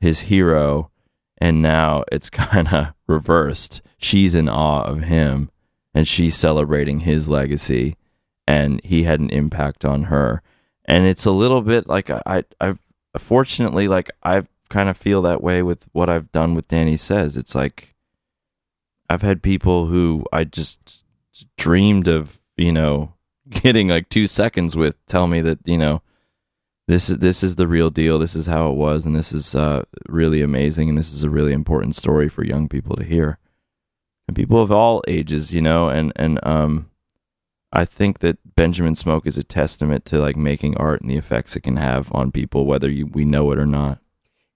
his 0.00 0.20
hero. 0.20 0.90
And 1.38 1.62
now 1.62 2.04
it's 2.12 2.30
kind 2.30 2.72
of 2.72 2.92
reversed. 3.06 3.82
She's 3.98 4.34
in 4.34 4.48
awe 4.48 4.82
of 4.82 5.02
him 5.02 5.50
and 5.94 6.06
she's 6.06 6.36
celebrating 6.36 7.00
his 7.00 7.28
legacy 7.28 7.96
and 8.46 8.80
he 8.84 9.04
had 9.04 9.20
an 9.20 9.30
impact 9.30 9.84
on 9.84 10.04
her. 10.04 10.42
And 10.84 11.06
it's 11.06 11.24
a 11.24 11.30
little 11.30 11.62
bit 11.62 11.88
like 11.88 12.10
I, 12.10 12.44
I, 12.60 12.74
fortunately, 13.20 13.88
like 13.88 14.10
I 14.22 14.42
kind 14.68 14.88
of 14.88 14.96
feel 14.96 15.22
that 15.22 15.42
way 15.42 15.62
with 15.62 15.88
what 15.92 16.08
I've 16.08 16.30
done 16.32 16.54
with 16.54 16.68
Danny 16.68 16.96
Says. 16.96 17.36
It's 17.36 17.54
like 17.54 17.94
I've 19.08 19.22
had 19.22 19.42
people 19.42 19.86
who 19.86 20.24
I 20.32 20.44
just 20.44 21.02
dreamed 21.56 22.08
of, 22.08 22.40
you 22.56 22.72
know, 22.72 23.14
getting 23.48 23.88
like 23.88 24.08
two 24.08 24.26
seconds 24.26 24.76
with 24.76 24.96
tell 25.06 25.26
me 25.26 25.40
that, 25.40 25.58
you 25.64 25.78
know, 25.78 26.02
this 26.88 27.10
is 27.10 27.18
this 27.18 27.42
is 27.42 27.56
the 27.56 27.66
real 27.66 27.90
deal. 27.90 28.18
This 28.18 28.36
is 28.36 28.46
how 28.46 28.70
it 28.70 28.76
was, 28.76 29.04
and 29.04 29.16
this 29.16 29.32
is 29.32 29.54
uh, 29.56 29.82
really 30.08 30.40
amazing, 30.40 30.88
and 30.88 30.96
this 30.96 31.12
is 31.12 31.24
a 31.24 31.30
really 31.30 31.52
important 31.52 31.96
story 31.96 32.28
for 32.28 32.44
young 32.44 32.68
people 32.68 32.94
to 32.94 33.02
hear, 33.02 33.38
and 34.28 34.36
people 34.36 34.62
of 34.62 34.70
all 34.70 35.02
ages, 35.08 35.52
you 35.52 35.60
know, 35.60 35.88
and 35.88 36.12
and 36.14 36.38
um, 36.44 36.88
I 37.76 37.84
think 37.84 38.20
that 38.20 38.38
Benjamin 38.54 38.94
Smoke 38.94 39.26
is 39.26 39.36
a 39.36 39.44
testament 39.44 40.06
to 40.06 40.18
like 40.18 40.34
making 40.34 40.78
art 40.78 41.02
and 41.02 41.10
the 41.10 41.16
effects 41.16 41.56
it 41.56 41.60
can 41.60 41.76
have 41.76 42.08
on 42.10 42.32
people, 42.32 42.64
whether 42.64 42.90
you, 42.90 43.06
we 43.06 43.26
know 43.26 43.52
it 43.52 43.58
or 43.58 43.66
not. 43.66 43.98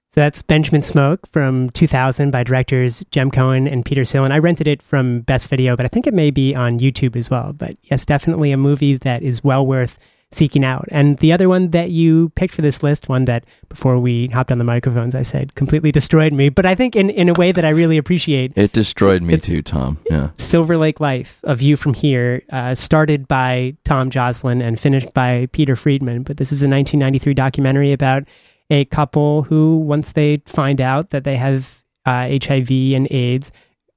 So 0.08 0.22
that's 0.22 0.40
Benjamin 0.40 0.80
Smoke 0.80 1.28
from 1.28 1.68
2000 1.70 2.30
by 2.30 2.42
directors 2.42 3.04
Jem 3.10 3.30
Cohen 3.30 3.68
and 3.68 3.84
Peter 3.84 4.02
Sillen. 4.02 4.32
I 4.32 4.38
rented 4.38 4.66
it 4.66 4.82
from 4.82 5.20
Best 5.20 5.50
Video, 5.50 5.76
but 5.76 5.84
I 5.84 5.88
think 5.88 6.06
it 6.06 6.14
may 6.14 6.30
be 6.30 6.54
on 6.54 6.80
YouTube 6.80 7.14
as 7.14 7.30
well. 7.30 7.52
But 7.52 7.76
yes, 7.82 8.06
definitely 8.06 8.52
a 8.52 8.56
movie 8.56 8.96
that 8.96 9.22
is 9.22 9.44
well 9.44 9.66
worth 9.66 9.98
seeking 10.32 10.64
out. 10.64 10.86
And 10.92 11.18
the 11.18 11.32
other 11.32 11.48
one 11.48 11.70
that 11.70 11.90
you 11.90 12.28
picked 12.36 12.54
for 12.54 12.62
this 12.62 12.82
list, 12.82 13.08
one 13.08 13.24
that 13.24 13.44
before 13.68 13.98
we 13.98 14.28
hopped 14.28 14.52
on 14.52 14.58
the 14.58 14.64
microphones, 14.64 15.14
I 15.14 15.22
said 15.22 15.54
completely 15.56 15.90
destroyed 15.90 16.32
me, 16.32 16.48
but 16.48 16.64
I 16.66 16.74
think 16.74 16.94
in, 16.94 17.10
in 17.10 17.28
a 17.28 17.34
way 17.34 17.50
that 17.50 17.64
I 17.64 17.70
really 17.70 17.98
appreciate. 17.98 18.52
It 18.56 18.72
destroyed 18.72 19.22
me 19.22 19.36
too, 19.38 19.60
Tom. 19.62 19.98
Yeah. 20.08 20.30
Silver 20.36 20.76
Lake 20.76 21.00
Life, 21.00 21.40
A 21.42 21.54
View 21.56 21.76
from 21.76 21.94
Here, 21.94 22.42
uh, 22.50 22.74
started 22.76 23.26
by 23.26 23.76
Tom 23.84 24.10
Joslin 24.10 24.62
and 24.62 24.78
finished 24.78 25.12
by 25.14 25.48
Peter 25.52 25.74
Friedman. 25.74 26.22
But 26.22 26.36
this 26.36 26.52
is 26.52 26.62
a 26.62 26.68
1993 26.68 27.34
documentary 27.34 27.92
about 27.92 28.22
a 28.70 28.84
couple 28.84 29.42
who, 29.44 29.78
once 29.78 30.12
they 30.12 30.42
find 30.46 30.80
out 30.80 31.10
that 31.10 31.24
they 31.24 31.36
have 31.36 31.82
uh, 32.06 32.28
HIV 32.40 32.70
and 32.70 33.10
AIDS, 33.10 33.50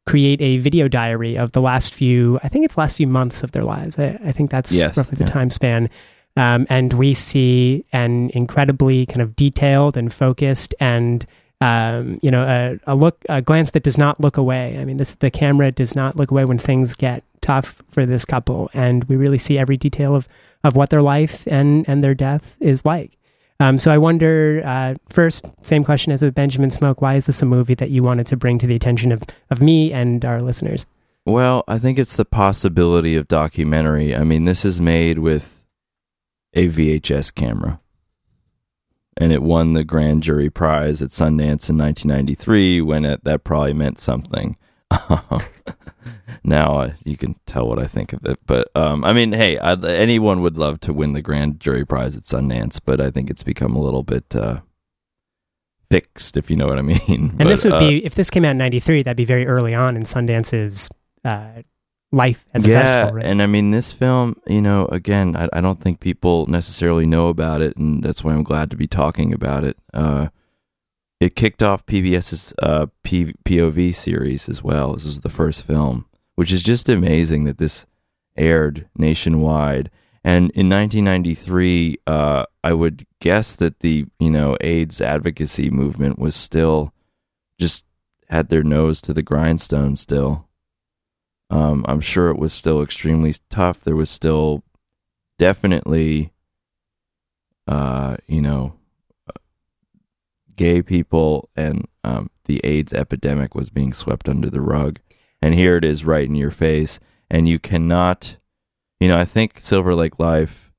create 0.08 0.42
a 0.42 0.58
video 0.58 0.88
diary 0.88 1.38
of 1.38 1.52
the 1.52 1.62
last 1.62 1.94
few, 1.94 2.40
I 2.44 2.50
think 2.50 2.66
it's 2.66 2.76
last 2.78 2.98
few 2.98 3.08
months 3.08 3.44
of 3.44 3.52
their 3.52 3.64
lives. 3.64 4.00
I, 4.00 4.20
I 4.26 4.32
think 4.32 4.50
that's 4.50 4.72
Yes, 4.72 4.98
roughly 4.98 5.16
the 5.16 5.26
yeah. 5.26 5.30
time 5.30 5.52
span. 5.52 5.90
Um, 6.36 6.66
and 6.70 6.94
we 6.94 7.14
see 7.14 7.86
an 7.94 8.32
incredibly 8.32 9.06
kind 9.06 9.22
of 9.22 9.36
detailed 9.36 9.98
and 9.98 10.12
focused 10.12 10.74
and 10.80 11.26
um, 11.62 12.20
you 12.22 12.32
know 12.32 12.44
a, 12.44 12.92
a 12.92 12.96
look 12.96 13.24
a 13.30 13.42
glance 13.42 13.72
that 13.72 13.84
does 13.84 13.98
not 13.98 14.20
look 14.20 14.36
away. 14.38 14.78
I 14.80 14.86
mean, 14.86 14.98
this 14.98 15.12
the 15.12 15.32
camera 15.32 15.72
does 15.72 15.96
not 15.96 16.16
look 16.16 16.32
away 16.32 16.46
when 16.46 16.58
things 16.58 16.96
get 16.96 17.24
tough 17.42 17.82
for 17.90 18.06
this 18.06 18.26
couple, 18.26 18.70
and 18.74 19.04
we 19.06 19.16
really 19.16 19.38
see 19.38 19.58
every 19.58 19.78
detail 19.78 20.16
of 20.16 20.28
of 20.64 20.76
what 20.76 20.90
their 20.90 21.02
life 21.02 21.48
and 21.48 21.88
and 21.88 22.04
their 22.04 22.16
death 22.16 22.58
is 22.60 22.86
like. 22.86 23.18
Um, 23.60 23.78
so 23.78 23.94
I 23.94 23.98
wonder, 23.98 24.62
uh, 24.66 24.96
first, 25.08 25.46
same 25.62 25.86
question 25.86 26.12
as 26.12 26.22
with 26.22 26.36
Benjamin 26.36 26.70
Smoke. 26.70 27.02
Why 27.02 27.16
is 27.16 27.28
this 27.28 27.42
a 27.42 27.46
movie 27.46 27.76
that 27.76 27.92
you 27.92 28.04
wanted 28.04 28.28
to 28.28 28.36
bring 28.36 28.58
to 28.58 28.68
the 28.68 28.76
attention 28.76 29.12
of, 29.12 29.24
of 29.50 29.62
me 29.62 29.94
and 29.94 30.26
our 30.26 30.42
listeners? 30.42 30.86
Well, 31.26 31.64
I 31.68 31.78
think 31.78 31.98
it's 31.98 32.18
the 32.18 32.26
possibility 32.26 33.16
of 33.16 33.30
documentary. 33.30 34.14
I 34.16 34.24
mean, 34.24 34.44
this 34.44 34.66
is 34.66 34.82
made 34.82 35.20
with 35.20 35.63
a 36.54 36.70
VHS 36.70 37.34
camera. 37.34 37.80
And 39.16 39.32
it 39.32 39.44
won 39.44 39.74
the 39.74 39.84
grand 39.84 40.24
jury 40.24 40.50
prize 40.50 41.02
at 41.02 41.10
Sundance 41.10 41.70
in 41.70 41.78
1993 41.78 42.82
when 42.82 43.06
it, 43.06 43.24
that 43.24 43.44
probably 43.44 43.74
meant 43.74 44.00
something. 44.00 44.58
now 46.44 46.80
uh, 46.80 46.94
you 47.04 47.16
can 47.16 47.36
tell 47.46 47.68
what 47.68 47.80
I 47.80 47.86
think 47.86 48.14
of 48.14 48.26
it. 48.26 48.40
But 48.46 48.70
um, 48.76 49.06
I 49.06 49.14
mean, 49.14 49.34
hey, 49.34 49.58
i 49.60 49.74
anyone 49.74 50.42
would 50.42 50.58
love 50.58 50.80
to 50.82 50.94
win 50.94 51.14
the 51.14 51.22
grand 51.22 51.60
jury 51.60 51.86
prize 51.86 52.16
at 52.16 52.24
Sundance, 52.24 52.80
but 52.84 53.00
I 53.00 53.12
think 53.12 53.30
it's 53.30 53.44
become 53.44 53.76
a 53.76 53.82
little 53.82 54.04
bit 54.04 54.36
uh, 54.36 54.62
fixed, 55.92 56.36
if 56.36 56.50
you 56.50 56.56
know 56.56 56.68
what 56.68 56.80
I 56.80 56.82
mean. 56.82 57.00
And 57.08 57.38
But, 57.38 57.48
this 57.48 57.64
would 57.64 57.74
uh, 57.74 57.80
be 57.80 58.04
if 58.04 58.16
this 58.16 58.30
came 58.30 58.46
out 58.46 58.52
in 58.52 58.58
'93, 58.58 59.04
that'd 59.04 59.18
be 59.18 59.26
very 59.26 59.46
early 59.46 59.76
on 59.76 59.96
in 59.96 60.06
Sundance's 60.06 60.90
uh, 61.24 61.62
life 62.14 62.46
as 62.54 62.64
a 62.64 62.70
yeah, 62.70 62.84
festival. 62.84 63.14
Right? 63.16 63.26
and 63.26 63.42
I 63.42 63.48
mean 63.48 63.72
this 63.72 63.92
film, 63.92 64.40
you 64.48 64.62
know, 64.62 64.86
again, 64.86 65.36
I, 65.36 65.50
I 65.52 65.62
don't 65.62 65.82
think 65.82 66.00
people 66.00 66.46
necessarily 66.48 67.06
know 67.06 67.28
about 67.28 67.62
it, 67.62 67.76
and 67.76 68.04
that's 68.04 68.24
why 68.24 68.34
I'm 68.34 68.44
glad 68.44 68.70
to 68.72 68.78
be 68.78 68.88
talking 68.88 69.34
about 69.34 69.64
it. 69.64 69.78
Uh, 69.94 70.28
it 71.20 71.36
kicked 71.36 71.64
off 71.64 71.86
PBS's 71.86 72.54
uh, 72.62 72.88
P- 73.04 73.34
POV 73.46 73.96
series 73.96 74.48
as 74.48 74.64
well. 74.64 74.94
This 74.94 75.06
was 75.06 75.22
the 75.22 75.30
first 75.30 75.66
film, 75.66 76.06
which 76.36 76.52
is 76.54 76.64
just 76.64 76.88
amazing 76.88 77.46
that 77.46 77.58
this 77.58 77.86
aired 78.38 78.88
nationwide. 78.96 79.90
And 80.24 80.52
in 80.52 80.70
1993, 80.70 81.98
uh, 82.08 82.46
I 82.64 82.74
would 82.74 83.06
guess 83.20 83.56
that 83.56 83.80
the 83.80 84.06
you 84.20 84.30
know 84.30 84.56
AIDS 84.62 85.02
advocacy 85.02 85.70
movement 85.70 86.20
was 86.20 86.36
still 86.36 86.94
just 87.60 87.86
had 88.30 88.50
their 88.50 88.64
nose 88.64 89.02
to 89.02 89.14
the 89.14 89.24
grindstone 89.24 89.96
still. 89.96 90.48
Um, 91.50 91.86
I'm 91.88 92.02
sure 92.02 92.30
it 92.30 92.38
was 92.38 92.54
still 92.54 92.82
extremely 92.82 93.36
tough. 93.50 93.82
There 93.82 93.96
was 93.96 94.10
still 94.10 94.64
definitely, 95.38 96.32
uh, 97.68 98.18
you 98.28 98.42
know, 98.42 98.76
gay 100.56 100.82
people 100.82 101.50
and 101.56 101.88
um, 102.04 102.30
the 102.46 102.62
AIDS 102.64 102.94
epidemic 102.94 103.56
was 103.56 103.70
being 103.70 103.94
swept 103.94 104.30
under 104.30 104.50
the 104.50 104.62
rug. 104.62 105.00
And 105.42 105.54
here 105.54 105.78
it 105.78 105.84
is 105.84 106.06
right 106.06 106.28
in 106.28 106.36
your 106.36 106.52
face. 106.52 107.00
And 107.30 107.48
you 107.48 107.60
cannot, 107.60 108.38
you 109.00 109.08
know, 109.08 109.20
I 109.20 109.26
think 109.26 109.60
Silver 109.60 109.96
Lake 109.96 110.20
Life 110.20 110.72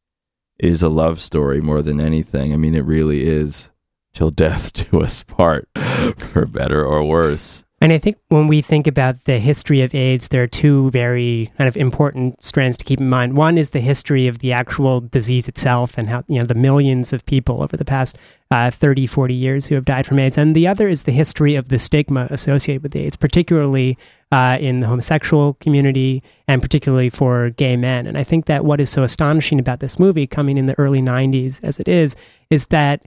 is 0.59 0.83
a 0.83 0.89
love 0.89 1.21
story 1.21 1.61
more 1.61 1.83
than 1.83 2.01
anything. 2.01 2.53
I 2.53 2.57
mean, 2.57 2.75
it 2.75 2.85
really 2.85 3.25
is 3.27 3.71
till 4.13 4.31
death 4.31 4.73
do 4.91 5.03
us 5.03 5.23
part, 5.23 5.69
for 6.17 6.47
better 6.47 6.85
or 6.85 7.05
worse. 7.05 7.64
And 7.85 7.93
I 7.93 7.99
think 7.99 8.17
when 8.31 8.47
we 8.47 8.63
think 8.63 8.87
about 8.87 9.25
the 9.25 9.39
history 9.39 9.83
of 9.83 9.95
AIDS, 9.95 10.29
there 10.29 10.43
are 10.43 10.47
two 10.47 10.89
very 10.89 11.53
kind 11.59 11.69
of 11.69 11.77
important 11.77 12.43
strands 12.43 12.79
to 12.79 12.85
keep 12.87 12.99
in 12.99 13.11
mind. 13.11 13.37
One 13.37 13.59
is 13.59 13.73
the 13.73 13.81
history 13.81 14.27
of 14.27 14.39
the 14.39 14.55
actual 14.55 15.01
disease 15.01 15.49
itself 15.49 15.99
and 15.99 16.09
how, 16.09 16.25
you 16.27 16.39
know, 16.39 16.47
the 16.47 16.55
millions 16.55 17.13
of 17.13 17.27
people 17.27 17.63
over 17.63 17.77
the 17.77 17.85
past 17.85 18.17
uh, 18.51 18.71
30, 18.71 19.07
40 19.07 19.35
years 19.35 19.67
who 19.67 19.75
have 19.75 19.85
died 19.85 20.07
from 20.07 20.19
AIDS. 20.19 20.39
And 20.39 20.57
the 20.57 20.67
other 20.67 20.89
is 20.89 21.03
the 21.03 21.13
history 21.13 21.57
of 21.57 21.69
the 21.69 21.79
stigma 21.79 22.27
associated 22.31 22.83
with 22.83 22.97
AIDS, 22.97 23.17
particularly 23.17 23.99
uh, 24.33 24.57
in 24.59 24.81
the 24.81 24.87
homosexual 24.87 25.53
community 25.61 26.23
and 26.49 26.63
particularly 26.63 27.11
for 27.11 27.51
gay 27.51 27.77
men. 27.77 28.07
And 28.07 28.17
I 28.17 28.25
think 28.25 28.47
that 28.47 28.65
what 28.65 28.81
is 28.81 28.89
so 28.89 29.03
astonishing 29.03 29.59
about 29.59 29.81
this 29.81 29.99
movie 29.99 30.27
coming 30.27 30.57
in 30.57 30.65
the 30.65 30.79
early 30.79 31.03
90s 31.03 31.63
as 31.63 31.79
it 31.79 31.89
is, 31.89 32.17
is 32.49 32.65
that 32.69 33.03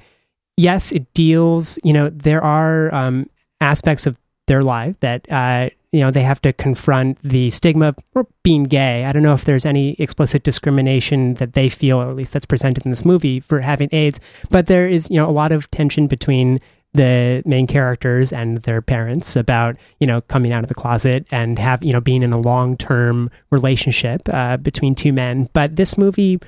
yes, 0.56 0.92
it 0.92 1.12
deals, 1.16 1.80
you 1.84 1.94
know, 1.94 2.12
there 2.12 2.44
are 2.44 2.94
um, 2.94 3.28
aspects 3.60 4.06
of 4.06 4.20
their 4.48 4.62
life 4.62 5.00
that 5.02 5.30
uh, 5.32 5.70
you 5.92 6.00
know 6.00 6.12
they 6.12 6.24
have 6.24 6.42
to 6.42 6.52
confront 6.52 7.18
the 7.22 7.50
stigma 7.50 7.96
of 8.16 8.28
being 8.44 8.64
gay. 8.64 9.06
I 9.06 9.12
don't 9.12 9.24
know 9.24 9.34
if 9.34 9.46
there's 9.46 9.66
any 9.66 9.94
explicit 9.94 10.44
discrimination 10.44 11.36
that 11.36 11.54
they 11.54 11.70
feel, 11.70 12.02
or 12.02 12.10
at 12.10 12.16
least 12.16 12.34
that's 12.34 12.46
presented 12.46 12.86
in 12.86 12.92
this 12.92 13.06
movie, 13.06 13.40
for 13.40 13.62
having 13.62 13.90
AIDS. 13.92 14.20
But 14.50 14.68
there 14.68 14.88
is 14.88 15.10
you 15.10 15.18
know 15.18 15.30
a 15.30 15.32
lot 15.32 15.52
of 15.52 15.70
tension 15.72 16.08
between 16.08 16.60
the 16.94 17.44
main 17.46 17.68
characters 17.68 18.34
and 18.34 18.58
their 18.60 18.82
parents 18.82 19.36
about 19.36 19.76
you 20.00 20.08
know 20.08 20.22
coming 20.22 20.52
out 20.52 20.64
of 20.64 20.70
the 20.70 20.76
closet 20.76 21.26
and 21.32 21.60
have 21.60 21.84
you 21.84 21.94
know 21.94 22.02
being 22.02 22.24
in 22.24 22.34
a 22.34 22.40
long 22.40 22.76
term 22.76 23.30
relationship 23.52 24.22
uh, 24.30 24.58
between 24.58 24.96
two 24.96 25.14
men. 25.14 25.50
But 25.54 25.76
this 25.76 25.98
movie 25.98 26.40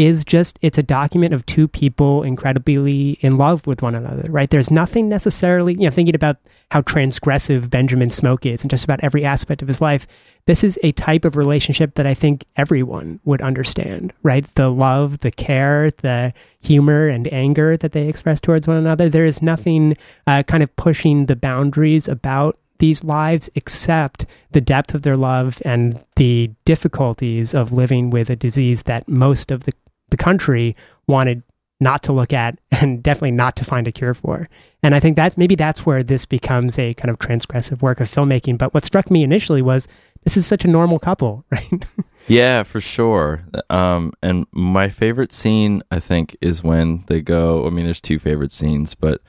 is 0.00 0.24
just 0.24 0.58
it's 0.62 0.78
a 0.78 0.82
document 0.82 1.34
of 1.34 1.44
two 1.46 1.68
people 1.68 2.22
incredibly 2.22 3.18
in 3.20 3.36
love 3.36 3.66
with 3.66 3.82
one 3.82 3.94
another 3.94 4.30
right? 4.30 4.50
There's 4.50 4.70
nothing 4.70 5.08
necessarily 5.08 5.74
you 5.74 5.80
know 5.80 5.90
thinking 5.90 6.14
about 6.14 6.36
how 6.70 6.82
transgressive 6.82 7.68
benjamin 7.68 8.10
smoke 8.10 8.46
is 8.46 8.62
in 8.62 8.68
just 8.68 8.84
about 8.84 9.02
every 9.02 9.24
aspect 9.24 9.60
of 9.62 9.68
his 9.68 9.80
life 9.80 10.06
this 10.46 10.64
is 10.64 10.78
a 10.82 10.92
type 10.92 11.24
of 11.24 11.36
relationship 11.36 11.96
that 11.96 12.06
i 12.06 12.14
think 12.14 12.44
everyone 12.56 13.20
would 13.24 13.42
understand 13.42 14.12
right? 14.22 14.54
The 14.54 14.68
love 14.68 15.20
the 15.20 15.30
care 15.30 15.90
the 15.90 16.32
humor 16.60 17.08
and 17.08 17.32
anger 17.32 17.76
that 17.76 17.92
they 17.92 18.08
express 18.08 18.40
towards 18.40 18.68
one 18.68 18.76
another. 18.76 19.08
There 19.08 19.26
is 19.26 19.42
nothing 19.42 19.96
uh, 20.26 20.42
kind 20.44 20.62
of 20.62 20.74
pushing 20.76 21.26
the 21.26 21.36
boundaries 21.36 22.08
about 22.08 22.58
these 22.78 23.04
lives 23.04 23.50
except 23.54 24.26
the 24.52 24.60
depth 24.60 24.94
of 24.94 25.02
their 25.02 25.16
love 25.16 25.60
and 25.64 26.02
the 26.16 26.50
difficulties 26.64 27.54
of 27.54 27.72
living 27.72 28.10
with 28.10 28.30
a 28.30 28.36
disease 28.36 28.84
that 28.84 29.08
most 29.08 29.50
of 29.50 29.64
the, 29.64 29.72
the 30.10 30.16
country 30.16 30.76
wanted 31.06 31.42
not 31.80 32.02
to 32.04 32.12
look 32.12 32.32
at 32.32 32.58
and 32.70 33.02
definitely 33.02 33.32
not 33.32 33.56
to 33.56 33.64
find 33.64 33.88
a 33.88 33.92
cure 33.92 34.14
for. 34.14 34.48
And 34.82 34.94
I 34.94 35.00
think 35.00 35.16
that's 35.16 35.36
maybe 35.36 35.54
that's 35.54 35.84
where 35.84 36.02
this 36.02 36.24
becomes 36.24 36.78
a 36.78 36.94
kind 36.94 37.10
of 37.10 37.18
transgressive 37.18 37.82
work 37.82 38.00
of 38.00 38.10
filmmaking. 38.10 38.58
But 38.58 38.72
what 38.72 38.84
struck 38.84 39.10
me 39.10 39.22
initially 39.22 39.62
was 39.62 39.88
this 40.24 40.36
is 40.36 40.46
such 40.46 40.64
a 40.64 40.68
normal 40.68 40.98
couple, 40.98 41.44
right? 41.50 41.86
Yeah, 42.28 42.62
for 42.62 42.80
sure. 42.80 43.42
Um, 43.70 44.12
and 44.22 44.46
my 44.52 44.88
favorite 44.88 45.32
scene, 45.32 45.82
I 45.90 45.98
think, 45.98 46.36
is 46.40 46.62
when 46.62 47.04
they 47.06 47.22
go. 47.22 47.66
I 47.66 47.70
mean, 47.70 47.84
there's 47.84 48.00
two 48.00 48.18
favorite 48.18 48.52
scenes, 48.52 48.94
but 48.94 49.20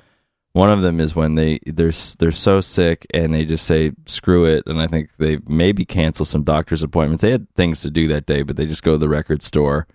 one 0.53 0.69
of 0.69 0.81
them 0.81 0.99
is 0.99 1.15
when 1.15 1.35
they 1.35 1.59
they're 1.65 1.93
they're 2.19 2.31
so 2.31 2.61
sick 2.61 3.07
and 3.13 3.33
they 3.33 3.45
just 3.45 3.65
say 3.65 3.93
screw 4.05 4.45
it, 4.45 4.63
and 4.67 4.81
I 4.81 4.87
think 4.87 5.15
they 5.17 5.39
maybe 5.47 5.85
cancel 5.85 6.25
some 6.25 6.43
doctor's 6.43 6.83
appointments. 6.83 7.21
They 7.21 7.31
had 7.31 7.49
things 7.55 7.81
to 7.81 7.89
do 7.89 8.07
that 8.09 8.25
day, 8.25 8.43
but 8.43 8.55
they 8.57 8.65
just 8.65 8.83
go 8.83 8.93
to 8.93 8.97
the 8.97 9.09
record 9.09 9.41
store, 9.41 9.87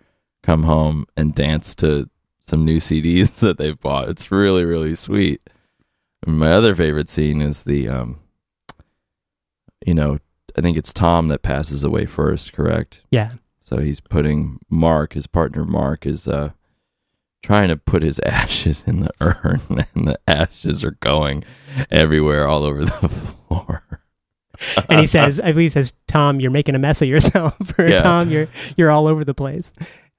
come 0.46 0.62
home, 0.62 1.06
and 1.16 1.34
dance 1.34 1.74
to 1.76 2.08
some 2.46 2.64
new 2.64 2.78
CDs 2.78 3.40
that 3.40 3.58
they've 3.58 3.78
bought. 3.80 4.08
It's 4.08 4.30
really 4.30 4.64
really 4.64 4.94
sweet. 4.94 5.40
And 6.26 6.38
my 6.38 6.52
other 6.52 6.74
favorite 6.74 7.08
scene 7.10 7.42
is 7.42 7.64
the 7.64 7.88
um, 7.88 8.20
you 9.84 9.94
know, 9.94 10.18
I 10.56 10.60
think 10.62 10.76
it's 10.76 10.92
Tom 10.92 11.28
that 11.28 11.42
passes 11.42 11.84
away 11.84 12.06
first, 12.06 12.52
correct? 12.52 13.02
yeah. 13.10 13.32
So 13.62 13.78
he's 13.78 13.98
putting 14.00 14.60
Mark, 14.70 15.14
his 15.14 15.26
partner 15.26 15.64
Mark, 15.64 16.06
is 16.06 16.28
uh 16.28 16.50
trying 17.42 17.68
to 17.68 17.76
put 17.76 18.02
his 18.02 18.18
ashes 18.24 18.84
in 18.86 19.00
the 19.00 19.10
urn, 19.20 19.60
and 19.94 20.06
the 20.08 20.18
ashes 20.28 20.84
are 20.84 20.96
going 21.00 21.42
everywhere, 21.90 22.46
all 22.46 22.62
over 22.64 22.84
the 22.84 23.08
floor. 23.08 23.82
And 24.88 25.00
he 25.00 25.06
says, 25.06 25.38
I 25.38 25.52
believe 25.52 25.64
he 25.66 25.68
says, 25.68 25.92
Tom, 26.08 26.40
you're 26.40 26.50
making 26.50 26.74
a 26.74 26.78
mess 26.78 27.02
of 27.02 27.08
yourself, 27.08 27.78
or 27.78 27.88
Yeah. 27.88 28.02
Tom, 28.02 28.30
you're 28.30 28.48
you're 28.76 28.90
all 28.90 29.06
over 29.08 29.24
the 29.24 29.34
place. 29.34 29.72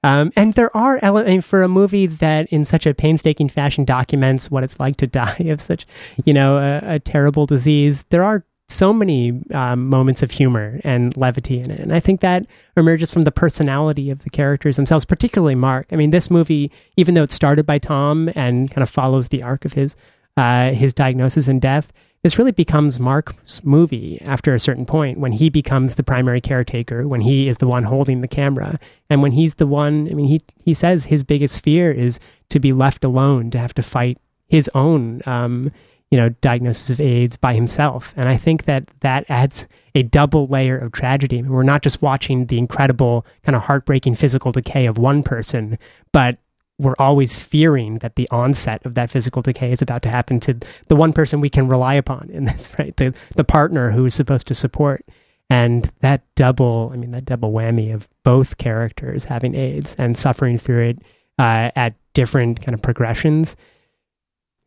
Um, 0.04 0.32
and 0.36 0.54
there 0.54 0.74
are 0.76 0.98
elements 1.02 1.46
for 1.46 1.62
a 1.62 1.68
movie 1.68 2.06
that, 2.06 2.46
in 2.48 2.64
such 2.64 2.86
a 2.86 2.94
painstaking 2.94 3.48
fashion, 3.48 3.84
documents 3.84 4.50
what 4.50 4.62
it's 4.64 4.78
like 4.78 4.96
to 4.98 5.06
die 5.22 5.46
of 5.46 5.60
such, 5.60 5.86
you 6.24 6.32
know, 6.32 6.58
a, 6.58 6.94
a 6.94 6.98
terrible 6.98 7.46
disease. 7.46 8.04
There 8.10 8.22
are 8.22 8.44
so 8.70 8.92
many 8.92 9.40
um, 9.54 9.88
moments 9.88 10.22
of 10.22 10.30
humor 10.30 10.78
and 10.84 11.16
levity 11.16 11.58
in 11.58 11.70
it, 11.70 11.80
and 11.80 11.92
I 11.92 12.00
think 12.00 12.20
that 12.20 12.46
emerges 12.76 13.10
from 13.10 13.22
the 13.22 13.32
personality 13.32 14.10
of 14.10 14.22
the 14.24 14.30
characters 14.30 14.76
themselves, 14.76 15.06
particularly 15.06 15.54
Mark. 15.54 15.86
I 15.90 15.96
mean, 15.96 16.10
this 16.10 16.30
movie, 16.30 16.70
even 16.96 17.14
though 17.14 17.22
it 17.22 17.32
started 17.32 17.64
by 17.64 17.78
Tom 17.78 18.30
and 18.34 18.70
kind 18.70 18.82
of 18.82 18.90
follows 18.90 19.28
the 19.28 19.42
arc 19.42 19.64
of 19.64 19.72
his 19.72 19.96
uh, 20.36 20.70
his 20.70 20.94
diagnosis 20.94 21.48
and 21.48 21.60
death, 21.60 21.92
this 22.22 22.38
really 22.38 22.52
becomes 22.52 22.98
Mark's 22.98 23.62
movie 23.62 24.20
after 24.22 24.52
a 24.52 24.58
certain 24.58 24.84
point 24.84 25.18
when 25.18 25.32
he 25.32 25.50
becomes 25.50 25.94
the 25.94 26.02
primary 26.02 26.40
caretaker, 26.40 27.06
when 27.06 27.20
he 27.20 27.48
is 27.48 27.58
the 27.58 27.68
one 27.68 27.84
holding 27.84 28.20
the 28.20 28.28
camera, 28.28 28.78
and 29.08 29.22
when 29.22 29.32
he's 29.32 29.54
the 29.54 29.66
one. 29.66 30.08
I 30.10 30.14
mean, 30.14 30.26
he 30.26 30.40
he 30.60 30.74
says 30.74 31.06
his 31.06 31.22
biggest 31.22 31.62
fear 31.62 31.92
is 31.92 32.18
to 32.50 32.58
be 32.58 32.72
left 32.72 33.04
alone, 33.04 33.50
to 33.50 33.58
have 33.58 33.74
to 33.74 33.82
fight 33.82 34.18
his 34.48 34.68
own, 34.74 35.22
um, 35.26 35.70
you 36.10 36.18
know, 36.18 36.30
diagnosis 36.40 36.90
of 36.90 37.00
AIDS 37.00 37.36
by 37.36 37.54
himself. 37.54 38.14
And 38.16 38.28
I 38.28 38.36
think 38.36 38.64
that 38.64 38.88
that 39.00 39.24
adds 39.28 39.68
a 39.94 40.02
double 40.02 40.46
layer 40.46 40.76
of 40.76 40.92
tragedy. 40.92 41.38
I 41.38 41.42
mean, 41.42 41.52
we're 41.52 41.62
not 41.62 41.82
just 41.82 42.02
watching 42.02 42.46
the 42.46 42.58
incredible 42.58 43.26
kind 43.44 43.54
of 43.54 43.62
heartbreaking 43.62 44.16
physical 44.16 44.50
decay 44.50 44.86
of 44.86 44.98
one 44.98 45.22
person, 45.22 45.78
but 46.12 46.38
we're 46.78 46.94
always 46.98 47.36
fearing 47.36 47.98
that 47.98 48.14
the 48.14 48.28
onset 48.30 48.84
of 48.86 48.94
that 48.94 49.10
physical 49.10 49.42
decay 49.42 49.72
is 49.72 49.82
about 49.82 50.02
to 50.02 50.08
happen 50.08 50.38
to 50.40 50.56
the 50.86 50.96
one 50.96 51.12
person 51.12 51.40
we 51.40 51.50
can 51.50 51.68
rely 51.68 51.94
upon 51.94 52.30
in 52.30 52.44
this, 52.44 52.70
right? 52.78 52.96
The 52.96 53.14
the 53.36 53.44
partner 53.44 53.90
who 53.90 54.06
is 54.06 54.14
supposed 54.14 54.46
to 54.48 54.54
support. 54.54 55.04
And 55.50 55.90
that 56.00 56.22
double, 56.34 56.90
I 56.92 56.96
mean, 56.96 57.10
that 57.12 57.24
double 57.24 57.52
whammy 57.52 57.92
of 57.94 58.06
both 58.22 58.58
characters 58.58 59.24
having 59.24 59.54
AIDS 59.54 59.96
and 59.98 60.16
suffering 60.16 60.58
through 60.58 60.90
it 60.90 60.98
uh, 61.38 61.70
at 61.74 61.94
different 62.12 62.60
kind 62.60 62.74
of 62.74 62.82
progressions, 62.82 63.56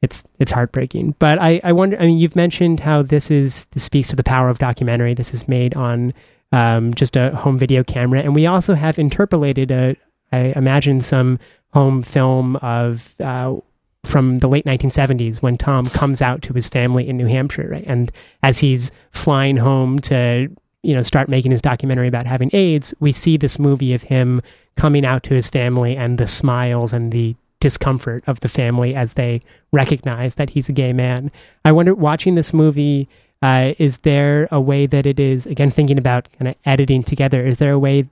it's 0.02 0.24
it's 0.40 0.52
heartbreaking. 0.52 1.16
But 1.20 1.40
I, 1.40 1.62
I 1.64 1.72
wonder, 1.74 1.98
I 2.00 2.08
mean, 2.08 2.18
you've 2.18 2.36
mentioned 2.36 2.80
how 2.80 3.04
this 3.04 3.30
is 3.30 3.66
this 3.66 3.84
speaks 3.84 4.10
to 4.10 4.16
the 4.16 4.24
power 4.24 4.50
of 4.50 4.58
documentary. 4.58 5.14
This 5.14 5.34
is 5.34 5.48
made 5.48 5.76
on 5.76 6.14
um, 6.52 6.94
just 6.94 7.16
a 7.16 7.36
home 7.36 7.58
video 7.58 7.84
camera, 7.84 8.22
and 8.22 8.34
we 8.34 8.48
also 8.48 8.74
have 8.74 8.98
interpolated 8.98 9.70
a, 9.70 9.96
I 10.32 10.54
imagine 10.56 11.02
some 11.02 11.38
home 11.74 12.02
film 12.02 12.56
of 12.58 13.16
uh, 13.20 13.56
from 14.04 14.38
the 14.38 14.48
late 14.48 14.66
1970s 14.66 15.42
when 15.42 15.58
Tom 15.58 15.86
comes 15.86 16.22
out 16.22 16.42
to 16.44 16.54
his 16.54 16.68
family 16.68 17.08
in 17.08 17.18
New 17.18 17.28
Hampshire, 17.28 17.70
right? 17.72 17.84
And 17.88 18.12
as 18.44 18.60
he's 18.60 18.92
flying 19.12 19.58
home 19.58 20.00
to 20.00 20.50
you 20.84 20.94
know 20.94 21.02
start 21.02 21.30
making 21.30 21.52
his 21.52 21.62
documentary 21.62 22.08
about 22.08 22.26
having 22.26 22.50
AIDS, 22.54 22.94
we 23.00 23.12
see 23.12 23.38
this 23.38 23.60
movie 23.60 23.94
of 23.94 24.04
him 24.04 24.42
coming 24.76 25.06
out 25.06 25.24
to 25.24 25.34
his 25.34 25.50
family 25.50 25.96
and 25.96 26.18
the 26.18 26.28
smiles 26.28 26.94
and 26.94 27.12
the 27.12 27.36
discomfort 27.60 28.24
of 28.28 28.40
the 28.40 28.48
family 28.50 28.96
as 28.96 29.14
they 29.14 29.42
recognize 29.72 30.36
that 30.36 30.50
he's 30.50 30.68
a 30.68 30.74
gay 30.74 30.92
man. 30.92 31.32
I 31.64 31.72
wonder, 31.72 31.94
watching 31.94 32.36
this 32.36 32.54
movie, 32.54 33.08
uh, 33.42 33.74
is 33.78 34.00
there 34.00 34.48
a 34.52 34.60
way 34.60 34.88
that 34.88 35.06
it 35.06 35.20
is 35.20 35.46
again 35.46 35.72
thinking 35.72 35.98
about 35.98 36.28
kind 36.38 36.50
of 36.50 36.56
editing 36.66 37.04
together? 37.04 37.42
Is 37.42 37.58
there 37.58 37.72
a 37.72 37.80
way 37.80 38.10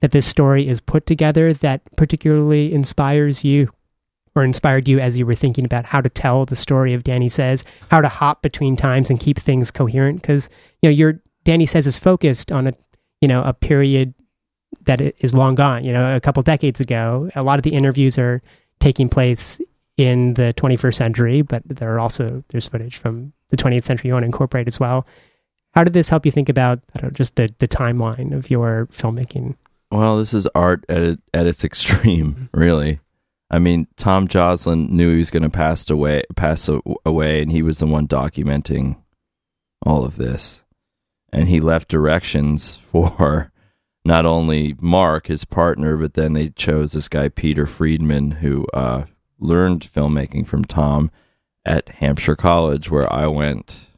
that 0.00 0.12
this 0.12 0.26
story 0.26 0.66
is 0.66 0.80
put 0.80 1.06
together 1.06 1.52
that 1.52 1.82
particularly 1.96 2.72
inspires 2.72 3.44
you 3.44 3.70
or 4.34 4.44
inspired 4.44 4.88
you 4.88 4.98
as 5.00 5.18
you 5.18 5.26
were 5.26 5.34
thinking 5.34 5.64
about 5.64 5.84
how 5.84 6.00
to 6.00 6.08
tell 6.08 6.44
the 6.44 6.56
story 6.56 6.94
of 6.94 7.04
Danny 7.04 7.28
Says, 7.28 7.64
how 7.90 8.00
to 8.00 8.08
hop 8.08 8.42
between 8.42 8.76
times 8.76 9.10
and 9.10 9.18
keep 9.18 9.38
things 9.38 9.70
coherent? 9.70 10.22
Because 10.22 10.48
you 10.82 10.88
know, 10.88 10.94
your 10.94 11.20
Danny 11.44 11.66
Says 11.66 11.86
is 11.86 11.98
focused 11.98 12.52
on 12.52 12.66
a 12.66 12.74
you 13.20 13.28
know 13.28 13.42
a 13.42 13.52
period 13.52 14.14
that 14.82 15.00
is 15.18 15.34
long 15.34 15.54
gone. 15.54 15.84
You 15.84 15.92
know, 15.92 16.16
a 16.16 16.20
couple 16.20 16.42
decades 16.42 16.80
ago. 16.80 17.30
A 17.34 17.42
lot 17.42 17.58
of 17.58 17.62
the 17.64 17.74
interviews 17.74 18.18
are 18.18 18.42
taking 18.78 19.08
place 19.08 19.60
in 19.96 20.34
the 20.34 20.54
21st 20.56 20.94
century, 20.94 21.42
but 21.42 21.62
there 21.66 21.94
are 21.94 22.00
also 22.00 22.42
there's 22.48 22.68
footage 22.68 22.96
from 22.96 23.32
the 23.50 23.56
20th 23.56 23.84
century 23.84 24.08
you 24.08 24.14
want 24.14 24.22
to 24.22 24.26
incorporate 24.26 24.68
as 24.68 24.80
well. 24.80 25.06
How 25.74 25.84
did 25.84 25.92
this 25.92 26.08
help 26.08 26.24
you 26.24 26.32
think 26.32 26.48
about 26.48 26.80
know, 27.02 27.10
just 27.10 27.36
the 27.36 27.52
the 27.58 27.68
timeline 27.68 28.34
of 28.34 28.50
your 28.50 28.88
filmmaking? 28.92 29.56
Well, 29.90 30.18
this 30.18 30.32
is 30.32 30.46
art 30.54 30.84
at 30.88 31.02
it, 31.02 31.20
at 31.34 31.46
its 31.46 31.64
extreme, 31.64 32.48
really. 32.52 33.00
I 33.50 33.58
mean, 33.58 33.88
Tom 33.96 34.28
Joslin 34.28 34.94
knew 34.94 35.12
he 35.12 35.18
was 35.18 35.30
going 35.30 35.42
to 35.42 35.50
pass 35.50 35.88
away, 35.90 36.22
pass 36.36 36.70
away, 37.04 37.42
and 37.42 37.50
he 37.50 37.62
was 37.62 37.80
the 37.80 37.86
one 37.86 38.06
documenting 38.06 38.96
all 39.84 40.04
of 40.04 40.16
this. 40.16 40.62
And 41.32 41.48
he 41.48 41.60
left 41.60 41.88
directions 41.88 42.76
for 42.92 43.50
not 44.04 44.24
only 44.24 44.76
Mark, 44.80 45.26
his 45.26 45.44
partner, 45.44 45.96
but 45.96 46.14
then 46.14 46.32
they 46.32 46.50
chose 46.50 46.92
this 46.92 47.08
guy 47.08 47.28
Peter 47.28 47.66
Friedman, 47.66 48.32
who 48.32 48.66
uh, 48.72 49.04
learned 49.38 49.80
filmmaking 49.92 50.46
from 50.46 50.64
Tom 50.64 51.10
at 51.64 51.88
Hampshire 51.88 52.36
College, 52.36 52.90
where 52.90 53.12
I 53.12 53.26
went 53.26 53.88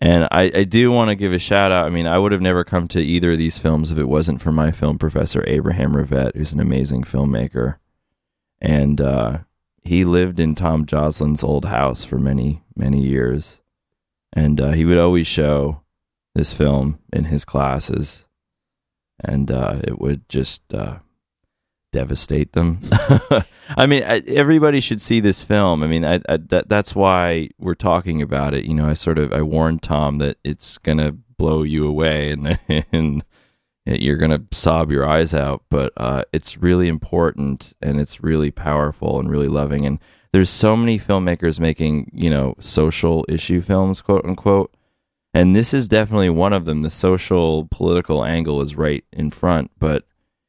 and 0.00 0.28
I, 0.30 0.50
I 0.54 0.64
do 0.64 0.90
want 0.90 1.10
to 1.10 1.14
give 1.14 1.32
a 1.32 1.38
shout 1.38 1.72
out. 1.72 1.86
I 1.86 1.90
mean, 1.90 2.06
I 2.06 2.18
would 2.18 2.32
have 2.32 2.42
never 2.42 2.64
come 2.64 2.88
to 2.88 3.00
either 3.00 3.32
of 3.32 3.38
these 3.38 3.58
films 3.58 3.90
if 3.90 3.98
it 3.98 4.08
wasn't 4.08 4.42
for 4.42 4.52
my 4.52 4.70
film 4.70 4.98
professor, 4.98 5.44
Abraham 5.46 5.92
Ravett, 5.92 6.36
who's 6.36 6.52
an 6.52 6.60
amazing 6.60 7.04
filmmaker. 7.04 7.76
And 8.60 9.00
uh, 9.00 9.38
he 9.82 10.04
lived 10.04 10.40
in 10.40 10.54
Tom 10.54 10.86
Joslin's 10.86 11.44
old 11.44 11.66
house 11.66 12.04
for 12.04 12.18
many, 12.18 12.62
many 12.76 13.02
years. 13.02 13.60
And 14.32 14.60
uh, 14.60 14.72
he 14.72 14.84
would 14.84 14.98
always 14.98 15.26
show 15.26 15.82
this 16.34 16.52
film 16.52 16.98
in 17.12 17.26
his 17.26 17.44
classes. 17.44 18.26
And 19.20 19.50
uh, 19.50 19.80
it 19.84 20.00
would 20.00 20.28
just 20.28 20.74
uh, 20.74 20.98
devastate 21.94 22.54
them. 22.54 22.80
I 23.76 23.86
mean, 23.86 24.02
I, 24.02 24.18
everybody 24.26 24.80
should 24.80 25.00
see 25.00 25.20
this 25.20 25.44
film. 25.44 25.84
I 25.84 25.86
mean, 25.86 26.04
I, 26.04 26.20
I, 26.28 26.38
that 26.48 26.68
that's 26.68 26.94
why 26.94 27.50
we're 27.56 27.76
talking 27.76 28.20
about 28.20 28.52
it. 28.52 28.64
You 28.64 28.74
know, 28.74 28.88
I 28.88 28.94
sort 28.94 29.16
of 29.16 29.32
I 29.32 29.42
warned 29.42 29.82
Tom 29.82 30.18
that 30.18 30.38
it's 30.42 30.76
gonna 30.78 31.12
blow 31.12 31.62
you 31.62 31.86
away 31.86 32.32
and 32.32 32.58
and 32.92 33.24
you're 33.86 34.16
gonna 34.16 34.42
sob 34.50 34.90
your 34.90 35.08
eyes 35.08 35.32
out. 35.32 35.62
But 35.70 35.92
uh, 35.96 36.24
it's 36.32 36.58
really 36.58 36.88
important 36.88 37.74
and 37.80 38.00
it's 38.00 38.22
really 38.22 38.50
powerful 38.50 39.20
and 39.20 39.30
really 39.30 39.48
loving. 39.48 39.86
And 39.86 40.00
there's 40.32 40.50
so 40.50 40.76
many 40.76 40.98
filmmakers 40.98 41.60
making 41.60 42.10
you 42.12 42.28
know 42.28 42.56
social 42.58 43.24
issue 43.28 43.62
films, 43.62 44.00
quote 44.00 44.24
unquote. 44.24 44.74
And 45.32 45.54
this 45.54 45.72
is 45.72 45.86
definitely 45.86 46.30
one 46.30 46.52
of 46.52 46.64
them. 46.64 46.82
The 46.82 46.90
social 46.90 47.68
political 47.70 48.24
angle 48.24 48.60
is 48.62 48.74
right 48.74 49.04
in 49.12 49.30
front, 49.30 49.70
but 49.78 50.04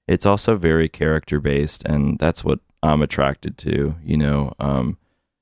it's 0.07 0.25
also 0.25 0.55
very 0.55 0.87
character 0.87 1.39
based, 1.39 1.83
and 1.85 2.19
that's 2.19 2.43
what 2.43 2.59
I'm 2.83 3.01
attracted 3.01 3.57
to. 3.59 3.95
You 4.03 4.17
know, 4.17 4.53
um, 4.59 4.97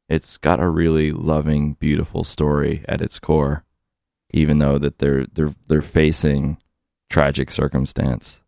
it's 0.09 0.37
got 0.37 0.59
a 0.59 0.69
really 0.69 1.11
loving, 1.11 1.73
beautiful 1.73 2.23
story 2.23 2.83
at 2.87 3.01
its 3.01 3.19
core, 3.19 3.63
even 4.31 4.59
though 4.59 4.77
that 4.77 4.99
they're 4.99 5.25
they're 5.33 5.53
they're 5.67 5.81
facing 5.81 6.57
tragic 7.09 7.51
circumstance. 7.51 8.41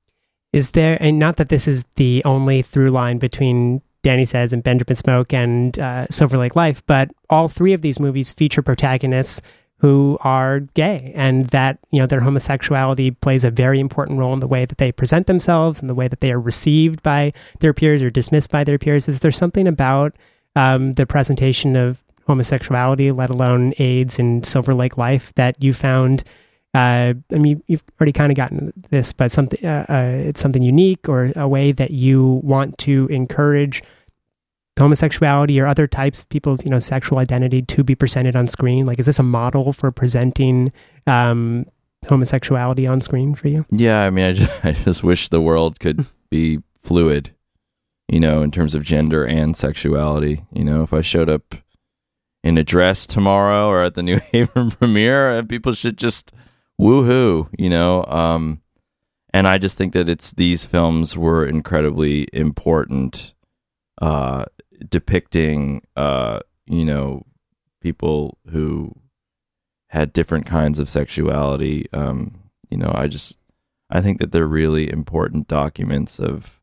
Is 0.54 0.72
there, 0.72 0.98
and 1.02 1.20
not 1.20 1.36
that 1.38 1.50
this 1.50 1.68
is 1.68 1.84
the 1.96 2.24
only 2.24 2.62
through 2.62 2.90
line 2.92 3.18
between 3.18 3.82
Danny 4.04 4.24
Says 4.24 4.54
and 4.54 4.64
Benjamin 4.64 4.96
Smoke 4.96 5.34
and 5.34 5.78
uh, 5.80 6.08
Silver 6.10 6.38
Lake 6.38 6.56
Life, 6.56 6.86
but 6.86 7.12
all 7.30 7.50
three 7.50 7.74
of 7.74 7.82
these 7.82 8.00
movies 8.00 8.32
feature 8.32 8.62
protagonists 8.62 9.42
who 9.80 10.18
are 10.22 10.62
gay 10.74 11.12
and 11.16 11.48
that 11.50 11.78
you 11.92 12.00
know 12.00 12.08
their 12.08 12.22
homosexuality 12.22 13.12
plays 13.12 13.44
a 13.44 13.52
very 13.52 13.80
important 13.80 14.18
role 14.18 14.34
in 14.34 14.40
the 14.40 14.48
way 14.48 14.66
that 14.66 14.78
they 14.78 14.92
present 14.92 15.28
themselves 15.28 15.80
and 15.80 15.90
the 15.90 15.96
way 15.96 16.08
that 16.08 16.22
they 16.22 16.32
are 16.32 16.40
received 16.40 17.04
by 17.04 17.34
their 17.60 17.74
peers 17.74 18.02
or 18.02 18.10
dismissed 18.10 18.50
by 18.50 18.64
their 18.64 18.78
peers. 18.78 19.08
Is 19.08 19.20
there 19.20 19.32
something 19.32 19.68
about 19.68 20.16
um, 20.56 20.94
the 20.94 21.06
presentation 21.06 21.76
of 21.76 22.02
homosexuality 22.26 23.12
let 23.12 23.30
alone 23.30 23.74
aids 23.78 24.18
in 24.18 24.44
silver 24.44 24.74
lake 24.74 24.98
life 24.98 25.34
that 25.36 25.62
you 25.64 25.74
found 25.74 26.24
uh, 26.74 27.14
I 27.32 27.38
mean, 27.38 27.64
you've 27.68 27.86
already 27.98 28.12
kind 28.12 28.34
of 28.34 28.36
gotten 28.36 28.74
this, 28.90 29.14
but 29.14 29.32
something 29.32 29.66
uh, 29.66 29.86
uh, 29.88 30.28
it's 30.28 30.42
something 30.42 30.62
unique 30.62 31.08
or 31.08 31.32
a 31.38 31.48
way 31.48 31.72
that 31.72 31.92
you 31.92 32.42
want 32.44 32.78
to 32.80 33.08
encourage 33.10 33.82
homosexuality 34.78 35.60
or 35.60 35.68
other 35.68 35.88
types 35.88 36.22
of 36.22 36.30
people's 36.30 36.64
you 36.66 36.72
know 36.72 36.80
sexual 36.80 37.18
identity 37.20 37.62
to 37.62 37.84
be 37.84 37.96
presented 37.96 38.36
on 38.36 38.48
screen? 38.48 38.86
Like 38.86 39.00
is 39.00 39.06
this 39.06 39.20
a 39.20 39.24
model 39.24 39.74
for 39.74 39.92
presenting 39.92 40.72
um, 41.08 41.66
homosexuality 42.08 42.88
on 42.88 43.02
screen 43.02 43.36
for 43.36 43.48
you? 43.48 43.66
Yeah 43.72 44.02
i 44.02 44.10
mean 44.10 44.26
i 44.26 44.34
just, 44.34 44.66
I 44.66 44.72
just 44.74 45.04
wish 45.04 45.30
the 45.30 45.42
world 45.42 45.80
could 45.80 46.06
be 46.30 46.60
fluid 46.80 47.34
you 48.08 48.20
know 48.20 48.42
in 48.42 48.52
terms 48.52 48.76
of 48.76 48.84
gender 48.84 49.26
and 49.26 49.56
sexuality. 49.58 50.46
You 50.52 50.64
know 50.64 50.84
if 50.84 50.94
i 50.94 51.02
showed 51.02 51.30
up 51.30 51.56
in 52.44 52.58
a 52.60 52.64
dress 52.64 53.08
tomorrow 53.08 53.68
or 53.68 53.84
at 53.84 53.96
the 53.96 54.04
new 54.10 54.20
haven 54.32 54.72
premiere 54.72 55.40
uh, 55.40 55.44
people 55.44 55.74
should 55.74 55.98
just 55.98 56.32
woohoo 56.80 57.50
you 57.58 57.70
know 57.70 58.06
um 58.06 58.62
and 59.34 59.48
i 59.48 59.58
just 59.58 59.78
think 59.78 59.94
that 59.94 60.08
it's 60.08 60.32
these 60.34 60.64
films 60.66 61.18
were 61.18 61.46
incredibly 61.46 62.28
important 62.34 63.34
uh 64.02 64.46
depicting 64.90 65.82
uh 65.96 66.40
you 66.66 66.86
know 66.86 67.24
people 67.82 68.38
who 68.52 68.92
had 69.90 70.14
different 70.14 70.46
kinds 70.46 70.80
of 70.80 70.90
sexuality 70.90 71.86
um 71.94 72.40
you 72.70 72.78
know 72.78 72.92
i 72.96 73.08
just 73.08 73.38
i 73.90 74.02
think 74.02 74.20
that 74.20 74.32
they're 74.32 74.48
really 74.48 74.92
important 74.92 75.48
documents 75.48 76.20
of 76.20 76.60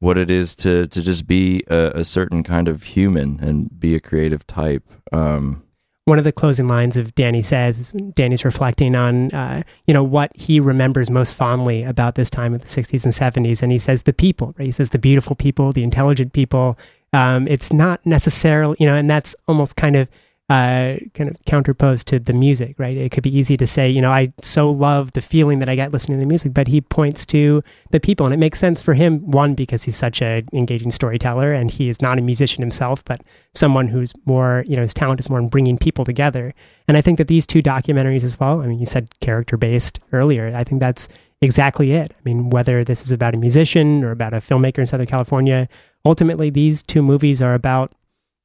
what 0.00 0.16
it 0.18 0.30
is 0.30 0.54
to 0.56 0.86
to 0.86 1.02
just 1.02 1.26
be 1.26 1.62
a, 1.68 1.92
a 1.96 2.04
certain 2.04 2.42
kind 2.42 2.66
of 2.66 2.82
human 2.82 3.38
and 3.40 3.78
be 3.78 3.94
a 3.94 4.00
creative 4.00 4.46
type. 4.46 4.82
Um, 5.12 5.62
one 6.10 6.18
of 6.18 6.24
the 6.24 6.32
closing 6.32 6.66
lines 6.66 6.96
of 6.96 7.14
Danny 7.14 7.40
says, 7.40 7.92
Danny's 8.16 8.44
reflecting 8.44 8.96
on, 8.96 9.30
uh, 9.30 9.62
you 9.86 9.94
know, 9.94 10.02
what 10.02 10.32
he 10.34 10.58
remembers 10.58 11.08
most 11.08 11.36
fondly 11.36 11.84
about 11.84 12.16
this 12.16 12.28
time 12.28 12.52
of 12.52 12.62
the 12.62 12.66
60s 12.66 13.04
and 13.04 13.14
70s. 13.46 13.62
And 13.62 13.70
he 13.70 13.78
says, 13.78 14.02
the 14.02 14.12
people, 14.12 14.52
right? 14.58 14.66
He 14.66 14.72
says, 14.72 14.90
the 14.90 14.98
beautiful 14.98 15.36
people, 15.36 15.72
the 15.72 15.84
intelligent 15.84 16.32
people. 16.32 16.76
Um, 17.12 17.46
it's 17.46 17.72
not 17.72 18.04
necessarily, 18.04 18.76
you 18.80 18.86
know, 18.86 18.96
and 18.96 19.08
that's 19.08 19.36
almost 19.46 19.76
kind 19.76 19.94
of 19.94 20.10
uh, 20.50 20.98
kind 21.14 21.30
of 21.30 21.36
counterposed 21.46 22.08
to 22.08 22.18
the 22.18 22.32
music, 22.32 22.74
right? 22.76 22.96
It 22.96 23.12
could 23.12 23.22
be 23.22 23.38
easy 23.38 23.56
to 23.56 23.68
say, 23.68 23.88
you 23.88 24.00
know, 24.00 24.10
I 24.10 24.32
so 24.42 24.68
love 24.68 25.12
the 25.12 25.20
feeling 25.20 25.60
that 25.60 25.68
I 25.68 25.76
get 25.76 25.92
listening 25.92 26.18
to 26.18 26.24
the 26.24 26.28
music, 26.28 26.52
but 26.52 26.66
he 26.66 26.80
points 26.80 27.24
to 27.26 27.62
the 27.92 28.00
people, 28.00 28.26
and 28.26 28.34
it 28.34 28.38
makes 28.38 28.58
sense 28.58 28.82
for 28.82 28.94
him. 28.94 29.20
One, 29.30 29.54
because 29.54 29.84
he's 29.84 29.96
such 29.96 30.20
an 30.20 30.48
engaging 30.52 30.90
storyteller, 30.90 31.52
and 31.52 31.70
he 31.70 31.88
is 31.88 32.02
not 32.02 32.18
a 32.18 32.22
musician 32.22 32.62
himself, 32.62 33.04
but 33.04 33.22
someone 33.54 33.86
who's 33.86 34.12
more, 34.26 34.64
you 34.66 34.74
know, 34.74 34.82
his 34.82 34.92
talent 34.92 35.20
is 35.20 35.30
more 35.30 35.38
in 35.38 35.48
bringing 35.48 35.78
people 35.78 36.04
together. 36.04 36.52
And 36.88 36.96
I 36.96 37.00
think 37.00 37.18
that 37.18 37.28
these 37.28 37.46
two 37.46 37.62
documentaries 37.62 38.24
as 38.24 38.40
well. 38.40 38.60
I 38.60 38.66
mean, 38.66 38.80
you 38.80 38.86
said 38.86 39.08
character 39.20 39.56
based 39.56 40.00
earlier. 40.12 40.52
I 40.52 40.64
think 40.64 40.80
that's 40.80 41.06
exactly 41.40 41.92
it. 41.92 42.12
I 42.12 42.20
mean, 42.24 42.50
whether 42.50 42.82
this 42.82 43.02
is 43.02 43.12
about 43.12 43.36
a 43.36 43.38
musician 43.38 44.02
or 44.02 44.10
about 44.10 44.34
a 44.34 44.38
filmmaker 44.38 44.78
in 44.78 44.86
Southern 44.86 45.06
California, 45.06 45.68
ultimately 46.04 46.50
these 46.50 46.82
two 46.82 47.02
movies 47.02 47.40
are 47.40 47.54
about 47.54 47.92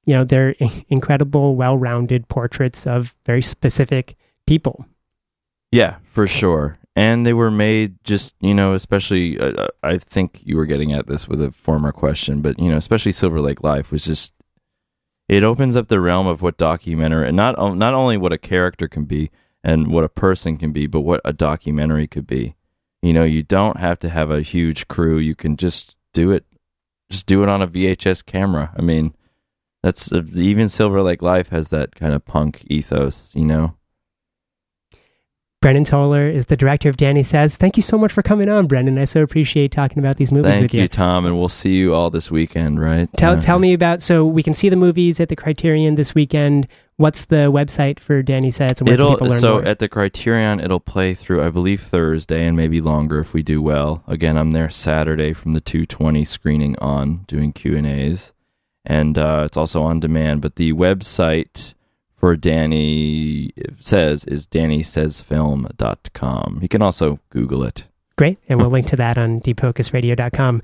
you 0.06 0.14
know, 0.14 0.24
they're 0.24 0.56
incredible, 0.90 1.56
well 1.56 1.78
rounded 1.78 2.28
portraits 2.28 2.88
of 2.88 3.16
very 3.26 3.42
specific 3.42 4.16
people. 4.48 4.86
Yeah, 5.72 5.98
for 6.12 6.28
sure. 6.28 6.78
And 6.96 7.26
they 7.26 7.34
were 7.34 7.52
made 7.52 8.02
just, 8.06 8.36
you 8.40 8.54
know, 8.54 8.74
especially, 8.74 9.38
uh, 9.38 9.52
uh, 9.52 9.68
I 9.84 9.98
think 9.98 10.40
you 10.46 10.56
were 10.56 10.66
getting 10.66 10.94
at 10.94 11.08
this 11.08 11.28
with 11.28 11.42
a 11.42 11.52
former 11.52 11.92
question, 11.92 12.42
but, 12.42 12.58
you 12.58 12.70
know, 12.70 12.78
especially 12.78 13.12
Silver 13.12 13.42
Lake 13.42 13.62
Life 13.64 13.92
was 13.92 14.06
just, 14.06 14.34
it 15.28 15.44
opens 15.44 15.76
up 15.76 15.90
the 15.90 16.00
realm 16.00 16.28
of 16.28 16.42
what 16.42 16.58
documentary, 16.58 17.28
and 17.28 17.36
not, 17.36 17.58
not 17.76 17.94
only 17.94 18.16
what 18.16 18.32
a 18.32 18.38
character 18.38 18.88
can 18.88 19.04
be 19.04 19.30
and 19.62 19.92
what 19.92 20.06
a 20.06 20.10
person 20.10 20.56
can 20.56 20.72
be, 20.72 20.88
but 20.88 21.02
what 21.02 21.20
a 21.26 21.34
documentary 21.34 22.08
could 22.08 22.28
be. 22.28 22.56
You 23.02 23.12
know, 23.12 23.26
you 23.26 23.44
don't 23.44 23.78
have 23.78 24.00
to 24.00 24.10
have 24.10 24.32
a 24.32 24.42
huge 24.42 24.88
crew. 24.88 25.18
You 25.18 25.36
can 25.36 25.58
just 25.58 25.98
do 26.14 26.32
it, 26.32 26.46
just 27.10 27.26
do 27.26 27.44
it 27.44 27.50
on 27.50 27.62
a 27.62 27.68
VHS 27.68 28.26
camera. 28.26 28.72
I 28.78 28.82
mean, 28.82 29.14
that's 29.86 30.12
uh, 30.12 30.24
even 30.34 30.68
Silver 30.68 31.04
Lake 31.04 31.22
Life 31.22 31.50
has 31.50 31.70
that 31.70 31.94
kind 31.94 32.16
of 32.16 32.26
punk 32.26 32.66
ethos, 32.68 33.30
you 33.36 33.46
know. 33.46 33.76
Brendan 35.62 35.84
Toller 35.84 36.28
is 36.28 36.48
the 36.48 36.58
director 36.58 36.90
of 36.90 36.98
Danny 36.98 37.22
Says. 37.22 37.56
Thank 37.56 37.78
you 37.78 37.84
so 37.84 37.96
much 37.96 38.12
for 38.12 38.24
coming 38.24 38.50
on, 38.50 38.66
Brendan. 38.66 38.98
I 38.98 39.06
so 39.06 39.22
appreciate 39.22 39.72
talking 39.72 40.00
about 40.00 40.18
these 40.18 40.32
movies 40.32 40.54
Thank 40.54 40.64
with 40.64 40.74
you. 40.74 40.82
you, 40.82 40.88
Tom, 40.88 41.28
and 41.28 41.38
we'll 41.38 41.50
see 41.50 41.76
you 41.76 41.94
all 41.94 42.10
this 42.10 42.32
weekend, 42.32 42.80
right? 42.80 43.08
Tell 43.16 43.34
uh, 43.34 43.42
tell 43.42 43.60
me 43.60 43.74
about 43.74 44.02
so 44.02 44.26
we 44.26 44.42
can 44.42 44.56
see 44.56 44.70
the 44.70 44.76
movies 44.76 45.20
at 45.20 45.30
the 45.30 45.36
Criterion 45.36 45.94
this 45.94 46.16
weekend. 46.16 46.68
What's 46.98 47.26
the 47.26 47.52
website 47.52 48.00
for 48.00 48.24
Danny 48.24 48.50
Says? 48.50 48.80
And 48.80 48.88
where 48.88 48.96
it'll, 48.96 49.12
people 49.12 49.28
learn 49.28 49.40
so 49.40 49.54
more? 49.56 49.66
at 49.66 49.78
the 49.78 49.88
Criterion, 49.88 50.60
it'll 50.60 50.80
play 50.80 51.14
through, 51.14 51.44
I 51.44 51.50
believe, 51.50 51.82
Thursday 51.82 52.48
and 52.48 52.58
maybe 52.58 52.82
longer 52.82 53.20
if 53.20 53.34
we 53.34 53.44
do 53.44 53.62
well. 53.62 54.04
Again, 54.08 54.36
I'm 54.36 54.50
there 54.50 54.72
Saturday 54.72 55.34
from 55.34 55.54
the 55.54 55.62
220 55.62 56.26
screening 56.26 56.76
on, 56.80 57.24
doing 57.28 57.54
Q 57.54 57.78
and 57.78 57.86
A's 57.86 58.34
and 58.86 59.18
uh, 59.18 59.44
it's 59.46 59.58
also 59.58 59.84
on 59.84 60.00
demand. 60.00 60.42
But 60.42 60.56
the 60.56 60.72
website 60.74 61.74
for 62.16 62.36
Danny 62.36 63.52
says 63.80 64.26
is 64.26 64.48
dannysaysfilm.com. 64.48 66.60
You 66.62 66.68
can 66.68 66.82
also 66.82 67.20
Google 67.30 67.64
it. 67.64 67.86
Great. 68.18 68.40
And 68.48 68.60
we'll 68.60 68.70
link 68.70 68.88
to 68.88 68.96
that 68.96 69.18
on 69.18 69.42
deepfocusradio.com. 69.42 70.62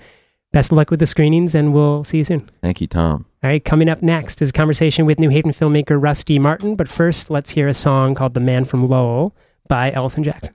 Best 0.54 0.72
of 0.72 0.78
luck 0.78 0.92
with 0.92 1.00
the 1.00 1.06
screenings, 1.06 1.56
and 1.56 1.74
we'll 1.74 2.04
see 2.04 2.18
you 2.18 2.26
soon. 2.26 2.50
Thank 2.62 2.82
you, 2.82 2.88
Tom. 2.88 3.26
All 3.42 3.50
right, 3.50 3.64
coming 3.64 3.88
up 3.88 4.02
next 4.02 4.42
is 4.42 4.50
a 4.50 4.54
conversation 4.54 5.06
with 5.06 5.18
New 5.18 5.30
Haven 5.30 5.52
filmmaker 5.52 6.02
Rusty 6.02 6.40
Martin. 6.40 6.76
But 6.76 6.90
first, 6.90 7.30
let's 7.30 7.52
hear 7.52 7.70
a 7.70 7.74
song 7.74 8.16
called 8.16 8.34
The 8.34 8.42
Man 8.42 8.66
from 8.66 8.86
Lowell 8.86 9.34
by 9.70 9.94
Ellison 9.94 10.24
Jackson. 10.24 10.54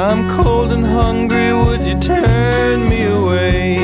I'm 0.00 0.30
cold 0.30 0.72
and 0.72 0.86
hungry, 0.86 1.52
would 1.52 1.82
you 1.82 1.94
turn 2.00 2.88
me 2.88 3.04
away? 3.04 3.76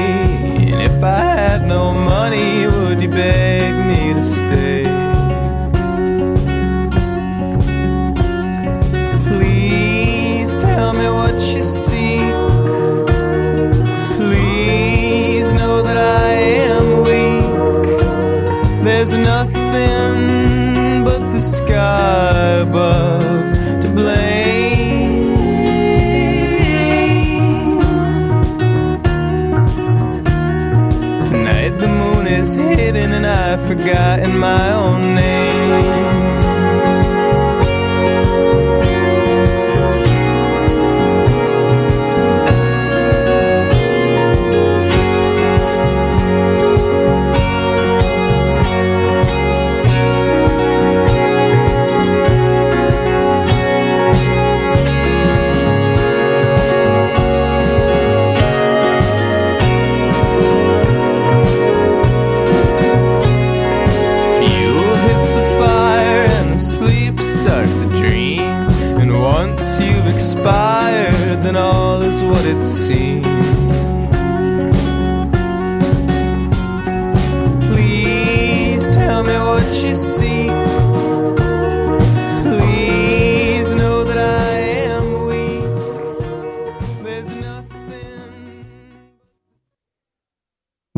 And 0.73 0.81
if 0.81 1.05
I 1.05 1.19
had 1.19 1.69
no 1.69 1.93
money, 1.93 2.67
would 2.67 3.03
you 3.03 3.11
beg 3.11 3.75
me 3.91 4.15
to 4.15 4.25
stay? 4.25 4.85
Please 9.29 10.55
tell 10.57 10.95
me 10.95 11.07
what 11.19 11.35
you 11.55 11.63
seek. 11.63 12.33
Please 14.17 15.53
know 15.53 15.83
that 15.83 15.99
I 15.99 16.33
am 16.73 16.87
weak. 17.05 18.85
There's 18.85 19.13
nothing 19.13 21.05
but 21.05 21.21
the 21.35 21.41
sky 21.41 22.63
above 22.63 23.26
forgotten 33.79 34.39
my 34.39 34.66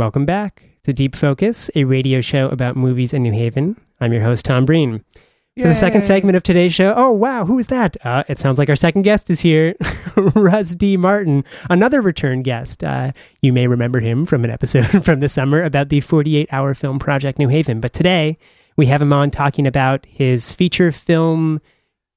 Welcome 0.09 0.24
back 0.24 0.62
to 0.84 0.94
Deep 0.94 1.14
Focus, 1.14 1.70
a 1.74 1.84
radio 1.84 2.22
show 2.22 2.48
about 2.48 2.76
movies 2.76 3.12
in 3.12 3.22
New 3.22 3.32
Haven. 3.34 3.78
I'm 4.00 4.11
your 4.11 4.22
host, 4.22 4.46
Tom 4.46 4.64
Breen. 4.64 5.04
Yay. 5.54 5.64
For 5.64 5.68
the 5.68 5.74
second 5.74 6.02
segment 6.02 6.34
of 6.34 6.42
today's 6.42 6.72
show, 6.72 6.94
oh 6.96 7.12
wow, 7.12 7.44
who 7.44 7.59
is 7.59 7.66
that? 7.66 7.98
Uh, 8.02 8.24
it 8.26 8.38
sounds 8.38 8.59
like 8.59 8.70
our 8.70 8.74
second 8.74 9.02
guest 9.02 9.28
is 9.28 9.40
here, 9.40 9.74
Rusty 10.16 10.96
Martin, 10.96 11.44
another 11.68 12.00
return 12.00 12.42
guest. 12.42 12.82
Uh, 12.82 13.12
you 13.42 13.52
may 13.52 13.66
remember 13.66 14.00
him 14.00 14.24
from 14.24 14.44
an 14.44 14.50
episode 14.50 14.86
from 15.04 15.20
the 15.20 15.28
summer 15.28 15.62
about 15.62 15.90
the 15.90 16.00
48 16.00 16.48
hour 16.50 16.72
film 16.72 16.98
project 16.98 17.38
New 17.38 17.48
Haven. 17.48 17.78
But 17.78 17.92
today 17.92 18.38
we 18.78 18.86
have 18.86 19.02
him 19.02 19.12
on 19.12 19.30
talking 19.30 19.66
about 19.66 20.06
his 20.06 20.54
feature 20.54 20.90
film 20.90 21.61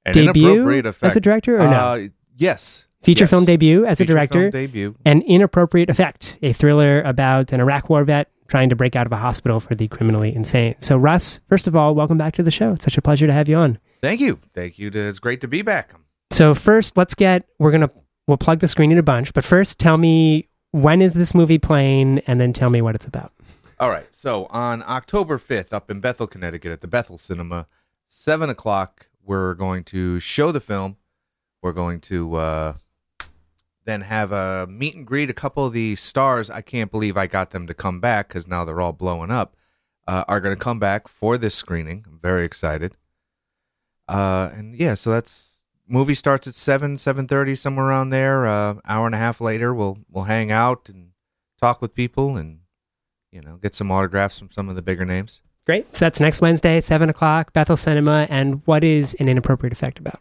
An 0.05 0.13
debut 0.13 0.93
as 1.01 1.17
a 1.17 1.19
director, 1.19 1.57
or 1.57 1.63
uh, 1.63 1.97
no? 1.97 2.09
Yes, 2.37 2.85
feature 3.03 3.23
yes. 3.23 3.29
film 3.29 3.45
debut 3.45 3.85
as 3.85 3.97
feature 3.97 4.13
a 4.13 4.15
director, 4.15 4.51
debut. 4.51 4.95
An 5.05 5.21
Inappropriate 5.21 5.89
Effect, 5.89 6.39
a 6.41 6.53
thriller 6.53 7.01
about 7.01 7.51
an 7.51 7.59
Iraq 7.59 7.89
war 7.89 8.03
vet 8.03 8.29
trying 8.47 8.69
to 8.69 8.75
break 8.75 8.95
out 8.95 9.07
of 9.07 9.13
a 9.13 9.17
hospital 9.17 9.59
for 9.59 9.75
the 9.75 9.87
criminally 9.87 10.35
insane. 10.35 10.75
So, 10.79 10.97
Russ, 10.97 11.39
first 11.47 11.67
of 11.67 11.75
all, 11.75 11.95
welcome 11.95 12.17
back 12.17 12.35
to 12.35 12.43
the 12.43 12.51
show. 12.51 12.73
It's 12.73 12.83
such 12.83 12.97
a 12.97 13.01
pleasure 13.01 13.25
to 13.25 13.33
have 13.33 13.47
you 13.47 13.55
on. 13.55 13.79
Thank 14.01 14.19
you. 14.19 14.39
Thank 14.53 14.77
you. 14.77 14.91
It's 14.93 15.19
great 15.19 15.41
to 15.41 15.47
be 15.47 15.61
back. 15.61 15.93
So, 16.31 16.53
first, 16.53 16.97
let's 16.97 17.15
get, 17.15 17.47
we're 17.59 17.71
going 17.71 17.81
to, 17.81 17.91
we'll 18.27 18.37
plug 18.37 18.59
the 18.59 18.67
screen 18.67 18.91
in 18.91 18.97
a 18.97 19.03
bunch, 19.03 19.33
but 19.33 19.45
first, 19.45 19.79
tell 19.79 19.97
me 19.97 20.49
when 20.71 21.01
is 21.01 21.13
this 21.13 21.33
movie 21.33 21.59
playing? 21.59 22.19
And 22.27 22.39
then 22.39 22.53
tell 22.53 22.69
me 22.69 22.81
what 22.81 22.95
it's 22.95 23.05
about. 23.05 23.31
All 23.79 23.89
right. 23.89 24.07
So 24.11 24.45
on 24.49 24.83
October 24.83 25.37
5th, 25.37 25.73
up 25.73 25.89
in 25.89 25.99
Bethel, 25.99 26.27
Connecticut, 26.27 26.71
at 26.71 26.81
the 26.81 26.87
Bethel 26.87 27.17
Cinema, 27.17 27.67
7 28.07 28.49
o'clock, 28.49 29.07
we're 29.23 29.53
going 29.53 29.83
to 29.85 30.19
show 30.19 30.51
the 30.51 30.59
film. 30.59 30.97
We're 31.61 31.73
going 31.73 31.99
to 32.01 32.35
uh, 32.35 32.73
then 33.85 34.01
have 34.01 34.31
a 34.31 34.67
meet 34.67 34.95
and 34.95 35.05
greet. 35.05 35.29
A 35.29 35.33
couple 35.33 35.65
of 35.65 35.73
the 35.73 35.95
stars, 35.95 36.49
I 36.49 36.61
can't 36.61 36.91
believe 36.91 37.17
I 37.17 37.27
got 37.27 37.51
them 37.51 37.67
to 37.67 37.73
come 37.73 37.99
back 37.99 38.27
because 38.27 38.47
now 38.47 38.63
they're 38.63 38.81
all 38.81 38.93
blowing 38.93 39.31
up, 39.31 39.55
uh, 40.07 40.23
are 40.27 40.39
going 40.39 40.55
to 40.55 40.61
come 40.61 40.79
back 40.79 41.07
for 41.07 41.37
this 41.37 41.55
screening. 41.55 42.05
I'm 42.07 42.19
very 42.19 42.45
excited. 42.45 42.95
Uh, 44.07 44.49
and 44.53 44.75
yeah, 44.75 44.95
so 44.95 45.11
that's 45.11 45.61
movie 45.87 46.15
starts 46.15 46.47
at 46.47 46.55
seven, 46.55 46.97
seven 46.97 47.27
thirty, 47.27 47.55
somewhere 47.55 47.87
around 47.87 48.09
there. 48.09 48.45
Uh, 48.45 48.75
hour 48.85 49.05
and 49.05 49.15
a 49.15 49.19
half 49.19 49.41
later, 49.41 49.73
we'll 49.73 49.99
we'll 50.09 50.25
hang 50.25 50.51
out 50.51 50.89
and 50.89 51.11
talk 51.61 51.81
with 51.81 51.93
people 51.93 52.37
and 52.37 52.59
you 53.31 53.41
know 53.41 53.57
get 53.57 53.75
some 53.75 53.91
autographs 53.91 54.37
from 54.37 54.51
some 54.51 54.69
of 54.69 54.75
the 54.75 54.81
bigger 54.81 55.05
names. 55.05 55.41
Great. 55.65 55.93
So 55.95 56.05
that's 56.05 56.19
next 56.19 56.41
Wednesday, 56.41 56.81
seven 56.81 57.09
o'clock, 57.09 57.53
Bethel 57.53 57.77
Cinema. 57.77 58.27
And 58.29 58.61
what 58.65 58.83
is 58.83 59.15
an 59.19 59.29
inappropriate 59.29 59.71
effect 59.71 59.99
about? 59.99 60.19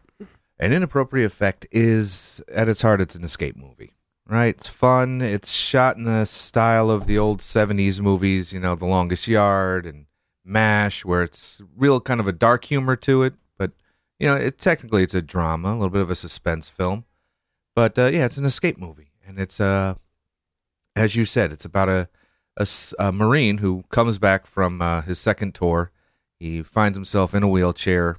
An 0.61 0.75
inappropriate 0.75 1.27
effect 1.27 1.67
is 1.73 2.43
at 2.53 2.69
its 2.69 2.83
heart, 2.83 3.01
it's 3.01 3.15
an 3.15 3.25
escape 3.25 3.57
movie. 3.57 3.95
Right, 4.29 4.55
it's 4.55 4.69
fun. 4.69 5.23
It's 5.23 5.51
shot 5.51 5.97
in 5.97 6.05
the 6.05 6.25
style 6.25 6.89
of 6.89 7.07
the 7.07 7.19
old 7.19 7.41
'70s 7.41 7.99
movies, 7.99 8.53
you 8.53 8.61
know, 8.61 8.77
The 8.77 8.87
Longest 8.87 9.27
Yard 9.27 9.87
and 9.87 10.07
MASH, 10.45 11.05
where 11.05 11.23
it's 11.23 11.61
real 11.77 12.01
kind 12.01 12.21
of 12.21 12.29
a 12.29 12.33
dark 12.33 12.67
humor 12.67 12.95
to 12.97 13.25
it 13.25 13.35
But, 13.59 13.73
you 14.21 14.29
know, 14.29 14.37
it 14.37 14.59
technically 14.59 15.03
it's 15.03 15.15
a 15.15 15.23
drama, 15.23 15.71
a 15.71 15.75
little 15.75 15.91
bit 15.91 16.03
of 16.03 16.11
a 16.11 16.15
suspense 16.15 16.69
film, 16.69 17.07
but 17.75 17.99
uh, 17.99 18.07
yeah, 18.07 18.27
it's 18.27 18.37
an 18.37 18.45
escape 18.45 18.79
movie, 18.79 19.11
and 19.27 19.39
it's 19.39 19.61
uh, 19.61 19.95
as 20.95 21.17
you 21.17 21.25
said, 21.25 21.51
it's 21.53 21.65
about 21.65 21.89
a 21.89 22.09
a, 22.57 22.67
a 22.99 23.11
marine 23.11 23.59
who 23.59 23.85
comes 23.89 24.19
back 24.19 24.47
from 24.47 24.83
uh, 24.83 25.01
his 25.01 25.19
second 25.19 25.55
tour. 25.55 25.91
He 26.39 26.63
finds 26.63 26.97
himself 26.97 27.35
in 27.35 27.43
a 27.43 27.49
wheelchair, 27.49 28.19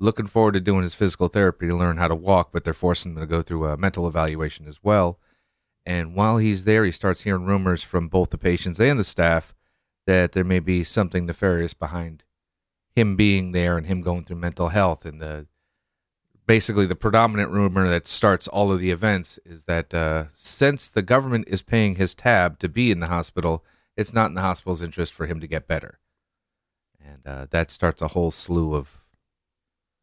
looking 0.00 0.26
forward 0.26 0.52
to 0.52 0.60
doing 0.60 0.82
his 0.82 0.94
physical 0.94 1.28
therapy 1.28 1.68
to 1.68 1.76
learn 1.76 1.96
how 1.96 2.08
to 2.08 2.14
walk, 2.14 2.50
but 2.52 2.64
they're 2.64 2.72
forcing 2.72 3.12
him 3.12 3.20
to 3.20 3.26
go 3.26 3.42
through 3.42 3.66
a 3.66 3.76
mental 3.76 4.06
evaluation 4.06 4.66
as 4.66 4.82
well. 4.82 5.18
And 5.84 6.14
while 6.14 6.38
he's 6.38 6.64
there, 6.64 6.84
he 6.84 6.92
starts 6.92 7.22
hearing 7.22 7.46
rumors 7.46 7.82
from 7.82 8.08
both 8.08 8.30
the 8.30 8.38
patients 8.38 8.78
and 8.78 8.98
the 8.98 9.04
staff 9.04 9.54
that 10.06 10.32
there 10.32 10.44
may 10.44 10.58
be 10.58 10.84
something 10.84 11.26
nefarious 11.26 11.74
behind 11.74 12.24
him 12.94 13.16
being 13.16 13.52
there 13.52 13.76
and 13.76 13.86
him 13.86 14.00
going 14.00 14.24
through 14.24 14.36
mental 14.36 14.68
health 14.68 15.04
and 15.04 15.20
the 15.20 15.46
basically 16.46 16.86
the 16.86 16.96
predominant 16.96 17.50
rumor 17.50 17.88
that 17.88 18.08
starts 18.08 18.48
all 18.48 18.72
of 18.72 18.80
the 18.80 18.90
events 18.90 19.38
is 19.44 19.64
that 19.64 19.92
uh, 19.92 20.24
since 20.32 20.88
the 20.88 21.02
government 21.02 21.46
is 21.46 21.60
paying 21.60 21.96
his 21.96 22.14
tab 22.14 22.58
to 22.58 22.68
be 22.68 22.90
in 22.90 23.00
the 23.00 23.06
hospital, 23.06 23.62
it's 23.96 24.14
not 24.14 24.30
in 24.30 24.34
the 24.34 24.40
hospital's 24.40 24.80
interest 24.80 25.12
for 25.12 25.26
him 25.26 25.40
to 25.40 25.46
get 25.46 25.68
better, 25.68 25.98
and 27.04 27.26
uh, 27.26 27.46
that 27.50 27.70
starts 27.70 28.00
a 28.00 28.08
whole 28.08 28.30
slew 28.30 28.74
of 28.74 28.98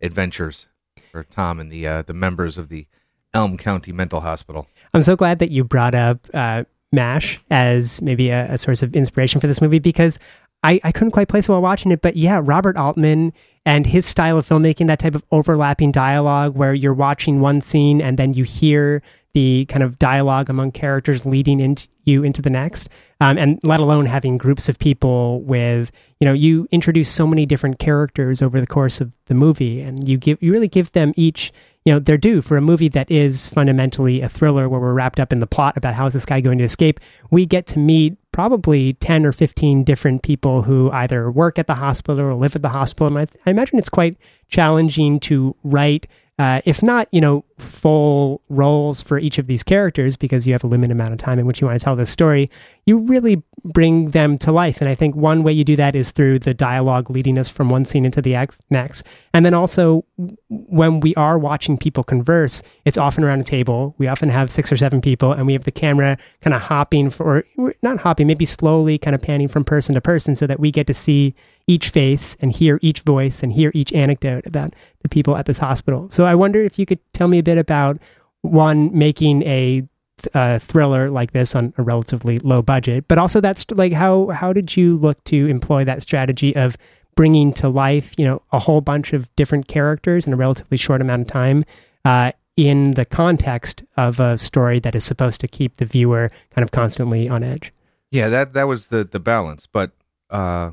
adventures 0.06 0.68
for 1.12 1.24
Tom 1.24 1.60
and 1.60 1.72
the 1.72 1.88
uh, 1.88 2.02
the 2.02 2.14
members 2.14 2.58
of 2.58 2.70
the 2.70 2.88
Elm 3.34 3.58
County 3.58 3.92
Mental 3.92 4.22
Hospital. 4.22 4.68
I'm 4.94 5.02
so 5.02 5.16
glad 5.16 5.40
that 5.40 5.52
you 5.52 5.64
brought 5.64 5.94
up 5.94 6.28
uh, 6.34 6.64
MASH 6.92 7.42
as 7.52 8.02
maybe 8.02 8.30
a, 8.30 8.54
a, 8.54 8.58
source 8.58 8.82
of 8.82 8.96
inspiration 8.96 9.42
for 9.42 9.48
this 9.48 9.62
movie 9.62 9.80
because 9.80 10.18
I, 10.64 10.80
I 10.84 10.92
couldn't 10.92 11.12
quite 11.12 11.28
place 11.28 11.48
it 11.48 11.52
while 11.52 11.62
watching 11.62 11.92
it, 11.92 12.02
but 12.02 12.16
yeah, 12.16 12.40
Robert 12.42 12.78
Altman 12.78 13.34
and 13.66 13.86
his 13.86 14.06
style 14.06 14.38
of 14.38 14.48
filmmaking, 14.48 14.88
that 14.88 15.00
type 15.00 15.16
of 15.16 15.24
overlapping 15.32 15.92
dialogue 15.92 16.56
where 16.56 16.74
you're 16.74 16.94
watching 16.94 17.42
one 17.42 17.62
scene 17.62 18.02
and 18.02 18.18
then 18.18 18.34
you 18.34 18.46
hear 18.46 19.04
the 19.36 19.66
kind 19.66 19.84
of 19.84 20.00
dialogue 20.00 20.50
among 20.50 20.72
characters 20.72 21.26
leading 21.26 21.60
into 21.60 21.90
you 22.06 22.24
into 22.24 22.42
the 22.42 22.50
next, 22.50 22.88
um, 23.20 23.38
and 23.38 23.60
let 23.64 23.82
alone 23.82 24.06
having 24.06 24.38
groups 24.38 24.70
of 24.70 24.80
people 24.80 25.42
with 25.42 25.92
you 26.20 26.26
know 26.26 26.34
you 26.34 26.68
introduce 26.72 27.10
so 27.10 27.28
many 27.28 27.46
different 27.46 27.78
characters 27.78 28.42
over 28.42 28.62
the 28.62 28.68
course 28.68 29.02
of 29.02 29.14
the 29.26 29.36
movie, 29.36 29.82
and 29.82 30.08
you 30.08 30.18
give 30.18 30.42
you 30.42 30.52
really 30.54 30.70
give 30.70 30.92
them 30.94 31.14
each 31.18 31.52
you 31.84 31.92
know 31.92 32.00
they're 32.00 32.18
due. 32.18 32.42
For 32.42 32.56
a 32.56 32.62
movie 32.62 32.88
that 32.88 33.12
is 33.12 33.50
fundamentally 33.50 34.22
a 34.22 34.30
thriller 34.30 34.70
where 34.70 34.80
we're 34.80 34.94
wrapped 34.94 35.20
up 35.20 35.34
in 35.34 35.42
the 35.42 35.48
plot 35.48 35.76
about 35.76 35.96
how 35.96 36.06
is 36.06 36.14
this 36.14 36.26
guy 36.26 36.40
going 36.40 36.58
to 36.60 36.64
escape 36.64 37.02
we 37.30 37.46
get 37.46 37.68
to 37.68 37.80
meet 37.80 38.18
probably 38.32 38.94
10 38.94 39.26
or 39.26 39.32
15 39.32 39.84
different 39.84 40.22
people 40.22 40.62
who 40.62 40.90
either 40.92 41.30
work 41.30 41.60
at 41.60 41.68
the 41.68 41.76
hospital 41.76 42.22
or 42.22 42.36
live 42.36 42.56
at 42.56 42.62
the 42.62 42.70
hospital. 42.70 43.18
And 43.18 43.30
i, 43.30 43.50
I 43.50 43.52
imagine 43.52 43.80
it's 43.80 43.90
quite 43.90 44.18
challenging 44.50 45.20
to 45.22 45.56
write 45.64 46.08
uh, 46.38 46.62
if 46.66 46.84
not, 46.84 47.08
you 47.12 47.22
know, 47.22 47.46
full 47.58 48.42
roles 48.50 49.02
for 49.02 49.18
each 49.18 49.38
of 49.38 49.48
these 49.48 49.64
characters 49.64 50.18
because 50.18 50.46
you 50.46 50.52
have 50.52 50.66
a 50.66 50.68
limited 50.68 50.92
amount 50.92 51.14
of 51.14 51.18
time 51.18 51.40
in 51.40 51.46
which 51.46 51.62
you 51.62 51.68
want 51.68 51.80
to 51.80 51.84
tell 51.84 51.96
this 51.96 52.10
story, 52.10 52.52
you 52.86 52.98
really 52.98 53.42
bring 53.64 54.12
them 54.12 54.38
to 54.38 54.52
life. 54.52 54.82
And 54.82 54.90
I 54.90 54.96
think 54.96 55.16
one 55.16 55.44
way 55.44 55.54
you 55.54 55.64
do 55.64 55.78
that 55.78 55.96
is 55.96 56.12
through 56.12 56.40
the 56.40 56.54
dialogue 56.54 57.10
leading 57.10 57.38
us 57.38 57.50
from 57.50 57.70
one 57.70 57.86
scene 57.86 58.04
into 58.04 58.22
the 58.22 58.36
next. 58.70 59.04
And 59.34 59.46
then 59.46 59.54
also, 59.54 60.04
when 60.50 61.00
we 61.00 61.16
are 61.16 61.40
watching 61.40 61.78
people 61.78 62.04
converse, 62.04 62.62
it's 62.84 62.98
often 62.98 63.24
around 63.24 63.40
a 63.40 63.46
table. 63.46 63.96
We 63.98 64.10
often 64.10 64.28
have 64.28 64.52
six 64.52 64.72
or 64.74 64.78
seven 64.78 65.00
people, 65.00 65.32
and 65.32 65.48
we 65.48 65.54
have 65.54 65.64
the 65.64 65.72
camera 65.72 66.18
kind 66.42 66.54
of 66.54 66.62
hopping 66.62 67.10
for, 67.12 67.46
not 67.82 68.00
hopping, 68.00 68.28
maybe 68.28 68.46
slowly 68.46 68.98
kind 68.98 69.16
of 69.16 69.22
panning 69.22 69.48
from 69.48 69.64
person 69.64 69.96
to 69.96 70.02
person 70.02 70.36
so 70.36 70.48
that 70.48 70.60
we 70.60 70.70
get 70.70 70.86
to 70.88 70.94
see 70.94 71.34
each 71.68 71.90
face 71.90 72.38
and 72.40 72.52
hear 72.52 72.80
each 72.82 73.02
voice 73.02 73.42
and 73.42 73.54
hear 73.54 73.72
each 73.74 73.92
anecdote 73.94 74.46
about 74.46 74.74
the 75.02 75.10
people 75.10 75.36
at 75.36 75.46
this 75.46 75.58
hospital. 75.58 76.08
So 76.10 76.26
I 76.26 76.36
wonder 76.36 76.62
if 76.62 76.78
you 76.78 76.86
could 76.86 77.00
tell 77.14 77.28
me 77.28 77.40
a 77.40 77.44
bit 77.44 77.58
about 77.58 77.98
one 78.42 78.96
making 78.98 79.44
a 79.44 79.88
uh, 80.34 80.60
thriller 80.60 81.10
like 81.10 81.32
this 81.32 81.56
on 81.56 81.74
a 81.78 81.84
relatively 81.84 82.40
low 82.40 82.62
budget, 82.62 83.06
but 83.08 83.18
also 83.18 83.42
that's 83.42 83.66
like 83.72 83.94
how 83.94 84.28
how 84.28 84.54
did 84.54 84.78
you 84.78 84.96
look 84.96 85.24
to 85.26 85.48
employ 85.48 85.84
that 85.86 86.02
strategy 86.02 86.56
of 86.56 86.78
bringing 87.16 87.54
to 87.54 87.70
life, 87.70 88.14
you 88.18 88.26
know, 88.26 88.42
a 88.52 88.60
whole 88.60 88.82
bunch 88.82 89.14
of 89.14 89.34
different 89.36 89.68
characters 89.68 90.28
in 90.28 90.34
a 90.34 90.36
relatively 90.36 90.78
short 90.78 91.02
amount 91.02 91.22
of 91.22 91.28
time 91.28 91.64
uh, 92.04 92.32
in 92.58 92.92
the 92.92 93.06
context 93.06 93.84
of 93.98 94.20
a 94.20 94.38
story 94.38 94.80
that 94.80 94.96
is 94.96 95.04
supposed 95.04 95.42
to 95.42 95.48
keep 95.48 95.78
the 95.78 95.86
viewer 95.86 96.30
kind 96.54 96.64
of 96.64 96.72
constantly 96.72 97.28
on 97.28 97.44
edge. 97.44 97.74
Yeah, 98.12 98.30
that 98.30 98.54
that 98.54 98.68
was 98.68 98.88
the 98.88 99.04
the 99.04 99.20
balance, 99.20 99.68
but 99.68 99.92
uh, 100.30 100.72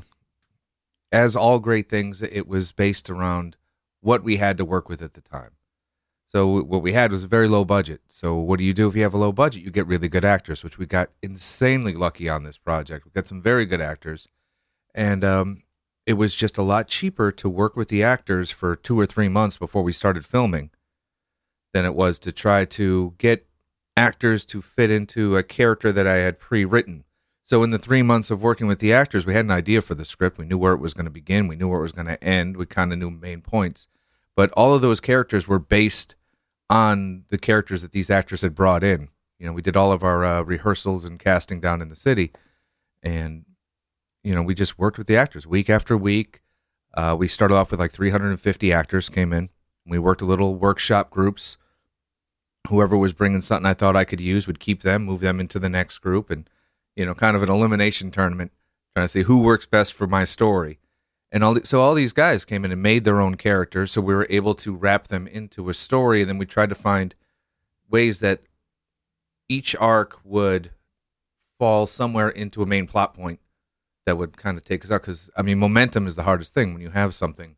as 1.13 1.35
all 1.35 1.59
great 1.59 1.87
things, 1.87 2.23
it 2.23 2.47
was 2.47 2.71
based 2.71 3.09
around 3.09 3.55
what 4.01 4.23
we 4.23 4.37
had 4.37 4.57
to 4.57 4.65
work 4.65 4.89
with 4.89 5.01
at 5.01 5.13
the 5.13 5.21
time. 5.21 5.51
So 6.25 6.63
what 6.63 6.81
we 6.81 6.93
had 6.93 7.11
was 7.11 7.23
a 7.23 7.27
very 7.27 7.47
low 7.47 7.63
budget. 7.63 8.01
So 8.07 8.35
what 8.35 8.57
do 8.57 8.65
you 8.65 8.73
do 8.73 8.87
if 8.87 8.95
you 8.95 9.03
have 9.03 9.13
a 9.13 9.19
low 9.19 9.31
budget? 9.31 9.61
You 9.61 9.69
get 9.69 9.85
really 9.85 10.09
good 10.09 10.25
actors, 10.25 10.63
which 10.63 10.79
we 10.79 10.87
got 10.87 11.11
insanely 11.21 11.93
lucky 11.93 12.27
on 12.27 12.43
this 12.43 12.57
project. 12.57 13.05
We 13.05 13.11
got 13.11 13.27
some 13.27 13.41
very 13.41 13.67
good 13.67 13.79
actors, 13.79 14.27
and 14.95 15.23
um, 15.23 15.61
it 16.07 16.13
was 16.13 16.35
just 16.35 16.57
a 16.57 16.63
lot 16.63 16.87
cheaper 16.87 17.31
to 17.31 17.47
work 17.47 17.75
with 17.75 17.89
the 17.89 18.01
actors 18.01 18.49
for 18.49 18.75
two 18.75 18.99
or 18.99 19.05
three 19.05 19.29
months 19.29 19.57
before 19.57 19.83
we 19.83 19.93
started 19.93 20.25
filming 20.25 20.71
than 21.73 21.85
it 21.85 21.93
was 21.93 22.17
to 22.19 22.31
try 22.31 22.65
to 22.65 23.13
get 23.19 23.45
actors 23.95 24.43
to 24.45 24.63
fit 24.63 24.89
into 24.89 25.37
a 25.37 25.43
character 25.43 25.91
that 25.91 26.07
I 26.07 26.15
had 26.15 26.39
pre-written. 26.39 27.03
So 27.45 27.61
in 27.61 27.71
the 27.71 27.77
three 27.77 28.01
months 28.01 28.31
of 28.31 28.41
working 28.41 28.67
with 28.67 28.79
the 28.79 28.93
actors, 28.93 29.25
we 29.25 29.33
had 29.33 29.43
an 29.43 29.51
idea 29.51 29.81
for 29.81 29.95
the 29.95 30.05
script. 30.05 30.37
We 30.37 30.45
knew 30.45 30.57
where 30.57 30.73
it 30.73 30.79
was 30.79 30.93
going 30.93 31.05
to 31.05 31.11
begin. 31.11 31.47
We 31.47 31.57
knew 31.57 31.67
where 31.67 31.79
it 31.79 31.83
was 31.83 31.91
going 31.91 32.07
to 32.07 32.23
end. 32.23 32.55
We 32.55 32.65
kind 32.65 32.93
of 32.93 32.99
knew 32.99 33.11
main 33.11 33.41
points, 33.41 33.87
but 34.35 34.49
all 34.53 34.73
of 34.73 34.81
those 34.81 35.01
characters 35.01 35.45
were 35.45 35.59
based 35.59 36.15
on 36.69 37.25
the 37.27 37.37
characters 37.37 37.81
that 37.81 37.91
these 37.91 38.09
actors 38.09 38.41
had 38.41 38.55
brought 38.55 38.81
in. 38.81 39.09
You 39.39 39.47
know, 39.47 39.53
we 39.53 39.61
did 39.61 39.75
all 39.75 39.91
of 39.91 40.03
our 40.03 40.23
uh, 40.23 40.41
rehearsals 40.41 41.03
and 41.03 41.19
casting 41.19 41.59
down 41.59 41.81
in 41.81 41.89
the 41.89 41.97
city, 41.97 42.31
and 43.03 43.43
you 44.23 44.33
know, 44.33 44.41
we 44.41 44.55
just 44.55 44.79
worked 44.79 44.97
with 44.97 45.07
the 45.07 45.17
actors 45.17 45.45
week 45.45 45.69
after 45.69 45.97
week. 45.97 46.41
Uh, 46.93 47.15
we 47.19 47.27
started 47.27 47.55
off 47.55 47.71
with 47.71 47.79
like 47.79 47.91
350 47.91 48.71
actors 48.71 49.09
came 49.09 49.33
in. 49.33 49.49
We 49.85 49.99
worked 49.99 50.21
a 50.21 50.25
little 50.25 50.55
workshop 50.55 51.09
groups. 51.09 51.57
Whoever 52.69 52.95
was 52.95 53.11
bringing 53.11 53.41
something 53.41 53.65
I 53.65 53.73
thought 53.73 53.97
I 53.97 54.05
could 54.05 54.21
use 54.21 54.47
would 54.47 54.61
keep 54.61 54.83
them, 54.83 55.03
move 55.03 55.19
them 55.19 55.41
into 55.41 55.59
the 55.59 55.67
next 55.67 55.99
group, 55.99 56.29
and 56.29 56.49
you 56.95 57.05
know, 57.05 57.13
kind 57.13 57.35
of 57.35 57.43
an 57.43 57.49
elimination 57.49 58.11
tournament, 58.11 58.51
trying 58.95 59.05
to 59.05 59.11
see 59.11 59.23
who 59.23 59.41
works 59.41 59.65
best 59.65 59.93
for 59.93 60.07
my 60.07 60.23
story. 60.23 60.79
And 61.31 61.43
all 61.43 61.55
the, 61.55 61.65
so 61.65 61.79
all 61.79 61.95
these 61.95 62.13
guys 62.13 62.45
came 62.45 62.63
in 62.63 62.71
and 62.71 62.81
made 62.81 63.03
their 63.03 63.19
own 63.19 63.35
characters, 63.35 63.91
so 63.91 64.01
we 64.01 64.13
were 64.13 64.27
able 64.29 64.53
to 64.55 64.75
wrap 64.75 65.07
them 65.07 65.25
into 65.27 65.69
a 65.69 65.73
story, 65.73 66.21
and 66.21 66.29
then 66.29 66.37
we 66.37 66.45
tried 66.45 66.69
to 66.69 66.75
find 66.75 67.15
ways 67.89 68.19
that 68.19 68.41
each 69.49 69.75
arc 69.77 70.19
would 70.23 70.71
fall 71.59 71.87
somewhere 71.87 72.29
into 72.29 72.61
a 72.61 72.67
main 72.67 72.85
plot 72.85 73.13
point 73.15 73.39
that 74.05 74.17
would 74.17 74.37
kind 74.37 74.57
of 74.57 74.63
take 74.63 74.83
us 74.83 74.91
out. 74.91 75.01
Because 75.01 75.29
I 75.35 75.41
mean, 75.41 75.57
momentum 75.57 76.07
is 76.07 76.15
the 76.15 76.23
hardest 76.23 76.53
thing 76.53 76.73
when 76.73 76.81
you 76.81 76.91
have 76.91 77.15
something 77.15 77.55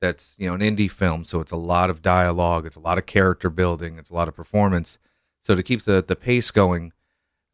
that's 0.00 0.34
you 0.36 0.48
know 0.48 0.54
an 0.54 0.60
indie 0.60 0.90
film, 0.90 1.24
so 1.24 1.40
it's 1.40 1.52
a 1.52 1.56
lot 1.56 1.90
of 1.90 2.02
dialogue, 2.02 2.66
it's 2.66 2.76
a 2.76 2.80
lot 2.80 2.98
of 2.98 3.06
character 3.06 3.50
building, 3.50 3.98
it's 3.98 4.10
a 4.10 4.14
lot 4.14 4.28
of 4.28 4.34
performance. 4.34 4.98
So 5.44 5.54
to 5.54 5.62
keep 5.62 5.82
the 5.82 6.02
the 6.02 6.16
pace 6.16 6.50
going, 6.50 6.92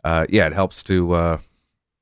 uh, 0.08 0.26
yeah, 0.30 0.46
it 0.46 0.54
helps 0.54 0.82
to 0.84 1.12
uh, 1.12 1.38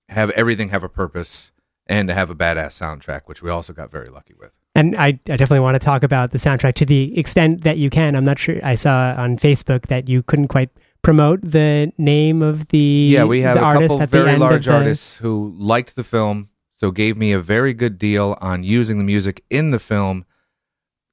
have 0.09 0.31
everything 0.31 0.69
have 0.69 0.85
a 0.85 0.89
purpose 0.89 1.51
and 1.89 2.07
to 2.07 2.15
have 2.15 2.31
a 2.31 2.37
badass 2.37 2.81
soundtrack, 2.81 3.23
which 3.27 3.43
we 3.43 3.51
also 3.51 3.73
got 3.73 3.91
very 3.91 4.09
lucky 4.09 4.35
with. 4.39 4.53
And 4.77 4.95
I, 4.95 5.07
I 5.07 5.37
definitely 5.37 5.61
want 5.61 5.75
to 5.75 5.85
talk 5.85 6.05
about 6.05 6.31
the 6.31 6.39
soundtrack 6.39 6.75
to 6.75 6.87
the 6.87 7.19
extent 7.19 7.65
that 7.65 7.79
you 7.79 7.91
can. 7.91 8.15
I'm 8.15 8.25
not 8.25 8.39
sure. 8.39 8.61
I 8.63 8.77
saw 8.77 9.15
on 9.17 9.39
Facebook 9.39 9.89
that 9.89 10.09
you 10.09 10.23
couldn't 10.23 10.49
quite 10.49 10.71
promote 11.03 11.41
the 11.43 11.93
name 11.99 12.43
of 12.43 12.69
the 12.69 12.79
yeah 12.79 13.23
we 13.23 13.41
have 13.41 13.57
a 13.57 13.61
couple 13.61 14.05
very 14.07 14.37
large 14.37 14.67
artists 14.67 15.19
who 15.19 15.55
liked 15.57 15.95
the 15.95 16.03
film 16.03 16.49
so 16.75 16.91
gave 16.91 17.17
me 17.17 17.31
a 17.31 17.39
very 17.39 17.73
good 17.73 17.97
deal 17.97 18.37
on 18.41 18.65
using 18.65 18.99
the 18.99 19.05
music 19.05 19.45
in 19.49 19.71
the 19.71 19.79
film 19.79 20.25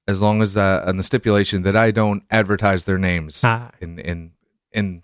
as 0.07 0.19
long 0.19 0.41
as 0.41 0.57
uh, 0.57 0.83
on 0.87 0.97
the 0.97 1.03
stipulation 1.03 1.61
that 1.61 1.75
I 1.75 1.91
don't 1.91 2.23
advertise 2.31 2.85
their 2.85 2.97
names 2.97 3.41
ah. 3.43 3.69
in 3.79 3.99
in 3.99 4.31
in 4.71 5.03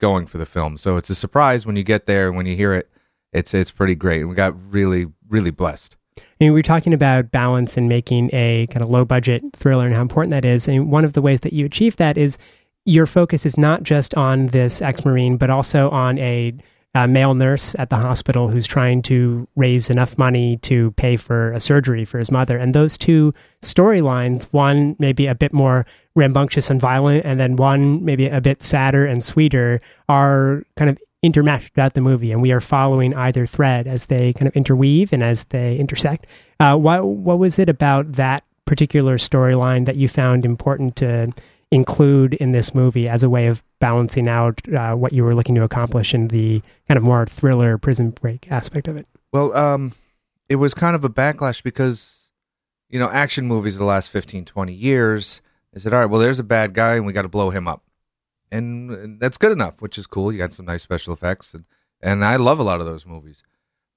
going 0.00 0.26
for 0.26 0.38
the 0.38 0.46
film. 0.46 0.76
So 0.76 0.96
it's 0.96 1.10
a 1.10 1.14
surprise 1.14 1.66
when 1.66 1.76
you 1.76 1.82
get 1.82 2.06
there 2.06 2.28
and 2.28 2.36
when 2.36 2.46
you 2.46 2.56
hear 2.56 2.72
it. 2.72 2.90
It's 3.32 3.52
it's 3.54 3.70
pretty 3.70 3.94
great. 3.94 4.20
And 4.20 4.28
we 4.28 4.34
got 4.34 4.54
really 4.72 5.06
really 5.28 5.50
blessed. 5.50 5.96
I 6.18 6.22
mean, 6.40 6.52
we 6.52 6.60
are 6.60 6.64
talking 6.64 6.94
about 6.94 7.30
balance 7.30 7.76
and 7.76 7.88
making 7.88 8.30
a 8.32 8.66
kind 8.68 8.82
of 8.82 8.90
low 8.90 9.04
budget 9.04 9.42
thriller 9.54 9.86
and 9.86 9.94
how 9.94 10.02
important 10.02 10.30
that 10.30 10.44
is. 10.44 10.68
And 10.68 10.90
one 10.90 11.04
of 11.04 11.12
the 11.12 11.20
ways 11.20 11.40
that 11.40 11.52
you 11.52 11.66
achieve 11.66 11.96
that 11.96 12.16
is 12.16 12.38
your 12.84 13.06
focus 13.06 13.44
is 13.44 13.58
not 13.58 13.82
just 13.82 14.14
on 14.14 14.46
this 14.48 14.80
ex 14.80 15.04
Marine, 15.04 15.36
but 15.36 15.50
also 15.50 15.90
on 15.90 16.18
a, 16.18 16.54
a, 16.94 17.08
male 17.08 17.34
nurse 17.34 17.74
at 17.78 17.90
the 17.90 17.96
hospital 17.96 18.48
who's 18.48 18.66
trying 18.66 19.02
to 19.02 19.46
raise 19.56 19.90
enough 19.90 20.16
money 20.16 20.56
to 20.58 20.92
pay 20.92 21.16
for 21.16 21.52
a 21.52 21.60
surgery 21.60 22.04
for 22.04 22.18
his 22.18 22.30
mother. 22.30 22.56
And 22.56 22.74
those 22.74 22.96
two 22.96 23.34
storylines, 23.60 24.44
one 24.52 24.96
maybe 24.98 25.26
a 25.26 25.34
bit 25.34 25.52
more 25.52 25.84
rambunctious 26.16 26.70
and 26.70 26.80
violent, 26.80 27.24
and 27.24 27.38
then 27.38 27.54
one 27.54 28.04
maybe 28.04 28.26
a 28.26 28.40
bit 28.40 28.62
sadder 28.62 29.06
and 29.06 29.22
sweeter, 29.22 29.80
are 30.08 30.64
kind 30.76 30.90
of 30.90 30.98
intermeshed 31.24 31.72
throughout 31.72 31.94
the 31.94 32.00
movie, 32.00 32.32
and 32.32 32.42
we 32.42 32.52
are 32.52 32.60
following 32.60 33.14
either 33.14 33.46
thread 33.46 33.86
as 33.86 34.06
they 34.06 34.32
kind 34.32 34.48
of 34.48 34.56
interweave 34.56 35.12
and 35.12 35.22
as 35.22 35.44
they 35.44 35.76
intersect. 35.76 36.26
Uh, 36.58 36.76
what 36.76 37.06
what 37.06 37.38
was 37.38 37.58
it 37.58 37.68
about 37.68 38.12
that 38.12 38.42
particular 38.64 39.16
storyline 39.16 39.86
that 39.86 39.96
you 39.96 40.08
found 40.08 40.44
important 40.44 40.96
to 40.96 41.32
include 41.70 42.34
in 42.34 42.52
this 42.52 42.74
movie 42.74 43.08
as 43.08 43.22
a 43.22 43.30
way 43.30 43.46
of 43.46 43.62
balancing 43.80 44.28
out 44.28 44.60
uh, 44.72 44.94
what 44.94 45.12
you 45.12 45.24
were 45.24 45.34
looking 45.34 45.54
to 45.54 45.62
accomplish 45.62 46.14
in 46.14 46.28
the 46.28 46.62
kind 46.88 46.96
of 46.96 47.04
more 47.04 47.26
thriller 47.26 47.76
prison 47.76 48.10
break 48.10 48.50
aspect 48.50 48.88
of 48.88 48.96
it? 48.96 49.06
Well, 49.32 49.54
um, 49.56 49.92
it 50.48 50.56
was 50.56 50.74
kind 50.74 50.94
of 50.94 51.04
a 51.04 51.08
backlash 51.08 51.62
because 51.62 52.30
you 52.88 52.98
know 52.98 53.08
action 53.08 53.46
movies 53.46 53.78
the 53.78 53.84
last 53.84 54.10
15, 54.10 54.44
20 54.44 54.72
years. 54.72 55.40
They 55.76 55.80
said, 55.80 55.92
all 55.92 56.00
right, 56.00 56.06
well, 56.06 56.20
there's 56.20 56.38
a 56.38 56.44
bad 56.44 56.72
guy, 56.72 56.96
and 56.96 57.04
we 57.04 57.12
got 57.12 57.22
to 57.22 57.28
blow 57.28 57.50
him 57.50 57.68
up 57.68 57.84
and 58.50 59.20
that's 59.20 59.38
good 59.38 59.52
enough, 59.52 59.80
which 59.80 59.98
is 59.98 60.06
cool. 60.06 60.32
You 60.32 60.38
got 60.38 60.52
some 60.52 60.66
nice 60.66 60.82
special 60.82 61.12
effects, 61.12 61.54
and 61.54 61.64
and 62.00 62.24
I 62.24 62.36
love 62.36 62.58
a 62.58 62.64
lot 62.64 62.80
of 62.80 62.86
those 62.86 63.06
movies. 63.06 63.42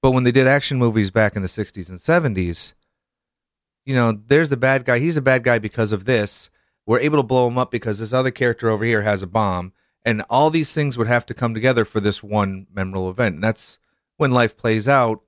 But 0.02 0.12
when 0.12 0.24
they 0.24 0.32
did 0.32 0.46
action 0.46 0.78
movies 0.78 1.10
back 1.10 1.36
in 1.36 1.42
the 1.42 1.48
'60s 1.48 1.88
and 1.88 1.98
'70s, 1.98 2.74
you 3.84 3.94
know, 3.94 4.18
there's 4.26 4.48
the 4.48 4.56
bad 4.56 4.84
guy. 4.84 4.98
He's 4.98 5.16
a 5.16 5.22
bad 5.22 5.44
guy 5.44 5.58
because 5.58 5.92
of 5.92 6.04
this. 6.04 6.50
We're 6.86 7.00
able 7.00 7.18
to 7.18 7.26
blow 7.26 7.46
him 7.46 7.58
up 7.58 7.70
because 7.70 7.98
this 7.98 8.12
other 8.12 8.30
character 8.30 8.68
over 8.68 8.84
here 8.84 9.02
has 9.02 9.22
a 9.22 9.26
bomb, 9.26 9.72
and 10.04 10.22
all 10.30 10.50
these 10.50 10.72
things 10.72 10.98
would 10.98 11.06
have 11.06 11.26
to 11.26 11.34
come 11.34 11.54
together 11.54 11.84
for 11.84 12.00
this 12.00 12.22
one 12.22 12.66
memorable 12.72 13.10
event. 13.10 13.36
And 13.36 13.44
that's 13.44 13.78
when 14.16 14.32
life 14.32 14.56
plays 14.56 14.88
out. 14.88 15.20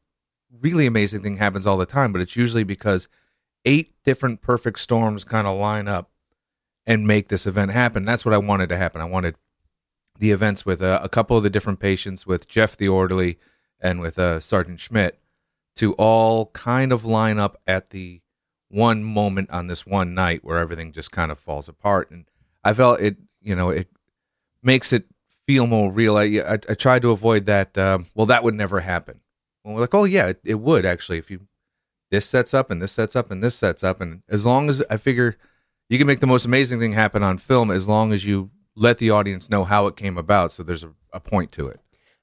Really 0.61 0.87
amazing 0.87 1.23
thing 1.23 1.37
happens 1.37 1.67
all 1.67 1.79
the 1.79 1.87
time, 1.87 2.13
but 2.13 2.21
it's 2.21 2.37
usually 2.37 2.65
because 2.65 3.09
eight 3.65 3.95
different 4.05 4.43
perfect 4.43 4.81
storms 4.81 5.25
kind 5.25 5.47
of 5.47 5.59
line 5.59 5.89
up 5.89 6.12
and 6.87 7.07
make 7.07 7.29
this 7.29 7.47
event 7.47 7.71
happen. 7.71 8.05
That's 8.05 8.25
what 8.25 8.35
I 8.35 8.39
wanted 8.39 8.69
to 8.71 8.77
happen. 8.77 9.01
I 9.01 9.07
wanted 9.07 9.37
the 10.19 10.31
events 10.31 10.67
with 10.67 10.83
a, 10.83 11.03
a 11.03 11.09
couple 11.09 11.37
of 11.37 11.43
the 11.43 11.51
different 11.51 11.81
patients, 11.81 12.27
with 12.27 12.49
Jeff 12.49 12.77
the 12.77 12.89
orderly 12.89 13.39
and 13.81 14.01
with 14.01 14.19
uh, 14.19 14.41
Sergeant 14.41 14.81
Schmidt, 14.81 15.19
to 15.77 15.95
all 15.95 16.47
kind 16.47 16.93
of 16.93 17.05
line 17.05 17.39
up 17.39 17.57
at 17.67 17.91
the 17.91 18.21
one 18.69 19.05
moment 19.05 19.51
on 19.51 19.67
this 19.67 19.87
one 19.87 20.15
night 20.15 20.45
where 20.45 20.59
everything 20.59 20.93
just 20.93 21.11
kind 21.11 21.31
of 21.31 21.39
falls 21.39 21.69
apart. 21.69 22.11
And 22.11 22.27
I 22.65 22.73
felt 22.73 23.01
it, 23.01 23.17
you 23.41 23.55
know, 23.55 23.71
it 23.71 23.89
makes 24.63 24.93
it 24.93 25.07
feel 25.47 25.67
more 25.67 25.93
real. 25.93 26.17
I, 26.17 26.25
I, 26.25 26.59
I 26.69 26.75
tried 26.75 27.03
to 27.03 27.11
avoid 27.11 27.47
that. 27.47 27.77
Um, 27.77 28.07
well, 28.15 28.27
that 28.27 28.45
would 28.45 28.55
never 28.55 28.81
happen. 28.81 29.21
Well, 29.65 29.75
we're 29.75 29.81
like, 29.81 29.95
oh 29.95 30.05
yeah, 30.05 30.29
it, 30.29 30.41
it 30.45 30.61
would 30.61 30.87
actually 30.87 31.19
if 31.19 31.31
you 31.31 31.47
this 32.11 32.27
sets 32.27 32.53
up 32.53 32.71
and 32.71 32.83
this 32.83 32.93
sets 32.93 33.17
up 33.17 33.31
and 33.31 33.43
this 33.43 33.55
sets 33.55 33.83
up, 33.83 34.01
and 34.01 34.23
as 34.29 34.45
long 34.45 34.69
as 34.69 34.83
I 34.91 34.99
figure 34.99 35.37
you 35.93 35.99
can 35.99 36.07
make 36.07 36.21
the 36.21 36.27
most 36.27 36.47
amazing 36.47 36.81
thing 36.81 36.95
happen 36.95 37.23
on 37.23 37.37
film 37.37 37.71
as 37.71 37.87
long 37.87 38.15
as 38.15 38.25
you 38.25 38.51
let 38.75 38.97
the 38.97 39.11
audience 39.11 39.51
know 39.51 39.63
how 39.63 39.87
it 39.87 39.95
came 39.95 40.17
about. 40.17 40.51
So 40.51 40.63
there's 40.63 40.83
a, 40.83 40.91
a 41.13 41.21
point 41.21 41.53
to 41.53 41.69
it. 41.69 41.81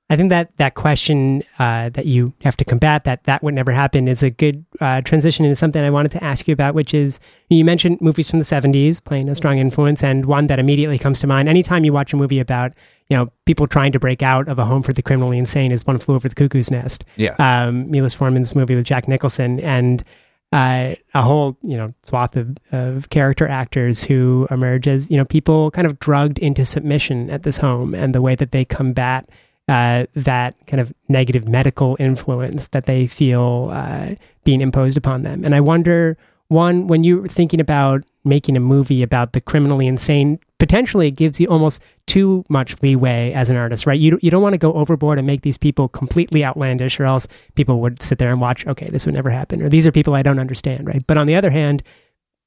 I 0.09 0.15
think 0.15 0.31
that 0.31 0.57
that 0.57 0.73
question 0.73 1.43
uh, 1.59 1.89
that 1.89 2.07
you 2.07 2.33
have 2.41 2.57
to 2.57 2.65
combat 2.65 3.03
that 3.03 3.25
that 3.25 3.43
would 3.43 3.53
never 3.53 3.71
happen 3.71 4.07
is 4.07 4.23
a 4.23 4.31
good 4.31 4.65
uh, 4.81 5.01
transition 5.01 5.45
into 5.45 5.55
something 5.55 5.83
I 5.83 5.91
wanted 5.91 6.09
to 6.13 6.23
ask 6.23 6.47
you 6.47 6.53
about, 6.53 6.73
which 6.73 6.95
is 6.95 7.19
you 7.51 7.63
mentioned 7.63 8.01
movies 8.01 8.27
from 8.27 8.39
the 8.39 8.45
'70s 8.45 9.03
playing 9.03 9.29
a 9.29 9.35
strong 9.35 9.59
influence, 9.59 10.03
and 10.03 10.25
one 10.25 10.47
that 10.47 10.57
immediately 10.57 10.97
comes 10.97 11.19
to 11.19 11.27
mind. 11.27 11.47
Anytime 11.47 11.85
you 11.85 11.93
watch 11.93 12.11
a 12.11 12.17
movie 12.17 12.39
about 12.39 12.73
you 13.09 13.17
know 13.17 13.31
people 13.45 13.67
trying 13.67 13.91
to 13.91 13.99
break 13.99 14.23
out 14.23 14.47
of 14.47 14.57
a 14.57 14.65
home 14.65 14.81
for 14.81 14.93
the 14.93 15.03
criminally 15.03 15.37
insane, 15.37 15.71
is 15.71 15.85
One 15.85 15.99
Flew 15.99 16.15
Over 16.15 16.27
the 16.27 16.33
Cuckoo's 16.33 16.71
Nest. 16.71 17.05
Yeah, 17.15 17.35
um, 17.37 17.91
Milos 17.91 18.15
Forman's 18.15 18.55
movie 18.55 18.75
with 18.75 18.85
Jack 18.85 19.07
Nicholson, 19.07 19.59
and 19.59 20.03
uh, 20.51 20.95
a 21.13 21.21
whole 21.21 21.57
you 21.61 21.77
know 21.77 21.93
swath 22.03 22.35
of, 22.35 22.57
of 22.71 23.09
character 23.09 23.47
actors 23.47 24.03
who 24.03 24.47
emerge 24.49 24.87
as 24.87 25.09
you 25.09 25.17
know 25.17 25.25
people 25.25 25.69
kind 25.71 25.85
of 25.85 25.99
drugged 25.99 26.39
into 26.39 26.65
submission 26.65 27.29
at 27.29 27.43
this 27.43 27.57
home 27.57 27.93
and 27.93 28.15
the 28.15 28.21
way 28.21 28.35
that 28.35 28.51
they 28.51 28.65
combat 28.65 29.29
uh, 29.67 30.05
that 30.15 30.55
kind 30.65 30.81
of 30.81 30.91
negative 31.07 31.47
medical 31.47 31.95
influence 31.99 32.67
that 32.69 32.87
they 32.87 33.05
feel 33.05 33.69
uh, 33.71 34.15
being 34.43 34.61
imposed 34.61 34.97
upon 34.97 35.21
them. 35.21 35.45
And 35.45 35.53
i 35.53 35.59
wonder 35.59 36.17
one 36.47 36.87
when 36.87 37.03
you're 37.03 37.27
thinking 37.27 37.59
about 37.59 38.03
making 38.25 38.57
a 38.57 38.59
movie 38.59 39.03
about 39.03 39.33
the 39.33 39.41
criminally 39.41 39.87
insane 39.87 40.39
potentially 40.59 41.07
it 41.07 41.11
gives 41.11 41.39
you 41.39 41.47
almost 41.47 41.81
too 42.05 42.45
much 42.49 42.81
leeway 42.81 43.31
as 43.33 43.49
an 43.49 43.55
artist, 43.55 43.85
right? 43.85 43.99
You, 43.99 44.19
you 44.21 44.29
don't 44.29 44.43
want 44.43 44.53
to 44.53 44.59
go 44.59 44.73
overboard 44.73 45.17
and 45.17 45.25
make 45.25 45.41
these 45.41 45.57
people 45.57 45.87
completely 45.87 46.45
outlandish, 46.45 46.99
or 46.99 47.05
else 47.05 47.27
people 47.55 47.79
would 47.81 48.01
sit 48.01 48.19
there 48.19 48.29
and 48.29 48.39
watch, 48.39 48.67
okay, 48.67 48.89
this 48.89 49.05
would 49.05 49.15
never 49.15 49.29
happen, 49.29 49.61
or 49.61 49.69
these 49.69 49.87
are 49.87 49.91
people 49.91 50.13
I 50.13 50.21
don't 50.21 50.39
understand, 50.39 50.87
right? 50.87 51.05
But 51.07 51.17
on 51.17 51.27
the 51.27 51.35
other 51.35 51.49
hand, 51.49 51.81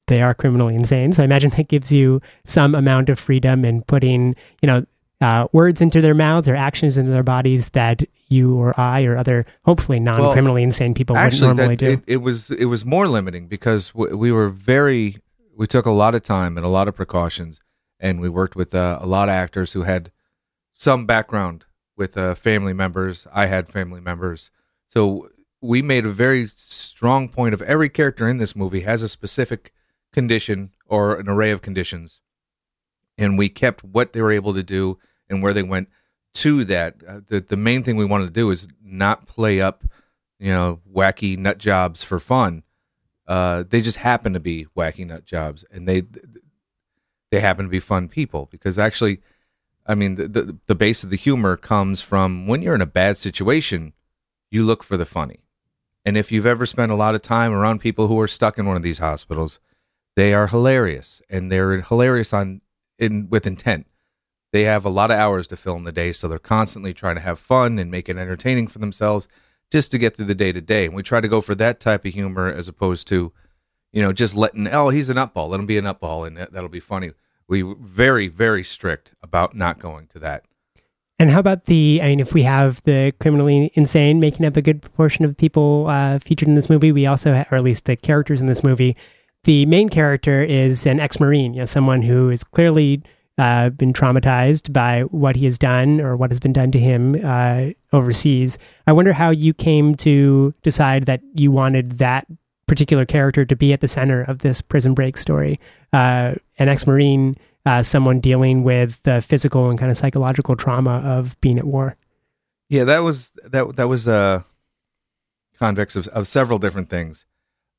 they 0.07 0.21
are 0.21 0.33
criminally 0.33 0.75
insane. 0.75 1.13
So 1.13 1.23
I 1.23 1.25
imagine 1.25 1.51
that 1.51 1.67
gives 1.67 1.91
you 1.91 2.21
some 2.45 2.75
amount 2.75 3.09
of 3.09 3.19
freedom 3.19 3.65
in 3.65 3.81
putting, 3.83 4.35
you 4.61 4.67
know, 4.67 4.85
uh, 5.21 5.47
words 5.53 5.79
into 5.79 6.01
their 6.01 6.13
mouths 6.13 6.49
or 6.49 6.55
actions 6.55 6.97
into 6.97 7.11
their 7.11 7.23
bodies 7.23 7.69
that 7.69 8.03
you 8.27 8.55
or 8.55 8.77
I 8.77 9.03
or 9.03 9.15
other 9.15 9.45
hopefully 9.63 9.99
non-criminally 9.99 10.61
well, 10.61 10.67
insane 10.67 10.93
people 10.93 11.15
wouldn't 11.15 11.39
normally 11.39 11.75
that, 11.75 11.77
do. 11.77 11.91
It, 11.91 12.03
it, 12.07 12.17
was 12.17 12.51
it 12.51 12.65
was 12.65 12.83
more 12.83 13.07
limiting 13.07 13.47
because 13.47 13.91
w- 13.91 14.17
we 14.17 14.33
were 14.33 14.49
very 14.49 15.17
we 15.55 15.65
took 15.65 15.85
a 15.85 15.91
lot 15.91 16.13
of 16.13 16.23
time 16.23 16.57
and 16.57 16.65
a 16.65 16.69
lot 16.69 16.89
of 16.89 16.95
precautions 16.95 17.61
and 18.03 18.19
we 18.19 18.27
worked 18.27 18.57
with 18.57 18.75
uh, 18.75 18.99
a 19.01 19.07
lot 19.07 19.29
of 19.29 19.33
actors 19.33 19.71
who 19.71 19.83
had 19.83 20.11
some 20.73 21.05
background 21.05 21.65
with 21.95 22.17
uh, 22.17 22.35
family 22.35 22.73
members. 22.73 23.25
I 23.31 23.45
had 23.45 23.69
family 23.69 24.01
members, 24.01 24.51
so 24.89 25.29
we 25.61 25.81
made 25.81 26.05
a 26.05 26.11
very 26.11 26.47
strong 26.47 27.29
point 27.29 27.53
of 27.53 27.61
every 27.61 27.87
character 27.87 28.27
in 28.27 28.39
this 28.39 28.57
movie 28.57 28.81
has 28.81 29.01
a 29.01 29.07
specific 29.07 29.73
condition 30.11 30.71
or 30.85 31.15
an 31.15 31.29
array 31.29 31.51
of 31.51 31.61
conditions, 31.61 32.19
and 33.17 33.37
we 33.37 33.47
kept 33.47 33.85
what 33.85 34.11
they 34.11 34.21
were 34.21 34.33
able 34.33 34.53
to 34.53 34.63
do 34.63 34.99
and 35.29 35.41
where 35.41 35.53
they 35.53 35.63
went 35.63 35.87
to 36.33 36.65
that. 36.65 36.95
Uh, 37.07 37.21
the 37.25 37.39
the 37.39 37.55
main 37.55 37.83
thing 37.83 37.95
we 37.95 38.03
wanted 38.03 38.25
to 38.25 38.33
do 38.33 38.49
is 38.51 38.67
not 38.83 39.27
play 39.27 39.61
up, 39.61 39.85
you 40.39 40.51
know, 40.51 40.81
wacky 40.93 41.37
nut 41.37 41.57
jobs 41.57 42.03
for 42.03 42.19
fun. 42.19 42.63
Uh, 43.25 43.63
they 43.65 43.79
just 43.79 43.99
happen 43.99 44.33
to 44.33 44.41
be 44.41 44.67
wacky 44.75 45.07
nut 45.07 45.23
jobs, 45.23 45.63
and 45.71 45.87
they 45.87 46.03
they 47.33 47.39
happen 47.39 47.65
to 47.65 47.69
be 47.69 47.79
fun 47.79 48.07
people 48.07 48.47
because 48.51 48.77
actually 48.77 49.19
i 49.87 49.95
mean 49.95 50.13
the, 50.15 50.27
the, 50.27 50.57
the 50.67 50.75
base 50.75 51.03
of 51.03 51.09
the 51.09 51.17
humor 51.17 51.57
comes 51.57 51.99
from 51.99 52.45
when 52.45 52.61
you're 52.61 52.75
in 52.75 52.81
a 52.81 52.85
bad 52.85 53.17
situation 53.17 53.91
you 54.53 54.63
look 54.63 54.83
for 54.83 54.97
the 54.97 55.05
funny. 55.05 55.39
And 56.05 56.15
if 56.15 56.31
you've 56.31 56.45
ever 56.45 56.67
spent 56.67 56.91
a 56.91 56.95
lot 56.95 57.15
of 57.15 57.23
time 57.23 57.53
around 57.53 57.79
people 57.79 58.07
who 58.07 58.19
are 58.19 58.27
stuck 58.27 58.59
in 58.59 58.67
one 58.67 58.75
of 58.77 58.83
these 58.83 58.99
hospitals 58.99 59.59
they 60.15 60.31
are 60.31 60.45
hilarious 60.45 61.23
and 61.27 61.51
they're 61.51 61.81
hilarious 61.81 62.33
on 62.33 62.61
in 62.99 63.27
with 63.31 63.47
intent. 63.47 63.87
They 64.51 64.65
have 64.65 64.85
a 64.85 64.89
lot 64.89 65.09
of 65.09 65.17
hours 65.17 65.47
to 65.47 65.57
fill 65.57 65.75
in 65.75 65.85
the 65.85 65.91
day 65.91 66.13
so 66.13 66.27
they're 66.27 66.37
constantly 66.37 66.93
trying 66.93 67.15
to 67.15 67.21
have 67.21 67.39
fun 67.39 67.79
and 67.79 67.89
make 67.89 68.07
it 68.07 68.15
entertaining 68.15 68.67
for 68.67 68.77
themselves 68.77 69.27
just 69.71 69.89
to 69.89 69.97
get 69.97 70.15
through 70.15 70.25
the 70.25 70.35
day 70.35 70.51
to 70.51 70.61
day 70.61 70.85
and 70.85 70.93
we 70.93 71.01
try 71.01 71.19
to 71.19 71.27
go 71.27 71.41
for 71.41 71.55
that 71.55 71.79
type 71.79 72.05
of 72.05 72.13
humor 72.13 72.47
as 72.47 72.67
opposed 72.67 73.07
to 73.07 73.33
you 73.91 74.03
know 74.03 74.13
just 74.13 74.35
letting 74.35 74.67
oh 74.67 74.89
he's 74.89 75.09
an 75.09 75.17
nutball 75.17 75.49
let 75.49 75.59
him 75.59 75.65
be 75.65 75.79
a 75.79 75.81
nutball 75.81 76.27
and 76.27 76.37
that'll 76.37 76.69
be 76.69 76.79
funny 76.79 77.11
we 77.53 77.75
very 77.79 78.27
very 78.27 78.63
strict 78.63 79.13
about 79.21 79.55
not 79.55 79.77
going 79.77 80.07
to 80.07 80.19
that. 80.19 80.43
And 81.19 81.29
how 81.29 81.39
about 81.39 81.65
the? 81.65 82.01
I 82.01 82.07
mean, 82.07 82.19
if 82.19 82.33
we 82.33 82.43
have 82.43 82.81
the 82.83 83.13
criminally 83.19 83.71
insane 83.75 84.19
making 84.19 84.45
up 84.45 84.57
a 84.57 84.61
good 84.61 84.81
proportion 84.81 85.23
of 85.23 85.37
people 85.37 85.85
uh, 85.87 86.17
featured 86.19 86.47
in 86.47 86.55
this 86.55 86.69
movie, 86.69 86.91
we 86.91 87.05
also, 87.05 87.45
or 87.51 87.57
at 87.57 87.63
least 87.63 87.85
the 87.85 87.95
characters 87.95 88.41
in 88.41 88.47
this 88.47 88.63
movie, 88.63 88.97
the 89.43 89.67
main 89.67 89.89
character 89.89 90.43
is 90.43 90.87
an 90.87 90.99
ex-marine, 90.99 91.53
you 91.53 91.59
know, 91.59 91.65
someone 91.65 92.01
who 92.01 92.31
is 92.31 92.43
clearly 92.43 93.03
uh, 93.37 93.69
been 93.69 93.93
traumatized 93.93 94.73
by 94.73 95.01
what 95.01 95.35
he 95.35 95.45
has 95.45 95.57
done 95.59 96.01
or 96.01 96.15
what 96.17 96.31
has 96.31 96.39
been 96.39 96.53
done 96.53 96.71
to 96.71 96.79
him 96.79 97.15
uh, 97.23 97.67
overseas. 97.95 98.57
I 98.87 98.93
wonder 98.93 99.13
how 99.13 99.29
you 99.29 99.53
came 99.53 99.93
to 99.95 100.53
decide 100.63 101.05
that 101.05 101.21
you 101.35 101.51
wanted 101.51 101.99
that 101.99 102.25
particular 102.67 103.05
character 103.05 103.45
to 103.45 103.55
be 103.55 103.73
at 103.73 103.81
the 103.81 103.87
center 103.87 104.21
of 104.23 104.39
this 104.39 104.61
prison 104.61 104.93
break 104.93 105.17
story. 105.17 105.59
Uh, 105.91 106.35
an 106.57 106.69
ex-marine 106.69 107.37
uh, 107.65 107.83
someone 107.83 108.19
dealing 108.19 108.63
with 108.63 109.01
the 109.03 109.21
physical 109.21 109.69
and 109.69 109.79
kind 109.79 109.89
of 109.89 109.97
psychological 109.97 110.55
trauma 110.55 110.97
of 110.99 111.39
being 111.41 111.57
at 111.57 111.65
war. 111.65 111.95
Yeah, 112.69 112.83
that 112.85 112.99
was 112.99 113.31
that 113.43 113.75
that 113.75 113.87
was 113.87 114.07
a 114.07 114.13
uh, 114.13 114.41
convex 115.59 115.95
of, 115.95 116.07
of 116.09 116.27
several 116.27 116.59
different 116.59 116.89
things, 116.89 117.25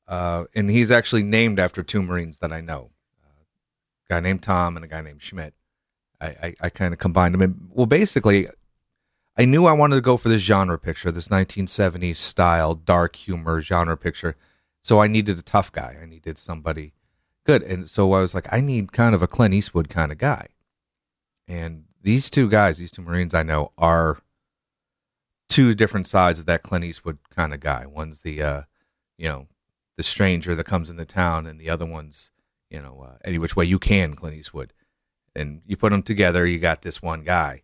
uh, 0.07 0.45
and 0.55 0.69
he's 0.69 0.89
actually 0.89 1.23
named 1.23 1.59
after 1.59 1.83
two 1.83 2.01
Marines 2.01 2.37
that 2.39 2.51
I 2.51 2.61
know, 2.61 2.91
a 4.09 4.13
guy 4.13 4.19
named 4.19 4.41
Tom 4.41 4.75
and 4.75 4.85
a 4.85 4.87
guy 4.87 5.01
named 5.01 5.21
Schmidt. 5.21 5.53
I 6.21 6.27
I, 6.27 6.53
I 6.61 6.69
kind 6.69 6.93
of 6.93 6.99
combined 6.99 7.33
them. 7.33 7.41
And, 7.41 7.69
well, 7.71 7.87
basically, 7.87 8.47
I 9.37 9.45
knew 9.45 9.65
I 9.65 9.73
wanted 9.73 9.95
to 9.95 10.01
go 10.01 10.17
for 10.17 10.29
this 10.29 10.41
genre 10.41 10.79
picture, 10.79 11.11
this 11.11 11.27
1970s 11.27 12.17
style 12.17 12.73
dark 12.73 13.17
humor 13.17 13.61
genre 13.61 13.97
picture. 13.97 14.37
So 14.85 15.01
I 15.01 15.07
needed 15.07 15.39
a 15.39 15.41
tough 15.41 15.71
guy. 15.71 15.97
I 15.99 16.05
needed 16.05 16.37
somebody 16.37 16.93
good. 17.43 17.63
And 17.63 17.89
so 17.89 18.13
I 18.13 18.21
was 18.21 18.35
like, 18.35 18.47
I 18.53 18.61
need 18.61 18.91
kind 18.91 19.15
of 19.15 19.23
a 19.23 19.27
Clint 19.27 19.55
Eastwood 19.55 19.89
kind 19.89 20.11
of 20.11 20.19
guy. 20.19 20.49
And 21.47 21.85
these 22.03 22.29
two 22.29 22.47
guys, 22.47 22.77
these 22.77 22.91
two 22.91 23.01
Marines 23.01 23.33
I 23.33 23.41
know, 23.41 23.71
are 23.79 24.19
two 25.49 25.73
different 25.73 26.05
sides 26.05 26.37
of 26.37 26.45
that 26.45 26.61
Clint 26.61 26.85
Eastwood 26.85 27.17
kind 27.31 27.51
of 27.51 27.61
guy. 27.61 27.87
One's 27.87 28.21
the, 28.21 28.43
uh, 28.43 28.61
you 29.17 29.27
know, 29.27 29.47
the 29.97 30.03
stranger 30.03 30.53
that 30.53 30.65
comes 30.65 30.91
in 30.91 30.97
the 30.97 31.05
town, 31.05 31.47
and 31.47 31.59
the 31.59 31.71
other 31.71 31.87
one's, 31.87 32.29
you 32.69 32.79
know, 32.79 33.07
uh, 33.09 33.17
any 33.25 33.39
which 33.39 33.55
way 33.55 33.65
you 33.65 33.79
can, 33.79 34.15
Clint 34.15 34.35
Eastwood. 34.35 34.71
And 35.35 35.61
you 35.65 35.75
put 35.77 35.89
them 35.89 36.03
together, 36.03 36.45
you 36.45 36.59
got 36.59 36.83
this 36.83 37.01
one 37.01 37.23
guy. 37.23 37.63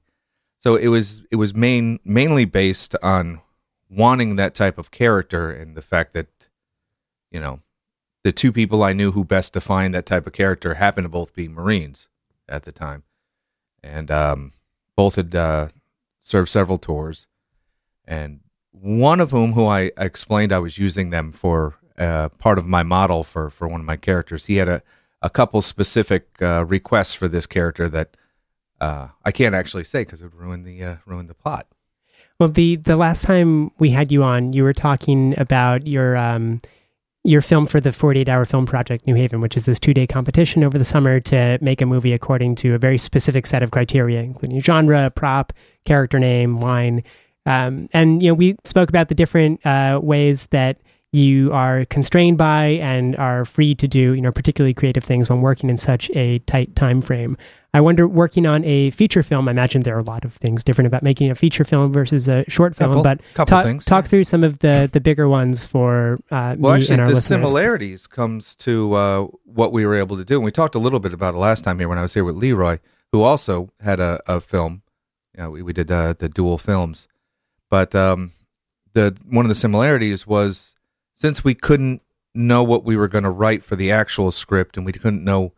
So 0.58 0.76
it 0.76 0.88
was 0.88 1.22
it 1.30 1.36
was 1.36 1.54
main 1.54 2.00
mainly 2.04 2.46
based 2.46 2.96
on 3.04 3.42
wanting 3.92 4.38
that 4.38 4.56
type 4.56 4.80
of 4.80 4.90
character 4.90 5.52
and 5.52 5.78
the 5.78 5.84
fact 5.84 6.16
that, 6.16 6.28
you 7.32 7.40
know, 7.40 7.60
the 8.24 8.32
two 8.32 8.52
people 8.52 8.84
I 8.84 8.94
knew 8.94 9.12
who 9.12 9.24
best 9.24 9.54
defined 9.54 9.94
that 9.94 10.06
type 10.06 10.28
of 10.28 10.34
character 10.34 10.76
happened 10.76 11.06
to 11.06 11.10
both 11.10 11.34
be 11.34 11.48
Marines 11.48 12.08
at 12.48 12.64
the 12.64 12.72
time, 12.72 13.04
and 13.82 14.12
um, 14.12 14.52
both 14.96 15.16
had 15.16 15.34
uh, 15.36 15.70
served 16.22 16.50
several 16.50 16.78
tours, 16.78 17.28
and 18.06 18.42
one 18.72 19.20
of 19.20 19.32
whom, 19.32 19.54
who 19.54 19.66
I 19.66 19.92
explained 19.98 20.52
I 20.52 20.60
was 20.60 20.78
using 20.78 21.10
them 21.10 21.32
for 21.32 21.76
uh, 21.98 22.30
part 22.30 22.58
of 22.58 22.66
my 22.66 22.84
model 22.84 23.24
for 23.24 23.50
for 23.50 23.68
one 23.68 23.80
of 23.80 23.86
my 23.86 23.98
characters, 23.98 24.46
he 24.46 24.58
had 24.58 24.68
a 24.68 24.84
a 25.22 25.30
couple 25.30 25.62
specific 25.62 26.28
uh, 26.42 26.66
requests 26.66 27.14
for 27.14 27.28
this 27.28 27.46
character 27.46 27.88
that 27.90 28.18
uh, 28.80 29.10
I 29.24 29.32
can't 29.32 29.54
actually 29.54 29.84
say 29.84 30.02
because 30.02 30.22
it 30.22 30.26
would 30.26 30.34
ruin 30.36 30.64
the 30.64 30.84
uh, 30.84 30.96
ruin 31.06 31.28
the 31.28 31.34
plot. 31.34 31.68
Well, 32.40 32.50
the 32.50 32.78
the 32.78 32.96
last 32.96 33.24
time 33.24 33.72
we 33.78 33.92
had 33.92 34.12
you 34.12 34.24
on, 34.24 34.54
you 34.54 34.64
were 34.64 34.74
talking 34.74 35.36
about 35.38 35.86
your 35.86 36.18
um, 36.18 36.62
your 37.24 37.42
film 37.42 37.68
for 37.68 37.80
the 37.80 37.92
48 37.92 38.28
hour 38.28 38.46
film 38.46 38.66
project 38.66 39.06
New 39.06 39.16
Haven, 39.16 39.42
which 39.42 39.56
is 39.56 39.66
this 39.66 39.80
two 39.80 39.94
day 39.94 40.08
competition 40.08 40.64
over 40.64 40.78
the 40.78 40.86
summer 40.86 41.20
to 41.20 41.60
make 41.62 41.82
a 41.82 41.86
movie 41.86 42.14
according 42.14 42.56
to 42.56 42.74
a 42.74 42.80
very 42.80 42.98
specific 42.98 43.46
set 43.46 43.62
of 43.62 43.72
criteria, 43.72 44.22
including 44.22 44.60
genre, 44.60 45.10
prop, 45.12 45.54
character 45.86 46.20
name, 46.20 46.60
line. 46.60 47.04
Um, 47.46 47.90
and, 47.94 48.22
you 48.22 48.30
know, 48.30 48.34
we 48.34 48.56
spoke 48.66 48.90
about 48.90 49.10
the 49.10 49.16
different 49.16 49.64
uh, 49.66 50.00
ways 50.02 50.48
that 50.52 50.78
you 51.12 51.52
are 51.52 51.86
constrained 51.86 52.38
by 52.38 52.66
and 52.82 53.16
are 53.18 53.46
free 53.46 53.76
to 53.76 53.88
do, 53.88 54.14
you 54.14 54.22
know, 54.22 54.32
particularly 54.32 54.74
creative 54.74 55.04
things 55.04 55.30
when 55.30 55.42
working 55.42 55.70
in 55.70 55.78
such 55.78 56.10
a 56.12 56.40
tight 56.40 56.76
time 56.76 57.02
frame. 57.02 57.38
I 57.74 57.80
wonder, 57.80 58.06
working 58.06 58.46
on 58.46 58.66
a 58.66 58.90
feature 58.92 59.24
film, 59.24 59.48
I 59.48 59.52
imagine 59.52 59.82
there 59.82 59.96
are 59.96 60.00
a 60.00 60.04
lot 60.04 60.26
of 60.26 60.34
things 60.34 60.62
different 60.62 60.88
about 60.88 61.04
making 61.04 61.32
a 61.32 61.36
feature 61.36 61.64
film 61.64 61.94
versus 61.94 62.28
a 62.28 62.44
short 62.50 62.76
film. 62.76 62.92
Couple, 62.92 63.04
but 63.04 63.22
couple 63.34 63.46
talk, 63.46 63.66
things. 63.66 63.86
talk 63.86 64.08
through 64.08 64.26
some 64.26 64.44
of 64.44 64.60
the 64.60 64.90
the 64.92 65.00
bigger 65.00 65.30
ones 65.30 65.66
for 65.66 66.20
uh, 66.32 66.56
well, 66.60 66.74
me 66.74 66.82
actually, 66.82 66.94
and 66.94 67.02
our 67.02 67.08
the 67.08 67.16
listeners. 67.16 67.48
similarities 67.48 68.08
comes 68.08 68.56
to 68.58 68.94
uh, 68.94 69.28
what 69.46 69.72
we 69.72 69.86
were 69.86 69.96
able 69.96 70.18
to 70.18 70.26
do, 70.26 70.36
and 70.36 70.44
we 70.44 70.52
talked 70.52 70.76
a 70.76 70.80
little 70.80 71.00
bit 71.00 71.14
about 71.14 71.34
it 71.34 71.38
last 71.38 71.64
time 71.64 71.80
here 71.80 71.88
when 71.88 71.98
I 71.98 72.02
was 72.02 72.14
here 72.14 72.26
with 72.26 72.36
Leroy, 72.36 72.80
who 73.14 73.22
also 73.22 73.70
had 73.80 74.02
a, 74.02 74.20
a 74.28 74.42
film. 74.42 74.82
You 75.38 75.44
know, 75.44 75.52
we, 75.52 75.62
we 75.62 75.72
did 75.72 75.90
uh, 75.90 76.14
the 76.20 76.28
dual 76.28 76.58
films, 76.58 77.08
but 77.70 77.96
um, 77.96 78.34
the 78.94 79.16
one 79.26 79.46
of 79.46 79.50
the 79.50 79.56
similarities 79.56 80.28
was 80.28 80.76
since 81.14 81.46
we 81.46 81.56
couldn't 81.56 82.02
know 82.36 82.64
what 82.64 82.84
we 82.84 82.98
were 82.98 83.08
going 83.08 83.24
to 83.24 83.30
write 83.30 83.64
for 83.64 83.78
the 83.78 83.92
actual 83.92 84.30
script, 84.32 84.76
and 84.76 84.86
we 84.86 84.92
couldn't 84.92 85.24
know 85.24 85.54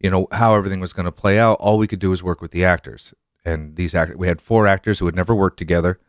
you 0.00 0.10
know 0.10 0.26
how 0.32 0.54
everything 0.54 0.80
was 0.80 0.92
going 0.92 1.04
to 1.04 1.12
play 1.12 1.38
out 1.38 1.58
all 1.60 1.78
we 1.78 1.86
could 1.86 1.98
do 1.98 2.10
was 2.10 2.22
work 2.22 2.40
with 2.40 2.50
the 2.50 2.64
actors. 2.64 3.14
And 3.44 3.76
these 3.76 3.94
actors 3.94 4.16
we 4.16 4.26
had 4.26 4.40
four 4.40 4.66
actors 4.66 4.98
who 4.98 5.06
had 5.06 5.14
never 5.14 5.34
worked 5.34 5.58
together. 5.58 6.00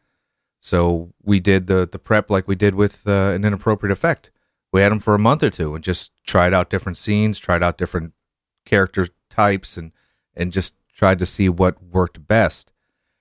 So 0.60 1.14
we 1.22 1.40
did 1.40 1.68
the 1.68 1.88
the 1.92 2.00
prep 2.00 2.30
like 2.30 2.48
we 2.48 2.56
did 2.56 2.76
with 2.76 3.06
uh, 3.06 3.34
an 3.36 3.46
inappropriate 3.46 3.92
effect. 3.92 4.32
We 4.72 4.82
had 4.82 4.92
them 4.92 5.00
for 5.00 5.14
a 5.14 5.20
month 5.20 5.44
or 5.44 5.50
two 5.50 5.76
and 5.76 5.84
just 5.84 6.12
tried 6.26 6.54
out 6.54 6.70
different 6.70 6.98
scenes 6.98 7.38
tried 7.38 7.62
out 7.62 7.78
different 7.78 8.14
character 8.66 9.10
types 9.30 9.76
and 9.76 9.92
and 10.36 10.54
just 10.54 10.76
tried 10.96 11.20
to 11.20 11.26
see 11.26 11.50
what 11.50 11.84
worked 11.84 12.26
best. 12.28 12.72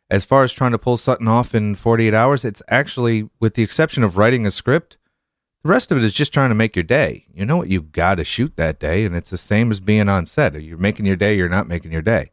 As 0.08 0.24
far 0.24 0.42
as 0.42 0.52
trying 0.52 0.72
to 0.72 0.78
pull 0.78 0.96
something 0.96 1.28
off 1.28 1.54
in 1.54 1.74
48 1.74 2.14
hours 2.14 2.44
it's 2.44 2.62
actually 2.68 3.28
with 3.40 3.54
the 3.54 3.64
exception 3.64 4.04
of 4.04 4.16
writing 4.16 4.46
a 4.46 4.50
script 4.52 4.96
the 5.62 5.68
rest 5.68 5.92
of 5.92 5.98
it 5.98 6.04
is 6.04 6.14
just 6.14 6.32
trying 6.32 6.50
to 6.50 6.54
make 6.54 6.74
your 6.74 6.82
day. 6.82 7.26
You 7.34 7.44
know 7.44 7.56
what 7.56 7.68
you 7.68 7.82
got 7.82 8.16
to 8.16 8.24
shoot 8.24 8.56
that 8.56 8.78
day, 8.80 9.04
and 9.04 9.14
it's 9.14 9.30
the 9.30 9.38
same 9.38 9.70
as 9.70 9.80
being 9.80 10.08
on 10.08 10.26
set. 10.26 10.60
You're 10.60 10.78
making 10.78 11.06
your 11.06 11.16
day, 11.16 11.36
you're 11.36 11.48
not 11.48 11.68
making 11.68 11.92
your 11.92 12.02
day. 12.02 12.30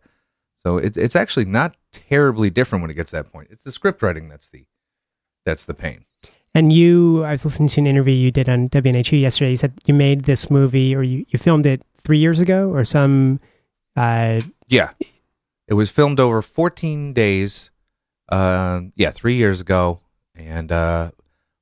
So 0.63 0.78
it's 0.78 0.97
it's 0.97 1.15
actually 1.15 1.45
not 1.45 1.78
terribly 1.91 2.49
different 2.49 2.82
when 2.82 2.91
it 2.91 2.95
gets 2.95 3.11
to 3.11 3.17
that 3.17 3.32
point. 3.32 3.49
It's 3.51 3.63
the 3.63 3.71
script 3.71 4.01
writing 4.01 4.30
that's 4.30 4.49
the 4.49 4.65
that's 5.45 5.63
the 5.63 5.73
pain. 5.73 6.05
And 6.53 6.73
you, 6.73 7.23
I 7.23 7.32
was 7.32 7.45
listening 7.45 7.67
to 7.69 7.82
an 7.82 7.88
interview 7.88 8.13
you 8.15 8.32
did 8.32 8.49
on 8.49 8.69
WNHU 8.69 9.21
yesterday. 9.21 9.51
You 9.51 9.57
said 9.57 9.73
you 9.86 9.93
made 9.93 10.23
this 10.23 10.49
movie 10.49 10.95
or 10.95 11.03
you, 11.03 11.25
you 11.30 11.38
filmed 11.38 11.65
it 11.65 11.84
three 12.03 12.17
years 12.17 12.39
ago 12.39 12.69
or 12.69 12.84
some. 12.84 13.39
Uh, 13.95 14.41
yeah, 14.67 14.91
it 15.67 15.75
was 15.75 15.91
filmed 15.91 16.19
over 16.19 16.41
14 16.41 17.13
days. 17.13 17.69
Uh, 18.30 18.82
yeah, 18.95 19.11
three 19.11 19.36
years 19.36 19.61
ago, 19.61 19.99
and 20.36 20.71
uh, 20.71 21.11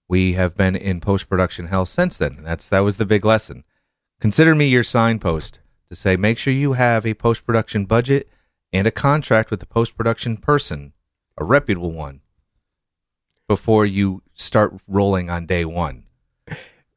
we 0.08 0.34
have 0.34 0.56
been 0.56 0.76
in 0.76 1.02
post 1.02 1.30
production 1.30 1.68
hell 1.68 1.86
since 1.86 2.18
then. 2.18 2.40
That's 2.44 2.70
that 2.70 2.80
was 2.80 2.98
the 2.98 3.06
big 3.06 3.26
lesson. 3.26 3.64
Consider 4.20 4.56
me 4.56 4.68
your 4.68 4.84
signpost 4.84 5.60
to 5.90 5.96
say 5.96 6.16
make 6.16 6.38
sure 6.38 6.54
you 6.54 6.74
have 6.74 7.06
a 7.06 7.14
post 7.14 7.46
production 7.46 7.86
budget 7.86 8.30
and 8.72 8.88
a 8.88 8.92
contract 8.92 9.52
with 9.52 9.60
the 9.60 9.66
post 9.66 9.96
production 9.96 10.38
person, 10.38 10.94
a 11.38 11.44
reputable 11.44 11.92
one, 11.92 12.22
before 13.48 13.86
you 13.86 14.22
start 14.34 14.74
rolling 14.88 15.30
on 15.30 15.46
day 15.46 15.66
one 15.66 16.05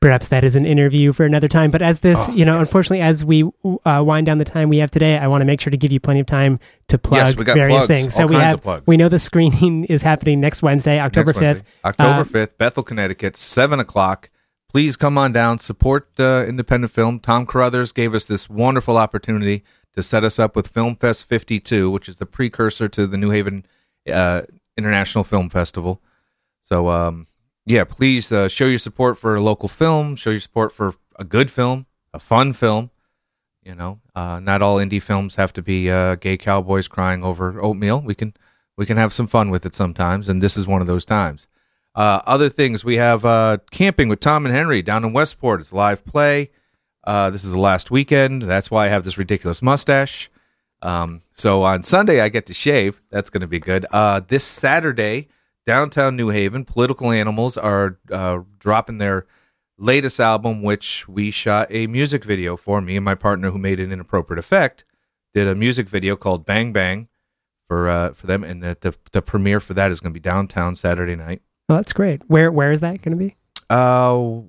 perhaps 0.01 0.29
that 0.29 0.45
is 0.45 0.55
an 0.55 0.65
interview 0.65 1.13
for 1.13 1.25
another 1.25 1.49
time. 1.49 1.71
But 1.71 1.83
as 1.83 2.01
this, 2.01 2.29
oh, 2.29 2.33
you 2.33 2.45
know, 2.45 2.55
yeah. 2.55 2.61
unfortunately, 2.61 3.01
as 3.01 3.25
we 3.25 3.45
uh, 3.85 4.03
wind 4.05 4.27
down 4.27 4.39
the 4.39 4.45
time 4.45 4.69
we 4.69 4.79
have 4.79 4.91
today, 4.91 5.19
I 5.19 5.27
want 5.27 5.41
to 5.41 5.45
make 5.45 5.61
sure 5.61 5.71
to 5.71 5.77
give 5.77 5.93
you 5.93 6.01
plenty 6.01 6.21
of 6.21 6.27
time 6.27 6.59
to 6.89 6.99
plug 6.99 7.21
yes, 7.21 7.37
we 7.37 7.45
got 7.45 7.55
various 7.55 7.87
plugs, 7.87 8.03
things. 8.03 8.15
So 8.15 8.27
we 8.27 8.37
have, 8.37 8.65
we 8.87 8.97
know 8.97 9.09
the 9.09 9.19
screening 9.19 9.85
is 9.89 10.03
happening 10.03 10.41
next 10.41 10.63
Wednesday, 10.63 11.01
October 11.01 11.33
fifth, 11.33 11.65
October 11.85 12.25
fifth, 12.25 12.51
uh, 12.51 12.59
Bethel, 12.59 12.83
Connecticut, 12.83 13.37
seven 13.37 13.81
o'clock. 13.81 14.31
Please 14.69 14.97
come 14.97 15.17
on 15.17 15.33
down, 15.33 15.59
support 15.59 16.09
uh, 16.19 16.45
independent 16.47 16.93
film. 16.93 17.21
Tom 17.21 17.47
Carruthers 17.47 17.91
gave 17.91 18.15
us 18.15 18.27
this 18.27 18.51
wonderful 18.51 18.99
opportunity 18.99 19.65
to 19.95 20.03
set 20.03 20.25
us 20.25 20.39
up 20.39 20.55
with 20.55 20.69
Film 20.69 20.95
Fest 20.95 21.25
52, 21.25 21.91
which 21.91 22.07
is 22.07 22.19
the 22.19 22.27
precursor 22.27 22.87
to 22.89 23.07
the 23.07 23.17
New 23.17 23.31
Haven 23.31 23.65
uh, 24.13 24.43
International 24.77 25.25
Film 25.25 25.49
Festival. 25.49 26.03
So, 26.61 26.89
um, 26.91 27.27
yeah, 27.69 27.85
please 27.85 28.33
uh, 28.33 28.49
show 28.49 28.67
your 28.67 28.79
support 28.79 29.19
for 29.19 29.37
a 29.37 29.43
local 29.43 29.69
film. 29.69 30.17
Show 30.17 30.31
your 30.31 30.41
support 30.41 30.73
for 30.73 30.95
a 31.19 31.25
good 31.25 31.51
film, 31.51 31.85
a 32.15 32.19
fun 32.19 32.55
film. 32.55 32.91
You 33.63 33.75
know, 33.75 34.01
uh, 34.15 34.41
not 34.41 34.63
all 34.63 34.77
indie 34.77 35.03
films 35.03 35.35
have 35.35 35.53
to 35.53 35.63
be 35.63 35.91
uh, 35.91 36.15
gay 36.15 36.39
cowboys 36.39 36.89
crying 36.89 37.23
over 37.23 37.61
oatmeal. 37.61 38.01
We 38.01 38.15
can 38.15 38.33
we 38.79 38.87
can 38.87 38.97
have 38.97 39.13
some 39.13 39.27
fun 39.27 39.51
with 39.51 39.67
it 39.67 39.75
sometimes, 39.75 40.31
and 40.31 40.43
this 40.43 40.57
is 40.57 40.67
one 40.67 40.81
of 40.81 40.87
those 40.87 41.05
times. 41.05 41.47
Uh, 41.95 42.23
other 42.25 42.49
things 42.49 42.85
we 42.85 42.97
have 42.97 43.27
uh, 43.27 43.59
camping 43.71 44.09
with 44.09 44.21
Tom 44.21 44.47
and 44.47 44.55
Henry 44.55 44.81
down 44.81 45.05
in 45.05 45.13
Westport. 45.13 45.61
It's 45.61 45.73
live 45.73 46.05
play. 46.07 46.51
Uh, 47.05 47.29
this 47.29 47.45
is 47.45 47.51
the 47.51 47.59
last 47.59 47.91
weekend. 47.91 48.43
That's 48.43 48.71
why 48.71 48.87
I 48.87 48.89
have 48.89 49.05
this 49.05 49.19
ridiculous 49.19 49.61
mustache. 49.61 50.31
Um, 50.81 51.21
so 51.35 51.65
on 51.65 51.83
Sunday 51.83 52.21
I 52.21 52.31
get 52.31 52.47
to 52.47 52.55
shave. 52.55 53.03
That's 53.11 53.29
going 53.29 53.41
to 53.43 53.47
be 53.47 53.61
good. 53.61 53.85
this 54.29 54.45
Saturday 54.45 55.29
downtown 55.69 56.17
New 56.17 56.31
Haven, 56.31 56.65
Political 56.65 57.13
Animals 57.13 57.59
are 57.59 57.99
uh, 58.11 58.39
dropping 58.59 58.97
their 58.97 59.27
latest 59.77 60.19
album, 60.19 60.63
which 60.63 61.07
we 61.07 61.31
shot 61.31 61.69
a 61.71 61.87
music 61.87 62.25
video 62.25 62.57
for. 62.57 62.81
Me 62.81 62.97
and 62.97 63.05
my 63.05 63.15
partner, 63.15 63.51
who 63.51 63.59
made 63.59 63.79
an 63.79 63.93
inappropriate 63.93 64.39
effect, 64.39 64.85
did 65.35 65.47
a 65.47 65.55
music 65.55 65.87
video 65.87 66.17
called 66.17 66.47
"Bang 66.47 66.73
Bang" 66.73 67.09
for 67.69 67.87
uh, 67.87 68.15
for 68.15 68.27
them, 68.27 68.43
and 68.45 68.63
the, 68.63 68.79
the, 68.81 68.95
the 69.13 69.21
premiere 69.21 69.61
for 69.61 69.75
that 69.75 69.91
is 69.93 70.01
going 70.01 70.11
to 70.11 70.19
be 70.19 70.23
downtown 70.23 70.75
Saturday 70.75 71.15
night. 71.15 71.43
Oh, 71.69 71.77
that's 71.77 71.93
great. 71.93 72.23
Where 72.29 72.51
where 72.51 72.73
is 72.73 72.81
that 72.81 73.03
going 73.03 73.19
to 73.19 73.23
be? 73.23 73.37
Uh, 73.69 74.41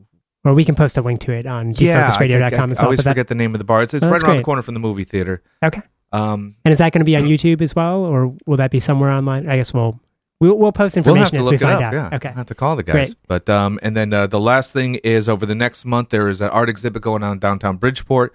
or 0.45 0.53
we 0.53 0.63
can 0.63 0.76
post 0.76 0.97
a 0.97 1.01
link 1.01 1.20
to 1.20 1.34
it 1.34 1.45
on 1.45 1.74
yeah, 1.76 2.05
I, 2.05 2.07
as 2.07 2.17
well. 2.17 2.32
I 2.32 2.84
always 2.86 3.01
forget 3.01 3.15
that, 3.15 3.28
the 3.28 3.36
name 3.36 3.53
of 3.53 3.59
the 3.59 3.65
bar. 3.65 3.84
It's, 3.84 3.93
it's 3.93 4.05
oh, 4.05 4.09
right 4.09 4.24
around 4.24 4.32
great. 4.32 4.38
the 4.38 4.43
corner 4.43 4.61
from 4.61 4.74
the 4.74 4.80
movie 4.80 5.03
theater. 5.03 5.43
Okay. 5.61 5.82
Um, 6.13 6.55
and 6.63 6.72
is 6.72 6.78
that 6.78 6.93
going 6.93 7.01
to 7.01 7.05
be 7.05 7.17
on 7.17 7.24
YouTube 7.26 7.59
as 7.61 7.76
well, 7.76 8.05
or 8.05 8.34
will 8.45 8.55
that 8.55 8.72
be 8.72 8.80
somewhere 8.80 9.11
online? 9.11 9.49
I 9.49 9.57
guess 9.57 9.74
we'll 9.74 9.99
We'll, 10.40 10.58
we'll 10.58 10.72
post 10.72 10.96
information 10.96 11.38
we'll 11.38 11.52
have 11.52 11.54
as 11.54 11.60
we 11.62 11.66
find 11.66 11.84
up, 11.84 11.84
out. 11.84 11.94
Yeah. 11.94 12.16
Okay. 12.16 12.30
I 12.30 12.34
have 12.34 12.46
to 12.46 12.56
call 12.56 12.78
the 12.78 12.84
guys. 12.84 13.14
Great. 13.14 13.16
But 13.28 13.50
um, 13.50 13.78
and 13.84 13.96
then 13.96 14.14
uh, 14.14 14.28
the 14.28 14.40
last 14.40 14.72
thing 14.72 14.96
is 14.96 15.28
over 15.28 15.46
the 15.46 15.56
next 15.56 15.84
month 15.84 16.10
there 16.10 16.30
is 16.30 16.40
an 16.40 16.50
art 16.50 16.70
exhibit 16.70 17.02
going 17.02 17.24
on 17.24 17.40
downtown 17.40 17.78
Bridgeport. 17.78 18.34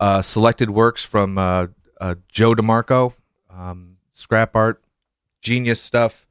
Uh, 0.00 0.22
selected 0.22 0.70
works 0.70 1.04
from 1.04 1.36
uh, 1.36 1.66
uh, 2.00 2.16
Joe 2.28 2.54
DeMarco, 2.54 3.14
um, 3.50 3.98
scrap 4.12 4.56
art, 4.56 4.82
genius 5.40 5.80
stuff. 5.80 6.26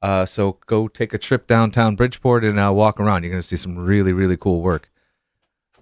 Uh, 0.00 0.24
so 0.24 0.58
go 0.66 0.88
take 0.88 1.12
a 1.12 1.18
trip 1.18 1.46
downtown 1.46 1.96
Bridgeport 1.96 2.44
and 2.44 2.58
uh, 2.58 2.72
walk 2.72 3.00
around. 3.00 3.24
You're 3.24 3.32
going 3.32 3.42
to 3.42 3.46
see 3.46 3.56
some 3.56 3.76
really 3.76 4.12
really 4.12 4.36
cool 4.36 4.62
work. 4.62 4.88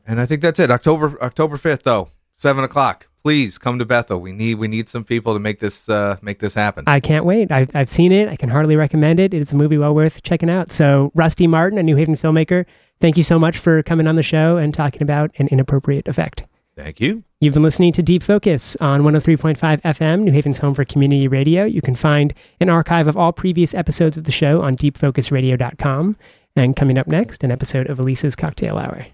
And 0.07 0.19
I 0.19 0.25
think 0.25 0.41
that's 0.41 0.59
it. 0.59 0.71
October 0.71 1.23
October 1.23 1.59
fifth 1.59 1.83
though, 1.83 2.09
seven 2.33 2.65
o'clock. 2.65 3.08
Please 3.23 3.59
come 3.59 3.79
to 3.79 3.85
Bethel. 3.85 4.21
We 4.21 4.33
need 4.33 4.55
we 4.55 4.69
need 4.69 4.89
some 4.89 5.05
people 5.05 5.35
to 5.35 5.41
make 5.41 5.59
this 5.59 5.89
uh, 5.89 6.17
make 6.23 6.39
this 6.39 6.55
happen. 6.55 6.85
I 6.87 7.01
can't 7.01 7.25
wait. 7.25 7.51
I've 7.51 7.75
I've 7.75 7.91
seen 7.91 8.13
it. 8.13 8.29
I 8.29 8.37
can 8.37 8.49
hardly 8.49 8.77
recommend 8.77 9.21
it. 9.21 9.35
It's 9.35 9.53
a 9.53 9.57
movie 9.57 9.79
well 9.79 9.95
worth 9.95 10.23
checking 10.23 10.49
out. 10.49 10.73
So 10.73 11.11
Rusty 11.15 11.47
Martin, 11.47 11.79
a 11.79 11.83
New 11.83 11.97
Haven 11.97 12.15
filmmaker, 12.15 12.65
thank 13.01 13.17
you 13.17 13.23
so 13.23 13.39
much 13.39 13.59
for 13.59 13.83
coming 13.83 14.07
on 14.07 14.17
the 14.17 14.23
show 14.23 14.57
and 14.57 14.73
talking 14.73 15.03
about 15.03 15.33
an 15.39 15.49
inappropriate 15.49 16.09
effect. 16.09 16.45
Thank 16.77 17.01
you. 17.01 17.25
You've 17.41 17.55
been 17.55 17.65
listening 17.65 17.93
to 17.95 18.03
Deep 18.03 18.23
Focus 18.23 18.77
on 18.77 19.03
103.5 19.03 19.59
FM, 19.83 20.21
New 20.21 20.33
Haven's 20.33 20.59
home 20.59 20.75
for 20.75 20.85
community 20.85 21.27
radio. 21.27 21.65
You 21.65 21.83
can 21.83 21.97
find 21.97 22.33
an 22.61 22.71
archive 22.71 23.09
of 23.09 23.17
all 23.17 23.33
previous 23.33 23.75
episodes 23.75 24.17
of 24.17 24.25
the 24.25 24.33
show 24.33 24.63
on 24.63 24.77
deepfocusradio.com. 24.77 26.17
And 26.55 26.77
coming 26.77 26.99
up 26.99 27.09
next, 27.09 27.43
an 27.43 27.51
episode 27.51 27.91
of 27.91 27.99
Elisa's 27.99 28.37
Cocktail 28.37 28.79
Hour. 28.79 29.07